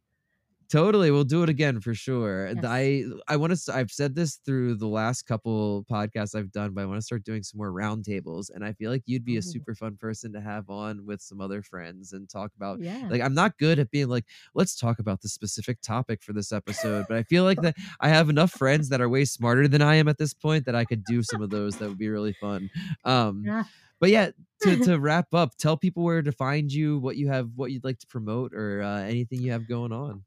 Totally, 0.72 1.12
we'll 1.12 1.26
do 1.26 1.44
it 1.44 1.50
again 1.50 1.82
for 1.82 1.94
sure. 1.94 2.48
Yes. 2.48 2.64
I 2.66 3.04
I 3.28 3.36
want 3.36 3.54
to. 3.54 3.76
I've 3.76 3.92
said 3.92 4.16
this 4.16 4.36
through 4.38 4.76
the 4.76 4.88
last 4.88 5.24
couple 5.24 5.86
podcasts 5.92 6.34
I've 6.34 6.54
done, 6.54 6.74
but 6.74 6.82
I 6.82 6.86
want 6.86 6.98
to 6.98 7.06
start 7.06 7.26
doing 7.26 7.44
some 7.44 7.58
more 7.58 7.74
roundtables. 7.74 8.50
And 8.54 8.64
I 8.64 8.72
feel 8.72 8.90
like 8.90 9.04
you'd 9.06 9.26
be 9.26 9.36
a 9.36 9.42
super 9.42 9.76
fun 9.76 9.98
person 9.98 10.32
to 10.32 10.40
have 10.40 10.70
on 10.70 11.06
with 11.06 11.22
some 11.22 11.42
other 11.42 11.62
friends 11.62 12.14
and 12.14 12.30
talk 12.30 12.52
about. 12.56 12.80
Yeah. 12.80 13.06
Like 13.10 13.22
I'm 13.22 13.34
not 13.34 13.58
good 13.58 13.80
at 13.80 13.92
being 13.92 14.08
like, 14.08 14.24
let's 14.56 14.78
talk 14.78 15.00
about 15.00 15.22
the 15.22 15.28
specific 15.28 15.82
topic 15.82 16.24
for 16.24 16.32
this 16.32 16.54
episode, 16.54 17.06
but 17.10 17.18
I 17.18 17.24
feel 17.24 17.44
like 17.44 17.62
that 17.64 17.76
I 18.00 18.08
have 18.08 18.30
enough 18.30 18.52
friends 18.52 18.88
that 18.90 19.02
are 19.02 19.10
way 19.10 19.26
smarter 19.26 19.68
than 19.68 19.82
I 19.82 19.96
am 19.96 20.08
at 20.08 20.20
this 20.20 20.34
point 20.34 20.66
that 20.68 20.76
I 20.76 20.86
could 20.86 21.04
do 21.04 21.22
some 21.22 21.42
of 21.42 21.50
those. 21.50 21.76
That 21.80 21.90
would 21.90 21.98
be 22.00 22.08
really 22.08 22.34
fun. 22.40 22.70
Um, 23.04 23.44
yeah. 23.46 23.66
But 24.00 24.10
yeah, 24.10 24.32
to, 24.62 24.78
to 24.86 25.00
wrap 25.02 25.34
up, 25.34 25.58
tell 25.58 25.76
people 25.76 26.04
where 26.04 26.22
to 26.22 26.32
find 26.32 26.72
you, 26.72 26.98
what 26.98 27.18
you 27.18 27.28
have, 27.28 27.50
what 27.56 27.72
you'd 27.72 27.84
like 27.84 28.00
to 28.00 28.08
promote, 28.08 28.54
or 28.54 28.82
uh, 28.82 29.02
anything 29.02 29.42
you 29.42 29.52
have 29.52 29.68
going 29.68 29.92
on. 29.92 30.24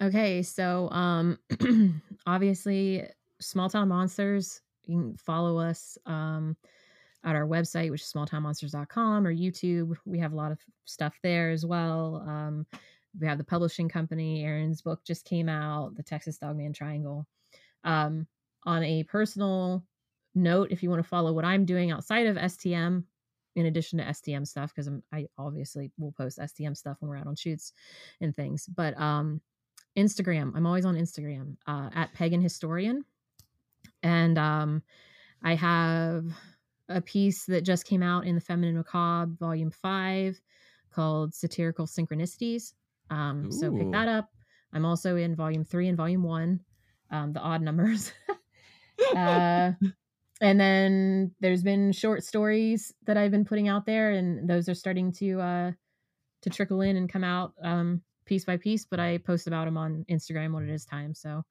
Okay, 0.00 0.42
so 0.42 0.88
um 0.90 1.38
obviously 2.26 3.04
Small 3.40 3.68
Town 3.68 3.88
Monsters, 3.88 4.62
you 4.86 4.98
can 4.98 5.16
follow 5.16 5.58
us 5.58 5.98
um 6.06 6.56
at 7.22 7.36
our 7.36 7.46
website, 7.46 7.90
which 7.90 8.00
is 8.00 8.10
smalltownmonsters.com 8.12 9.26
or 9.26 9.34
YouTube. 9.34 9.94
We 10.06 10.18
have 10.20 10.32
a 10.32 10.36
lot 10.36 10.52
of 10.52 10.58
stuff 10.86 11.18
there 11.22 11.50
as 11.50 11.66
well. 11.66 12.24
Um 12.26 12.66
we 13.20 13.26
have 13.26 13.38
the 13.38 13.44
publishing 13.44 13.88
company, 13.88 14.44
Aaron's 14.44 14.80
book 14.82 15.00
just 15.04 15.24
came 15.26 15.48
out, 15.48 15.96
The 15.96 16.02
Texas 16.02 16.38
Dogman 16.38 16.72
Triangle. 16.72 17.26
Um 17.84 18.26
on 18.64 18.82
a 18.84 19.04
personal 19.04 19.84
note, 20.34 20.68
if 20.70 20.82
you 20.82 20.88
want 20.88 21.02
to 21.02 21.08
follow 21.08 21.32
what 21.32 21.44
I'm 21.44 21.64
doing 21.66 21.90
outside 21.90 22.26
of 22.26 22.36
STM, 22.36 23.04
in 23.56 23.66
addition 23.66 23.98
to 23.98 24.04
STM 24.04 24.46
stuff, 24.46 24.72
because 24.74 24.90
I 25.12 25.26
obviously 25.36 25.90
will 25.98 26.12
post 26.12 26.38
STM 26.38 26.76
stuff 26.76 26.98
when 27.00 27.10
we're 27.10 27.16
out 27.16 27.26
on 27.26 27.36
shoots 27.36 27.72
and 28.20 28.34
things. 28.34 28.66
But 28.66 28.98
um, 28.98 29.40
Instagram. 29.96 30.52
I'm 30.54 30.66
always 30.66 30.84
on 30.84 30.96
Instagram 30.96 31.56
uh, 31.66 31.90
at 31.94 32.12
Pagan 32.14 32.40
Historian, 32.40 33.04
and 34.02 34.38
um, 34.38 34.82
I 35.42 35.54
have 35.54 36.24
a 36.88 37.00
piece 37.00 37.44
that 37.46 37.64
just 37.64 37.86
came 37.86 38.02
out 38.02 38.26
in 38.26 38.34
the 38.34 38.40
Feminine 38.40 38.76
Macabre, 38.76 39.32
Volume 39.38 39.70
Five, 39.70 40.40
called 40.92 41.34
Satirical 41.34 41.86
Synchronicities. 41.86 42.72
Um, 43.10 43.50
so 43.50 43.72
pick 43.72 43.90
that 43.92 44.08
up. 44.08 44.30
I'm 44.72 44.84
also 44.84 45.16
in 45.16 45.34
Volume 45.34 45.64
Three 45.64 45.88
and 45.88 45.96
Volume 45.96 46.22
One, 46.22 46.60
um, 47.10 47.32
the 47.32 47.40
odd 47.40 47.62
numbers. 47.62 48.12
uh, 49.16 49.72
and 50.40 50.60
then 50.60 51.32
there's 51.40 51.62
been 51.62 51.92
short 51.92 52.24
stories 52.24 52.94
that 53.06 53.16
I've 53.16 53.30
been 53.30 53.44
putting 53.44 53.68
out 53.68 53.86
there, 53.86 54.12
and 54.12 54.48
those 54.48 54.68
are 54.68 54.74
starting 54.74 55.12
to 55.14 55.40
uh, 55.40 55.72
to 56.42 56.50
trickle 56.50 56.80
in 56.80 56.96
and 56.96 57.10
come 57.10 57.24
out. 57.24 57.52
Um, 57.62 58.02
piece 58.30 58.46
by 58.46 58.56
piece, 58.56 58.86
but 58.86 58.98
I 59.00 59.18
post 59.18 59.48
about 59.48 59.66
them 59.66 59.76
on 59.76 60.06
Instagram 60.08 60.54
when 60.54 60.66
it 60.66 60.72
is 60.72 60.86
time. 60.86 61.14
So 61.14 61.42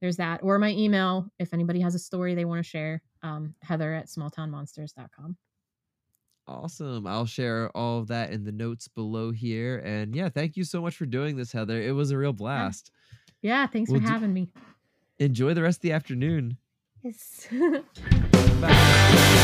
there's 0.00 0.16
that. 0.16 0.40
Or 0.42 0.58
my 0.58 0.70
email, 0.70 1.30
if 1.38 1.52
anybody 1.52 1.80
has 1.80 1.94
a 1.94 1.98
story 1.98 2.34
they 2.34 2.46
want 2.46 2.64
to 2.64 2.68
share, 2.68 3.02
um, 3.22 3.54
heather 3.62 3.94
at 3.94 4.08
smalltownmonsters.com. 4.08 5.36
Awesome. 6.46 7.06
I'll 7.06 7.26
share 7.26 7.70
all 7.76 7.98
of 8.00 8.06
that 8.08 8.30
in 8.30 8.44
the 8.44 8.52
notes 8.52 8.88
below 8.88 9.32
here. 9.32 9.82
And 9.84 10.16
yeah, 10.16 10.30
thank 10.30 10.56
you 10.56 10.64
so 10.64 10.80
much 10.80 10.96
for 10.96 11.04
doing 11.06 11.36
this, 11.36 11.52
Heather. 11.52 11.80
It 11.80 11.92
was 11.92 12.10
a 12.10 12.18
real 12.18 12.32
blast. 12.32 12.90
Yeah, 13.42 13.60
yeah 13.60 13.66
thanks 13.66 13.90
we'll 13.90 14.00
for 14.00 14.08
having 14.08 14.32
me. 14.32 14.50
Enjoy 15.18 15.52
the 15.54 15.62
rest 15.62 15.78
of 15.78 15.82
the 15.82 15.92
afternoon. 15.92 16.56
Yes. 17.02 17.48
Bye. 18.60 19.40